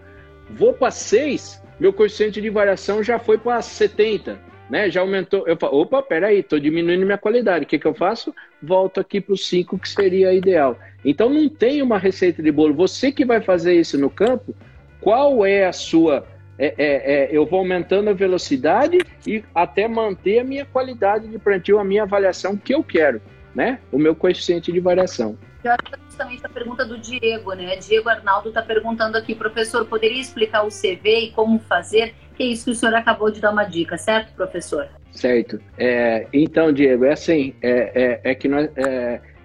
Vou 0.52 0.74
para 0.74 0.92
6, 0.92 1.64
meu 1.80 1.92
coeficiente 1.92 2.40
de 2.40 2.52
variação 2.52 3.02
já 3.02 3.18
foi 3.18 3.40
para 3.40 3.60
70 3.64 4.48
né? 4.70 4.88
Já 4.88 5.02
aumentou. 5.02 5.48
Eu 5.48 5.58
falo, 5.58 5.82
opa, 5.82 6.00
peraí, 6.04 6.42
estou 6.42 6.60
diminuindo 6.60 7.04
minha 7.04 7.18
qualidade. 7.18 7.66
O 7.66 7.68
que, 7.68 7.80
que 7.80 7.88
eu 7.88 7.96
faço? 7.96 8.32
Volto 8.62 9.00
aqui 9.00 9.20
para 9.20 9.34
os 9.34 9.48
5, 9.48 9.80
que 9.80 9.90
seria 9.90 10.32
ideal. 10.32 10.78
Então 11.04 11.28
não 11.28 11.50
tem 11.50 11.82
uma 11.82 11.98
receita 11.98 12.44
de 12.44 12.52
bolo. 12.52 12.76
Você 12.76 13.12
que 13.12 13.26
vai 13.26 13.42
fazer 13.42 13.74
isso 13.74 13.98
no 13.98 14.12
campo, 14.12 14.56
qual 15.02 15.44
é 15.44 15.66
a 15.66 15.74
sua. 15.74 16.24
É, 16.60 16.76
é, 16.78 17.14
é, 17.14 17.30
eu 17.32 17.46
vou 17.46 17.60
aumentando 17.60 18.10
a 18.10 18.14
velocidade 18.14 19.00
e 19.26 19.42
até 19.56 19.88
manter 19.88 20.40
a 20.40 20.44
minha 20.44 20.66
qualidade 20.66 21.30
de 21.30 21.40
plantio, 21.40 21.80
a 21.80 21.86
minha 21.86 22.04
avaliação 22.04 22.58
que 22.58 22.74
eu 22.74 22.84
quero, 22.84 23.22
né? 23.56 23.80
O 23.90 23.98
meu 23.98 24.14
coeficiente 24.14 24.70
de 24.70 24.80
variação. 24.82 25.38
Eu 25.64 25.72
acho 25.72 26.04
justamente 26.06 26.46
a 26.46 26.50
pergunta 26.50 26.86
do 26.86 26.98
Diego, 26.98 27.54
né? 27.54 27.78
Diego 27.78 28.10
Arnaldo 28.10 28.50
está 28.50 28.62
perguntando 28.62 29.18
aqui, 29.18 29.34
professor, 29.34 29.86
poderia 29.86 30.20
explicar 30.20 30.64
o 30.64 30.68
CV 30.68 31.28
e 31.28 31.32
como 31.32 31.60
fazer? 31.60 32.14
Que 32.36 32.44
é 32.44 32.46
isso 32.48 32.66
que 32.66 32.72
o 32.72 32.76
senhor 32.76 32.94
acabou 32.94 33.32
de 33.32 33.40
dar 33.40 33.52
uma 33.52 33.64
dica, 33.64 33.98
certo, 33.98 34.34
professor? 34.34 34.88
Certo. 35.12 35.62
É, 35.78 36.28
então, 36.34 36.74
Diego, 36.74 37.06
é 37.06 37.14
assim, 37.14 37.56
é, 37.62 38.20
é, 38.24 38.32
é 38.32 38.36
que 38.36 38.50
nós, 38.50 38.70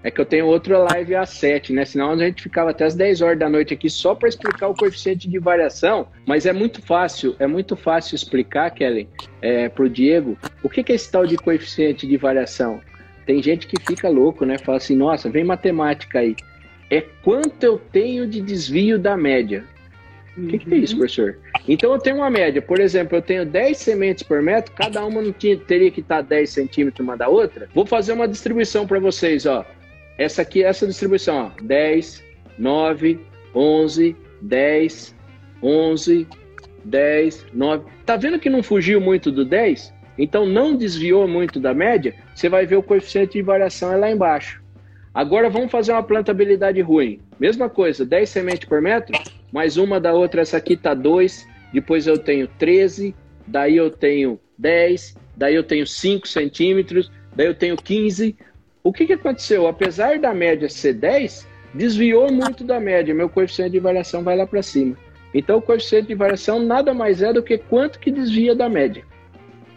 é, 0.05 0.11
que 0.11 0.21
eu 0.21 0.27
tenho 0.27 0.47
outra 0.47 0.77
live 0.79 1.15
às 1.15 1.31
7, 1.31 1.73
né? 1.73 1.87
Senão 1.87 2.11
a 2.11 2.17
gente 2.19 2.43
ficava 2.43 2.71
até 2.71 2.85
as 2.85 2.95
10 2.95 3.23
horas 3.23 3.39
da 3.39 3.49
noite 3.49 3.73
aqui 3.73 3.89
só 3.89 4.15
para 4.15 4.29
explicar 4.29 4.69
o 4.69 4.75
coeficiente 4.75 5.27
de 5.27 5.39
variação, 5.39 6.07
mas 6.27 6.45
é 6.45 6.53
muito 6.53 6.83
fácil, 6.83 7.35
é 7.39 7.47
muito 7.47 7.75
fácil 7.75 8.15
explicar, 8.15 8.71
Kelly, 8.71 9.09
é, 9.41 9.71
para 9.71 9.85
o 9.85 9.89
Diego, 9.89 10.37
o 10.63 10.69
que, 10.69 10.85
que 10.85 10.93
é 10.93 10.95
esse 10.95 11.11
tal 11.11 11.27
de 11.27 11.39
coeficiente 11.39 12.07
de 12.07 12.19
variação? 12.19 12.83
Tem 13.25 13.43
gente 13.43 13.67
que 13.67 13.81
fica 13.83 14.11
louco, 14.11 14.45
né? 14.45 14.59
Fala 14.59 14.77
assim, 14.77 14.95
nossa, 14.95 15.31
vem 15.31 15.43
matemática 15.43 16.19
aí. 16.19 16.37
É 16.91 17.01
quanto 17.01 17.65
eu 17.65 17.79
tenho 17.79 18.27
de 18.27 18.43
desvio 18.43 18.99
da 18.99 19.17
média. 19.17 19.65
O 20.37 20.47
que, 20.49 20.59
que, 20.59 20.75
é 20.75 20.77
isso, 20.77 20.95
uhum. 20.95 20.99
professor? 20.99 21.39
Então 21.67 21.93
eu 21.93 21.99
tenho 21.99 22.17
uma 22.17 22.29
média. 22.29 22.61
Por 22.61 22.79
exemplo, 22.79 23.17
eu 23.17 23.23
tenho 23.23 23.47
10 23.47 23.79
sementes 23.79 24.23
por 24.23 24.43
metro, 24.43 24.75
cada 24.75 25.05
uma 25.07 25.23
não 25.23 25.33
tinha, 25.33 25.57
teria 25.57 25.91
que 25.91 26.01
estar 26.01 26.21
10 26.21 26.51
centímetros 26.51 27.01
uma 27.01 27.17
da 27.17 27.29
outra. 27.29 27.69
Vou 27.73 27.87
fazer 27.87 28.13
uma 28.13 28.29
distribuição 28.29 28.87
para 28.87 28.99
vocês, 28.99 29.47
ó. 29.47 29.65
Essa 30.19 30.43
aqui, 30.43 30.63
essa 30.63 30.87
distribuição, 30.87 31.53
ó. 31.57 31.63
10, 31.63 32.23
9, 32.59 33.21
11, 33.55 34.17
10, 34.41 35.17
11, 35.63 36.27
10, 36.85 37.47
9. 37.53 37.85
Tá 38.05 38.17
vendo 38.17 38.39
que 38.39 38.51
não 38.51 38.63
fugiu 38.63 39.01
muito 39.01 39.33
do 39.33 39.45
10? 39.45 39.93
Então 40.17 40.47
não 40.47 40.77
desviou 40.77 41.27
muito 41.27 41.59
da 41.59 41.75
média, 41.75 42.15
você 42.35 42.49
vai 42.49 42.67
ver 42.67 42.77
o 42.77 42.83
coeficiente 42.83 43.33
de 43.33 43.43
variação 43.43 43.93
é 43.93 43.97
lá 43.97 44.11
embaixo. 44.11 44.63
Agora 45.13 45.49
vamos 45.49 45.71
fazer 45.71 45.93
uma 45.93 46.03
plantabilidade 46.03 46.81
ruim. 46.81 47.21
Mesma 47.39 47.69
coisa, 47.69 48.05
10 48.05 48.29
sementes 48.29 48.69
por 48.69 48.81
metro, 48.81 49.17
mais 49.53 49.77
uma 49.77 50.01
da 50.01 50.13
outra, 50.13 50.43
essa 50.43 50.57
aqui 50.57 50.77
tá 50.77 50.95
2, 50.95 51.47
depois 51.73 52.07
eu 52.07 52.19
tenho 52.19 52.49
13, 52.59 53.15
daí 53.47 53.77
eu 53.77 53.91
tenho 53.91 54.41
10, 54.59 55.17
daí 55.37 55.55
eu 55.55 55.63
tenho 55.63 55.87
5 55.87 56.27
centímetros, 56.27 57.11
daí 57.35 57.47
eu 57.47 57.55
tenho 57.55 57.77
15. 57.77 58.37
O 58.87 58.93
que, 58.93 59.07
que 59.07 59.15
aconteceu? 59.15 59.67
Apesar 59.67 60.19
da 60.19 60.35
média 60.35 60.69
ser 60.69 60.93
10, 60.93 61.49
desviou 61.73 62.31
muito 62.31 62.63
da 62.63 62.79
média, 62.79 63.15
meu 63.15 63.31
coeficiente 63.31 63.71
de 63.71 63.81
variação 63.81 64.23
vai 64.23 64.37
lá 64.37 64.47
para 64.47 64.63
cima. 64.63 64.95
Então 65.33 65.57
o 65.57 65.63
coeficiente 65.63 66.09
de 66.09 66.15
variação 66.15 66.63
nada 66.63 66.93
mais 66.93 67.23
é 67.23 67.33
do 67.33 67.43
que 67.43 67.57
quanto 67.57 67.99
que 67.99 68.11
desvia 68.11 68.55
da 68.55 68.69
média. 68.69 69.03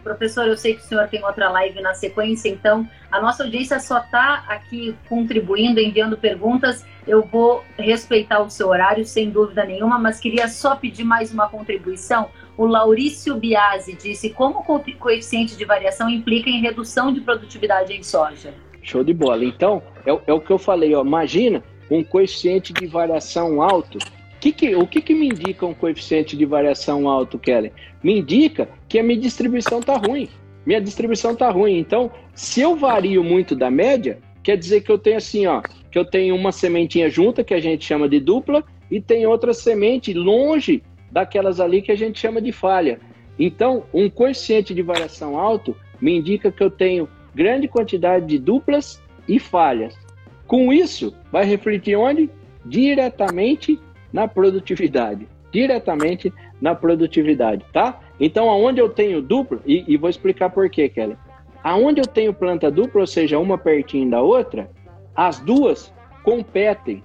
Professor, 0.04 0.46
eu 0.46 0.58
sei 0.58 0.74
que 0.74 0.82
o 0.82 0.84
senhor 0.84 1.08
tem 1.08 1.24
outra 1.24 1.48
live 1.48 1.80
na 1.80 1.94
sequência, 1.94 2.50
então 2.50 2.86
a 3.10 3.18
nossa 3.18 3.44
audiência 3.44 3.80
só 3.80 3.96
está 3.96 4.44
aqui 4.46 4.94
contribuindo, 5.08 5.80
enviando 5.80 6.18
perguntas. 6.18 6.84
Eu 7.06 7.22
vou 7.22 7.64
respeitar 7.78 8.42
o 8.42 8.50
seu 8.50 8.68
horário, 8.68 9.06
sem 9.06 9.30
dúvida 9.30 9.64
nenhuma, 9.64 9.98
mas 9.98 10.20
queria 10.20 10.48
só 10.48 10.76
pedir 10.76 11.04
mais 11.04 11.32
uma 11.32 11.48
contribuição. 11.48 12.28
O 12.58 12.66
Laurício 12.66 13.36
Biasi 13.36 13.94
disse 13.94 14.28
como 14.28 14.58
o 14.58 14.96
coeficiente 14.98 15.56
de 15.56 15.64
variação 15.64 16.10
implica 16.10 16.50
em 16.50 16.60
redução 16.60 17.10
de 17.10 17.22
produtividade 17.22 17.94
em 17.94 18.02
soja. 18.02 18.52
Show 18.88 19.04
de 19.04 19.12
bola. 19.12 19.44
Então, 19.44 19.82
é, 20.06 20.18
é 20.26 20.32
o 20.32 20.40
que 20.40 20.50
eu 20.50 20.58
falei, 20.58 20.94
ó. 20.94 21.04
imagina 21.04 21.62
um 21.90 22.02
coeficiente 22.02 22.72
de 22.72 22.86
variação 22.86 23.62
alto 23.62 23.98
que 24.40 24.52
que, 24.52 24.74
o 24.76 24.86
que, 24.86 25.00
que 25.00 25.14
me 25.14 25.26
indica 25.26 25.66
um 25.66 25.74
coeficiente 25.74 26.36
de 26.36 26.44
variação 26.44 27.08
alto, 27.08 27.38
Kelly? 27.38 27.72
Me 28.02 28.18
indica 28.18 28.68
que 28.88 28.98
a 28.98 29.02
minha 29.02 29.18
distribuição 29.18 29.80
está 29.80 29.96
ruim. 29.96 30.28
Minha 30.64 30.80
distribuição 30.80 31.32
está 31.32 31.50
ruim. 31.50 31.78
Então, 31.78 32.10
se 32.34 32.60
eu 32.60 32.76
vario 32.76 33.24
muito 33.24 33.56
da 33.56 33.70
média, 33.70 34.18
quer 34.42 34.56
dizer 34.56 34.82
que 34.82 34.90
eu 34.90 34.98
tenho 34.98 35.16
assim, 35.16 35.46
ó, 35.46 35.60
que 35.90 35.98
eu 35.98 36.04
tenho 36.04 36.36
uma 36.36 36.52
sementinha 36.52 37.08
junta, 37.08 37.42
que 37.42 37.54
a 37.54 37.60
gente 37.60 37.84
chama 37.84 38.08
de 38.08 38.20
dupla, 38.20 38.62
e 38.90 39.00
tem 39.00 39.26
outra 39.26 39.52
semente 39.52 40.14
longe 40.14 40.82
daquelas 41.10 41.58
ali 41.58 41.82
que 41.82 41.90
a 41.90 41.96
gente 41.96 42.20
chama 42.20 42.40
de 42.40 42.52
falha. 42.52 43.00
Então, 43.38 43.84
um 43.92 44.08
coeficiente 44.08 44.72
de 44.72 44.82
variação 44.82 45.38
alto 45.38 45.74
me 46.00 46.16
indica 46.16 46.52
que 46.52 46.62
eu 46.62 46.70
tenho 46.70 47.08
grande 47.38 47.68
quantidade 47.68 48.26
de 48.26 48.36
duplas 48.36 49.00
e 49.28 49.38
falhas. 49.38 49.96
Com 50.44 50.72
isso, 50.72 51.14
vai 51.30 51.44
refletir 51.44 51.94
onde? 51.94 52.28
Diretamente 52.64 53.78
na 54.12 54.26
produtividade, 54.26 55.28
diretamente 55.52 56.32
na 56.60 56.74
produtividade, 56.74 57.64
tá? 57.72 58.00
Então, 58.18 58.50
aonde 58.50 58.80
eu 58.80 58.88
tenho 58.88 59.22
dupla, 59.22 59.60
e, 59.64 59.84
e 59.86 59.96
vou 59.96 60.10
explicar 60.10 60.50
por 60.50 60.68
quê, 60.68 60.88
Kelly. 60.88 61.16
Aonde 61.62 62.00
eu 62.00 62.06
tenho 62.06 62.34
planta 62.34 62.72
dupla, 62.72 63.02
ou 63.02 63.06
seja, 63.06 63.38
uma 63.38 63.56
pertinho 63.56 64.10
da 64.10 64.20
outra, 64.20 64.68
as 65.14 65.38
duas 65.38 65.94
competem. 66.24 67.04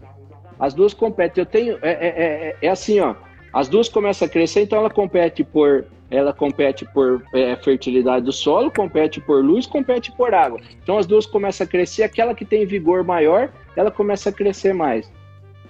As 0.60 0.74
duas 0.74 0.96
competem. 0.96 1.42
Eu 1.42 1.46
tenho. 1.46 1.78
É, 1.82 1.92
é, 1.92 2.08
é, 2.08 2.58
é 2.60 2.70
assim, 2.70 3.00
ó. 3.00 3.14
As 3.54 3.68
duas 3.68 3.88
começam 3.88 4.28
a 4.28 4.32
crescer, 4.32 4.62
então 4.62 4.80
ela 4.80 4.90
compete 4.90 5.44
por. 5.44 5.86
Ela 6.14 6.32
compete 6.32 6.86
por 6.94 7.24
é, 7.34 7.56
fertilidade 7.56 8.26
do 8.26 8.32
solo, 8.32 8.72
compete 8.72 9.20
por 9.20 9.44
luz, 9.44 9.66
compete 9.66 10.12
por 10.12 10.34
água. 10.34 10.60
Então 10.82 10.98
as 10.98 11.06
duas 11.06 11.26
começam 11.26 11.66
a 11.66 11.68
crescer, 11.68 12.04
aquela 12.04 12.36
que 12.36 12.46
tem 12.46 12.66
vigor 12.66 13.04
maior, 13.04 13.50
ela 13.76 13.90
começa 13.90 14.30
a 14.30 14.34
crescer 14.34 14.74
mais 14.74 15.12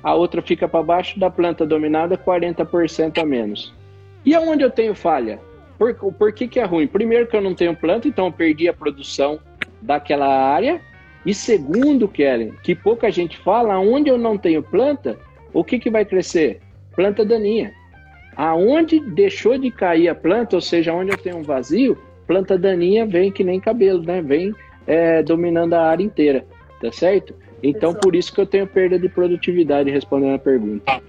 a 0.03 0.13
outra 0.13 0.41
fica 0.41 0.67
para 0.67 0.83
baixo 0.83 1.17
da 1.17 1.29
planta 1.29 1.65
dominada 1.65 2.17
40% 2.17 3.17
a 3.19 3.25
menos. 3.25 3.73
E 4.25 4.35
aonde 4.35 4.63
eu 4.63 4.69
tenho 4.69 4.93
falha? 4.93 5.39
Por, 5.77 5.95
por 5.95 6.33
que, 6.33 6.47
que 6.47 6.59
é 6.59 6.65
ruim? 6.65 6.85
Primeiro 6.85 7.25
que 7.25 7.35
eu 7.35 7.41
não 7.41 7.55
tenho 7.55 7.75
planta, 7.75 8.07
então 8.07 8.25
eu 8.25 8.31
perdi 8.31 8.67
a 8.67 8.73
produção 8.73 9.39
daquela 9.81 10.27
área. 10.27 10.81
E 11.25 11.33
segundo, 11.33 12.07
Kellen, 12.07 12.53
que 12.61 12.75
pouca 12.75 13.09
gente 13.09 13.37
fala, 13.37 13.75
aonde 13.75 14.09
eu 14.09 14.17
não 14.17 14.37
tenho 14.37 14.61
planta, 14.61 15.17
o 15.53 15.63
que, 15.63 15.79
que 15.79 15.89
vai 15.89 16.03
crescer? 16.03 16.59
Planta 16.95 17.23
daninha. 17.23 17.73
Aonde 18.35 18.99
deixou 18.99 19.57
de 19.57 19.71
cair 19.71 20.09
a 20.09 20.15
planta, 20.15 20.55
ou 20.55 20.61
seja, 20.61 20.93
onde 20.93 21.11
eu 21.11 21.17
tenho 21.17 21.37
um 21.37 21.43
vazio, 21.43 21.97
planta 22.27 22.57
daninha 22.57 23.05
vem 23.05 23.31
que 23.31 23.43
nem 23.43 23.59
cabelo, 23.59 24.03
né? 24.03 24.21
Vem 24.21 24.53
é, 24.87 25.23
dominando 25.23 25.73
a 25.73 25.83
área 25.83 26.03
inteira, 26.03 26.45
tá 26.81 26.91
certo? 26.91 27.35
Então, 27.61 27.93
por 27.93 28.13
isso 28.13 28.33
que 28.33 28.41
eu 28.41 28.45
tenho 28.45 28.67
perda 28.67 28.99
de 28.99 29.07
produtividade 29.07 29.89
respondendo 29.89 30.35
a 30.35 30.39
pergunta. 30.39 31.01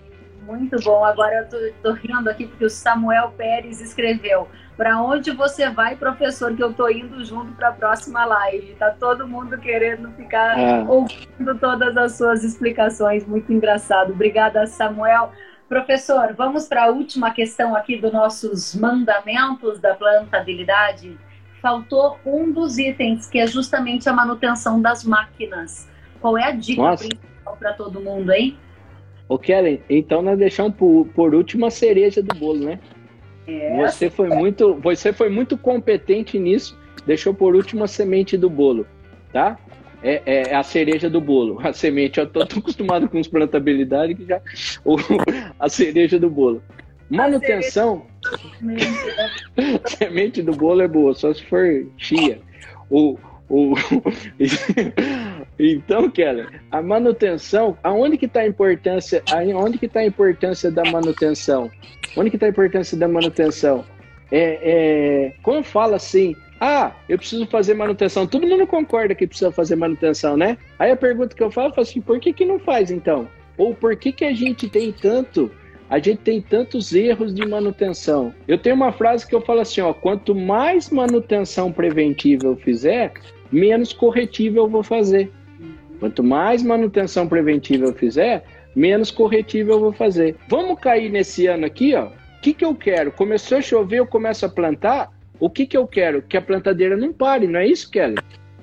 Muito 0.47 0.77
bom. 0.85 1.05
Agora 1.05 1.39
eu 1.39 1.49
tô, 1.49 1.57
tô 1.83 1.93
rindo 1.95 2.29
aqui 2.29 2.47
porque 2.47 2.65
o 2.65 2.71
Samuel 2.71 3.33
Pérez 3.37 3.81
escreveu: 3.81 4.47
Para 4.77 5.03
onde 5.03 5.33
você 5.33 5.71
vai, 5.71 5.97
professor? 5.97 6.55
Que 6.55 6.63
eu 6.63 6.73
tô 6.73 6.89
indo 6.89 7.25
junto 7.25 7.53
para 7.53 7.69
a 7.69 7.73
próxima 7.73 8.25
live. 8.25 8.75
Tá 8.75 8.91
todo 8.91 9.27
mundo 9.27 9.59
querendo 9.59 10.11
ficar 10.13 10.57
ah. 10.57 10.85
ouvindo 10.87 11.59
todas 11.59 11.97
as 11.97 12.13
suas 12.13 12.45
explicações. 12.45 13.27
Muito 13.27 13.53
engraçado. 13.53 14.13
Obrigada, 14.13 14.67
Samuel. 14.67 15.33
Professor, 15.69 16.35
vamos 16.35 16.69
para 16.69 16.85
a 16.85 16.91
última 16.91 17.31
questão 17.31 17.75
aqui 17.75 17.97
dos 17.97 18.13
nossos 18.13 18.75
mandamentos 18.75 19.81
da 19.81 19.95
plantabilidade. 19.95 21.17
faltou 21.63 22.19
um 22.27 22.53
dos 22.53 22.77
itens, 22.77 23.27
que 23.27 23.39
é 23.39 23.47
justamente 23.47 24.07
a 24.07 24.13
manutenção 24.13 24.83
das 24.83 25.03
máquinas. 25.03 25.89
Qual 26.21 26.37
é 26.37 26.45
a 26.45 26.51
dica 26.51 26.83
Nossa. 26.83 27.09
principal 27.09 27.57
para 27.57 27.73
todo 27.73 28.01
mundo, 28.03 28.31
hein? 28.33 28.59
Ô 29.27 29.39
Kellen, 29.39 29.83
então 29.89 30.21
nós 30.21 30.39
deixamos 30.39 30.75
por, 30.75 31.07
por 31.15 31.35
último 31.35 31.65
a 31.65 31.71
cereja 31.71 32.23
do 32.23 32.35
bolo, 32.35 32.67
né? 32.67 32.79
É. 33.47 33.77
Você 33.77 34.11
foi 34.11 34.29
muito, 34.29 34.75
você 34.75 35.13
foi 35.13 35.31
muito 35.31 35.57
competente 35.57 36.39
nisso. 36.39 36.79
Deixou 37.07 37.35
por 37.35 37.55
último 37.55 37.85
a 37.85 37.89
semente 37.89 38.37
do 38.37 38.51
bolo, 38.51 38.87
tá? 39.33 39.59
É, 40.05 40.51
é 40.51 40.55
a 40.55 40.63
cereja 40.63 41.09
do 41.09 41.21
bolo. 41.21 41.59
A 41.63 41.73
semente, 41.73 42.21
eu 42.21 42.27
tô, 42.27 42.45
tô 42.45 42.59
acostumado 42.59 43.09
com 43.09 43.23
plantabilidade 43.23 44.15
que 44.15 44.27
já 44.27 44.41
a 45.59 45.69
cereja 45.69 46.19
do 46.19 46.29
bolo. 46.29 46.63
Manutenção. 47.09 48.07
Semente 49.87 50.43
do 50.43 50.53
bolo 50.53 50.83
é 50.83 50.89
boa, 50.89 51.15
só 51.15 51.33
se 51.33 51.43
for 51.47 51.87
chia. 51.97 52.39
O, 52.91 53.19
o... 53.49 53.75
então, 55.59 56.11
Keller, 56.11 56.61
a 56.71 56.83
manutenção, 56.83 57.77
aonde 57.83 58.19
que 58.19 58.27
está 58.27 58.41
a 58.41 58.47
importância? 58.47 59.23
Aonde 59.31 59.79
que 59.79 59.87
está 59.87 60.01
a 60.01 60.07
importância 60.07 60.71
da 60.71 60.85
manutenção? 60.91 61.71
Onde 62.17 62.31
que 62.31 62.37
está 62.37 62.47
a 62.47 62.51
importância 62.51 62.97
da 62.97 63.09
manutenção? 63.09 63.85
É, 64.31 65.33
é, 65.33 65.35
fala 65.63 65.97
assim, 65.97 66.35
ah, 66.67 66.93
eu 67.09 67.19
preciso 67.19 67.47
fazer 67.47 67.75
manutenção, 67.75 68.27
todo 68.27 68.47
mundo 68.47 68.67
concorda 68.67 69.15
que 69.15 69.27
precisa 69.27 69.53
fazer 69.53 69.77
manutenção, 69.77 70.35
né? 70.35 70.57
Aí 70.79 70.91
a 70.91 70.97
pergunta 70.97 71.37
que 71.37 71.43
eu 71.43 71.49
eu 71.49 71.51
falo 71.51 71.73
assim, 71.77 72.01
por 72.01 72.19
que, 72.19 72.33
que 72.33 72.45
não 72.45 72.59
faz 72.59 72.91
então? 72.91 73.29
Ou 73.59 73.75
por 73.75 73.95
que, 73.97 74.13
que 74.13 74.25
a 74.25 74.33
gente 74.33 74.69
tem 74.69 74.91
tanto 74.91 75.51
a 75.91 75.99
gente 75.99 76.23
tem 76.23 76.41
tantos 76.41 76.95
erros 76.95 77.35
de 77.35 77.47
manutenção. 77.47 78.35
Eu 78.49 78.57
tenho 78.57 78.75
uma 78.75 78.91
frase 78.91 79.27
que 79.27 79.35
eu 79.35 79.43
falo 79.43 79.61
assim, 79.61 79.83
ó, 79.83 79.93
quanto 79.93 80.35
mais 80.35 80.89
manutenção 80.89 81.71
preventiva 81.71 82.47
eu 82.47 82.57
fizer, 82.57 83.13
menos 83.53 83.93
corretiva 83.93 84.59
eu 84.59 84.67
vou 84.67 84.83
fazer. 84.83 85.31
Quanto 86.01 86.25
mais 86.25 86.63
manutenção 86.63 87.29
preventiva 87.29 87.85
eu 87.85 87.93
fizer, 87.93 88.45
menos 88.75 89.11
corretiva 89.11 89.73
eu 89.73 89.81
vou 89.81 89.93
fazer. 89.93 90.37
Vamos 90.49 90.81
cair 90.81 91.11
nesse 91.11 91.47
ano 91.47 91.67
aqui, 91.67 91.95
ó. 91.95 92.07
O 92.07 92.41
que, 92.41 92.55
que 92.55 92.65
eu 92.65 92.75
quero? 92.75 93.13
Começou 93.13 93.59
a 93.59 93.63
chover, 93.63 93.99
eu 93.99 94.07
começo 94.07 94.45
a 94.47 94.49
plantar. 94.49 95.11
O 95.45 95.51
que, 95.51 95.67
que 95.67 95.77
eu 95.77 95.87
quero? 95.87 96.23
Que 96.23 96.39
a 96.39 96.41
plantadeira 96.41 96.97
não 96.97 97.13
pare, 97.13 97.47
não 97.47 97.61
é 97.61 97.67
isso, 97.67 97.91
Kelly? 97.91 98.17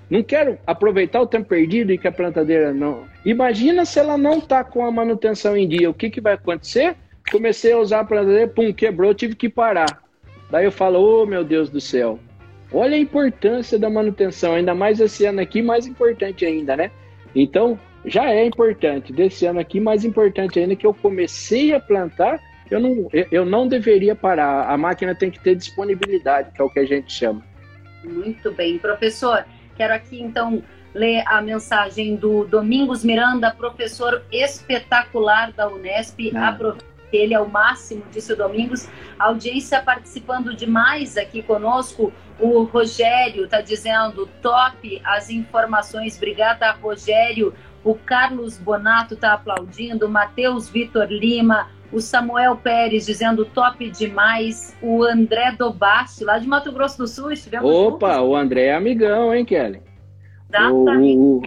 Não 0.10 0.24
quero 0.24 0.58
aproveitar 0.66 1.22
o 1.22 1.28
tempo 1.28 1.50
perdido 1.50 1.94
e 1.94 1.98
que 1.98 2.08
a 2.08 2.12
plantadeira 2.12 2.74
não. 2.74 3.04
Imagina 3.24 3.86
se 3.86 4.00
ela 4.00 4.18
não 4.18 4.40
está 4.40 4.64
com 4.64 4.84
a 4.84 4.92
manutenção 4.92 5.56
em 5.56 5.68
dia. 5.68 5.92
O 5.92 5.94
que, 5.94 6.10
que 6.10 6.20
vai 6.20 6.34
acontecer? 6.34 6.96
Comecei 7.32 7.74
a 7.74 7.78
usar 7.78 8.00
a 8.00 8.04
plantadeira, 8.04 8.48
pum, 8.48 8.74
quebrou, 8.74 9.14
tive 9.14 9.36
que 9.36 9.48
parar. 9.48 10.02
Daí 10.50 10.66
eu 10.66 10.72
falo, 10.72 11.00
oh 11.00 11.24
meu 11.24 11.44
Deus 11.44 11.70
do 11.70 11.80
céu. 11.80 12.18
Olha 12.74 12.96
a 12.96 13.00
importância 13.00 13.78
da 13.78 13.88
manutenção, 13.88 14.56
ainda 14.56 14.74
mais 14.74 15.00
esse 15.00 15.24
ano 15.24 15.40
aqui, 15.40 15.62
mais 15.62 15.86
importante 15.86 16.48
ainda, 16.48 16.76
né? 16.76 16.90
Então, 17.36 17.80
já 18.04 18.32
é 18.32 18.44
importante. 18.44 19.14
Desse 19.14 19.46
ano 19.46 19.60
aqui, 19.60 19.80
mais 19.80 20.04
importante 20.04 20.58
ainda 20.58 20.76
que 20.76 20.88
eu 20.88 20.96
comecei 20.96 21.76
a 21.76 21.80
plantar, 21.80 22.42
eu 22.72 22.80
não, 22.80 23.10
eu 23.32 23.46
não 23.46 23.68
deveria 23.68 24.16
parar. 24.16 24.70
A 24.70 24.78
máquina 24.78 25.14
tem 25.14 25.30
que 25.30 25.40
ter 25.40 25.56
disponibilidade, 25.56 26.52
que 26.52 26.62
é 26.62 26.66
o 26.66 26.70
que 26.70 26.80
a 26.80 26.86
gente 26.86 27.12
chama. 27.12 27.44
Muito 28.04 28.52
bem, 28.52 28.80
professor. 28.80 29.46
Quero 29.76 29.94
aqui 29.94 30.22
então 30.22 30.64
ler 30.94 31.24
a 31.28 31.42
mensagem 31.42 32.16
do 32.16 32.46
Domingos 32.46 33.04
Miranda, 33.04 33.54
professor 33.54 34.24
espetacular 34.32 35.52
da 35.52 35.68
Unesp. 35.68 36.32
Ah. 36.34 36.50
Aproveita 36.50 36.92
ele 37.12 37.34
é 37.34 37.40
o 37.40 37.50
máximo, 37.50 38.04
disse 38.12 38.32
o 38.32 38.38
Domingos. 38.38 38.88
A 39.20 39.26
audiência 39.26 39.82
participando 39.82 40.56
demais 40.56 41.18
aqui 41.18 41.44
conosco. 41.44 42.14
O 42.40 42.64
Rogério 42.64 43.46
está 43.46 43.62
dizendo 43.62 44.28
top 44.42 45.02
as 45.04 45.30
informações. 45.30 46.16
Obrigada, 46.16 46.72
Rogério. 46.72 47.54
O 47.84 47.96
Carlos 47.96 48.58
Bonato 48.58 49.16
está 49.16 49.34
aplaudindo. 49.34 50.08
Matheus 50.08 50.70
Vitor 50.70 51.08
Lima. 51.12 51.68
O 51.92 52.00
Samuel 52.00 52.56
Pérez 52.56 53.06
dizendo 53.06 53.46
top 53.46 53.90
demais. 53.90 54.76
O 54.82 55.04
André 55.04 55.52
Dobasti, 55.52 56.24
lá 56.24 56.38
de 56.38 56.48
Mato 56.48 56.72
Grosso 56.72 56.98
do 56.98 57.08
Sul. 57.08 57.32
Estivemos 57.32 57.70
Opa, 57.70 58.14
juntos. 58.14 58.30
o 58.30 58.36
André 58.36 58.66
é 58.68 58.76
amigão, 58.76 59.34
hein, 59.34 59.44
Kelly? 59.44 59.82
Exatamente. 60.50 61.18
O... 61.18 61.42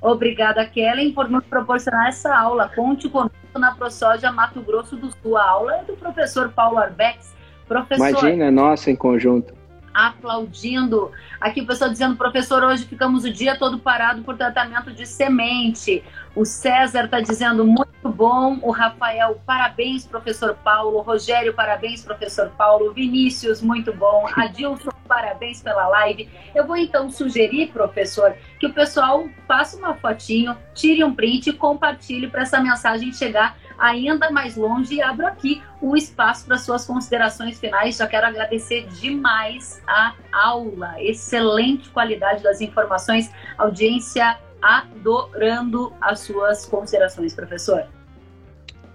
Obrigada, 0.00 0.66
Kellen, 0.66 1.12
por 1.12 1.30
nos 1.30 1.44
proporcionar 1.44 2.08
essa 2.08 2.36
aula. 2.36 2.70
Conte 2.74 3.08
conosco 3.08 3.34
na 3.58 3.74
ProSoja 3.74 4.30
Mato 4.30 4.60
Grosso 4.60 4.96
do 4.96 5.10
Sul. 5.10 5.36
A 5.36 5.48
aula 5.48 5.76
é 5.76 5.84
do 5.84 5.94
professor 5.94 6.50
Paulo 6.50 6.78
Arbex. 6.78 7.34
Professor, 7.66 8.08
Imagina, 8.10 8.50
nossa, 8.50 8.90
em 8.90 8.96
conjunto. 8.96 9.54
Aplaudindo. 9.94 11.12
Aqui 11.40 11.60
o 11.60 11.66
pessoal 11.66 11.90
dizendo, 11.90 12.16
professor, 12.16 12.64
hoje 12.64 12.84
ficamos 12.84 13.24
o 13.24 13.30
dia 13.30 13.56
todo 13.56 13.78
parado 13.78 14.22
por 14.22 14.36
tratamento 14.36 14.92
de 14.92 15.06
semente. 15.06 16.02
O 16.34 16.44
César 16.44 17.04
está 17.04 17.20
dizendo, 17.20 17.64
muito 17.64 18.08
bom. 18.08 18.58
O 18.60 18.72
Rafael, 18.72 19.40
parabéns, 19.46 20.04
professor 20.04 20.56
Paulo. 20.64 20.98
O 20.98 21.02
Rogério, 21.02 21.54
parabéns, 21.54 22.02
professor 22.02 22.50
Paulo. 22.58 22.92
Vinícius, 22.92 23.62
muito 23.62 23.92
bom. 23.92 24.26
Adilson, 24.34 24.90
parabéns 25.06 25.62
pela 25.62 25.86
live. 25.86 26.28
Eu 26.54 26.66
vou 26.66 26.76
então 26.76 27.08
sugerir, 27.08 27.68
professor, 27.68 28.34
que 28.58 28.66
o 28.66 28.72
pessoal 28.72 29.28
faça 29.46 29.76
uma 29.76 29.94
fotinho, 29.94 30.56
tire 30.74 31.04
um 31.04 31.14
print 31.14 31.50
e 31.50 31.52
compartilhe 31.52 32.28
para 32.28 32.42
essa 32.42 32.60
mensagem 32.60 33.12
chegar 33.12 33.56
ainda 33.78 34.30
mais 34.30 34.56
longe 34.56 34.94
e 34.94 35.02
abro 35.02 35.26
aqui 35.26 35.62
o 35.80 35.96
espaço 35.96 36.46
para 36.46 36.58
suas 36.58 36.86
considerações 36.86 37.58
finais. 37.58 37.96
Já 37.96 38.06
quero 38.06 38.26
agradecer 38.26 38.86
demais 38.88 39.82
a 39.86 40.14
aula, 40.32 40.94
excelente 40.98 41.90
qualidade 41.90 42.42
das 42.42 42.60
informações, 42.60 43.30
audiência 43.58 44.38
adorando 44.60 45.92
as 46.00 46.20
suas 46.20 46.64
considerações, 46.64 47.34
professor. 47.34 47.84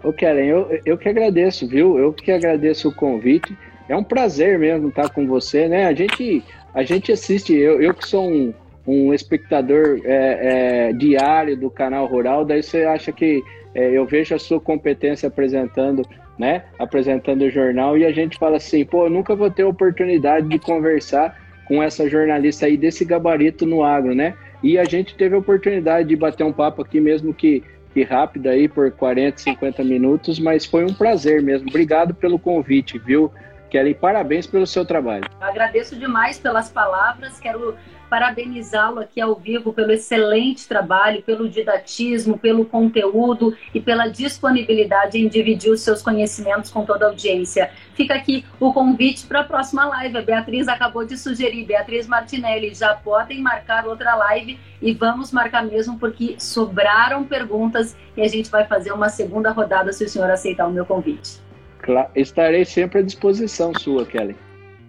Ô 0.03 0.13
Karen, 0.13 0.45
eu, 0.45 0.82
eu 0.86 0.97
que 0.97 1.09
agradeço, 1.09 1.67
viu? 1.67 1.97
Eu 1.99 2.13
que 2.13 2.32
agradeço 2.32 2.89
o 2.89 2.95
convite. 2.95 3.55
É 3.88 3.95
um 3.95 4.03
prazer 4.03 4.57
mesmo 4.57 4.89
estar 4.89 5.09
com 5.09 5.27
você, 5.27 5.67
né? 5.67 5.86
A 5.86 5.93
gente, 5.93 6.43
a 6.73 6.84
gente 6.84 7.11
assiste, 7.11 7.53
eu, 7.53 7.82
eu 7.82 7.93
que 7.93 8.07
sou 8.07 8.30
um, 8.30 8.53
um 8.88 9.13
espectador 9.13 9.99
é, 10.03 10.88
é, 10.89 10.93
diário 10.93 11.57
do 11.57 11.69
canal 11.69 12.05
Rural, 12.07 12.45
daí 12.45 12.63
você 12.63 12.84
acha 12.84 13.11
que 13.11 13.43
é, 13.74 13.89
eu 13.91 14.05
vejo 14.05 14.34
a 14.34 14.39
sua 14.39 14.59
competência 14.59 15.28
apresentando, 15.28 16.03
né? 16.38 16.63
Apresentando 16.78 17.43
o 17.43 17.49
jornal 17.49 17.97
e 17.97 18.05
a 18.05 18.11
gente 18.11 18.38
fala 18.38 18.57
assim, 18.57 18.84
pô, 18.84 19.05
eu 19.05 19.09
nunca 19.09 19.36
vou 19.36 19.49
ter 19.49 19.63
oportunidade 19.63 20.47
de 20.47 20.59
conversar 20.59 21.38
com 21.67 21.84
essa 21.84 22.09
jornalista 22.09 22.65
aí 22.65 22.76
desse 22.76 23.05
gabarito 23.05 23.65
no 23.65 23.84
agro, 23.84 24.15
né? 24.15 24.36
E 24.63 24.78
a 24.78 24.84
gente 24.84 25.15
teve 25.15 25.36
a 25.36 25.39
oportunidade 25.39 26.09
de 26.09 26.15
bater 26.15 26.43
um 26.43 26.51
papo 26.51 26.82
aqui, 26.82 26.99
mesmo 26.99 27.34
que, 27.34 27.63
que 27.93 28.03
rápido 28.03 28.47
aí, 28.47 28.67
por 28.67 28.91
40, 28.91 29.38
50 29.38 29.84
minutos, 29.84 30.39
mas 30.39 30.65
foi 30.65 30.84
um 30.84 30.93
prazer 30.93 31.41
mesmo. 31.41 31.70
Obrigado 31.70 32.13
pelo 32.13 32.39
convite, 32.39 32.97
viu? 32.97 33.32
Kelly, 33.70 33.93
parabéns 33.93 34.47
pelo 34.47 34.65
seu 34.65 34.84
trabalho. 34.84 35.26
Eu 35.39 35.47
agradeço 35.47 35.95
demais 35.95 36.39
pelas 36.39 36.72
palavras, 36.72 37.39
quero 37.39 37.76
parabenizá-lo 38.10 38.99
aqui 38.99 39.22
ao 39.22 39.36
vivo 39.36 39.72
pelo 39.72 39.91
excelente 39.91 40.68
trabalho, 40.68 41.22
pelo 41.22 41.47
didatismo, 41.47 42.38
pelo 42.38 42.66
conteúdo 42.66 43.55
e 43.74 43.80
pela 43.80 44.07
disponibilidade 44.07 45.18
em 45.18 45.28
dividir 45.28 45.72
os 45.72 45.82
seus 45.82 46.01
conhecimentos 46.01 46.72
com 46.72 46.84
toda 46.84 47.05
a 47.05 47.10
audiência. 47.10 47.72
Fica 47.93 48.16
aqui 48.16 48.43
o 48.60 48.74
convite 48.74 49.28
para 49.28 49.41
a 49.41 49.43
próxima 49.43 49.86
live. 49.86 50.18
A 50.18 50.22
Beatriz 50.22 50.68
acabou 50.68 51.05
de 51.05 51.18
sugerir, 51.18 51.66
Beatriz 51.66 52.07
Martinelli, 52.07 52.74
já 52.74 52.95
podem 52.95 53.41
marcar 53.41 53.86
outra 53.86 54.16
live 54.16 54.60
e 54.82 54.93
vamos 54.93 55.32
marcar 55.32 55.64
mesmo 55.64 55.99
porque 55.99 56.36
sobraram 56.39 57.24
perguntas 57.24 57.95
e 58.18 58.22
a 58.22 58.28
gente 58.28 58.49
vai 58.49 58.66
fazer 58.66 58.91
uma 58.91 59.10
segunda 59.10 59.51
rodada 59.51 59.93
se 59.93 60.03
o 60.03 60.10
senhor 60.10 60.30
aceitar 60.32 60.68
o 60.68 60.72
meu 60.72 60.86
convite. 60.86 61.39
Claro, 61.82 62.10
estarei 62.16 62.66
sempre 62.66 62.99
à 62.99 63.01
disposição 63.01 63.74
sua, 63.74 64.05
Kelly. 64.05 64.36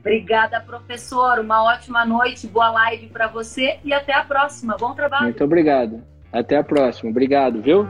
Obrigada, 0.01 0.61
professor. 0.61 1.39
Uma 1.39 1.63
ótima 1.63 2.05
noite, 2.05 2.47
boa 2.47 2.71
live 2.71 3.09
para 3.09 3.29
você 3.29 3.79
e 3.85 3.93
até 3.93 4.15
a 4.15 4.25
próxima. 4.25 4.77
Bom 4.79 4.95
trabalho. 4.95 5.25
Muito 5.25 5.45
obrigado. 5.45 6.03
Até 6.33 6.57
a 6.57 6.65
próxima. 6.65 7.11
Obrigado, 7.11 7.61
viu? 7.61 7.87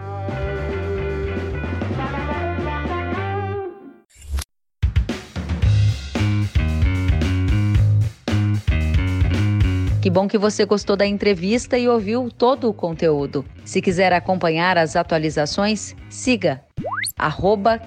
Que 10.03 10.09
bom 10.09 10.27
que 10.27 10.39
você 10.39 10.65
gostou 10.65 10.97
da 10.97 11.07
entrevista 11.07 11.79
e 11.79 11.87
ouviu 11.87 12.31
todo 12.31 12.69
o 12.69 12.75
conteúdo. 12.75 13.45
Se 13.65 13.83
quiser 13.83 14.13
acompanhar 14.15 14.79
as 14.79 14.97
atualizações, 14.97 15.95
siga 16.09 16.63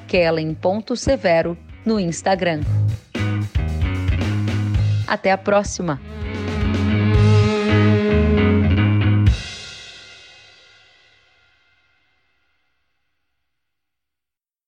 kellen.severo 0.08 1.58
no 1.84 2.00
Instagram. 2.00 2.62
Até 5.14 5.32
a 5.32 5.38
próxima! 5.38 6.02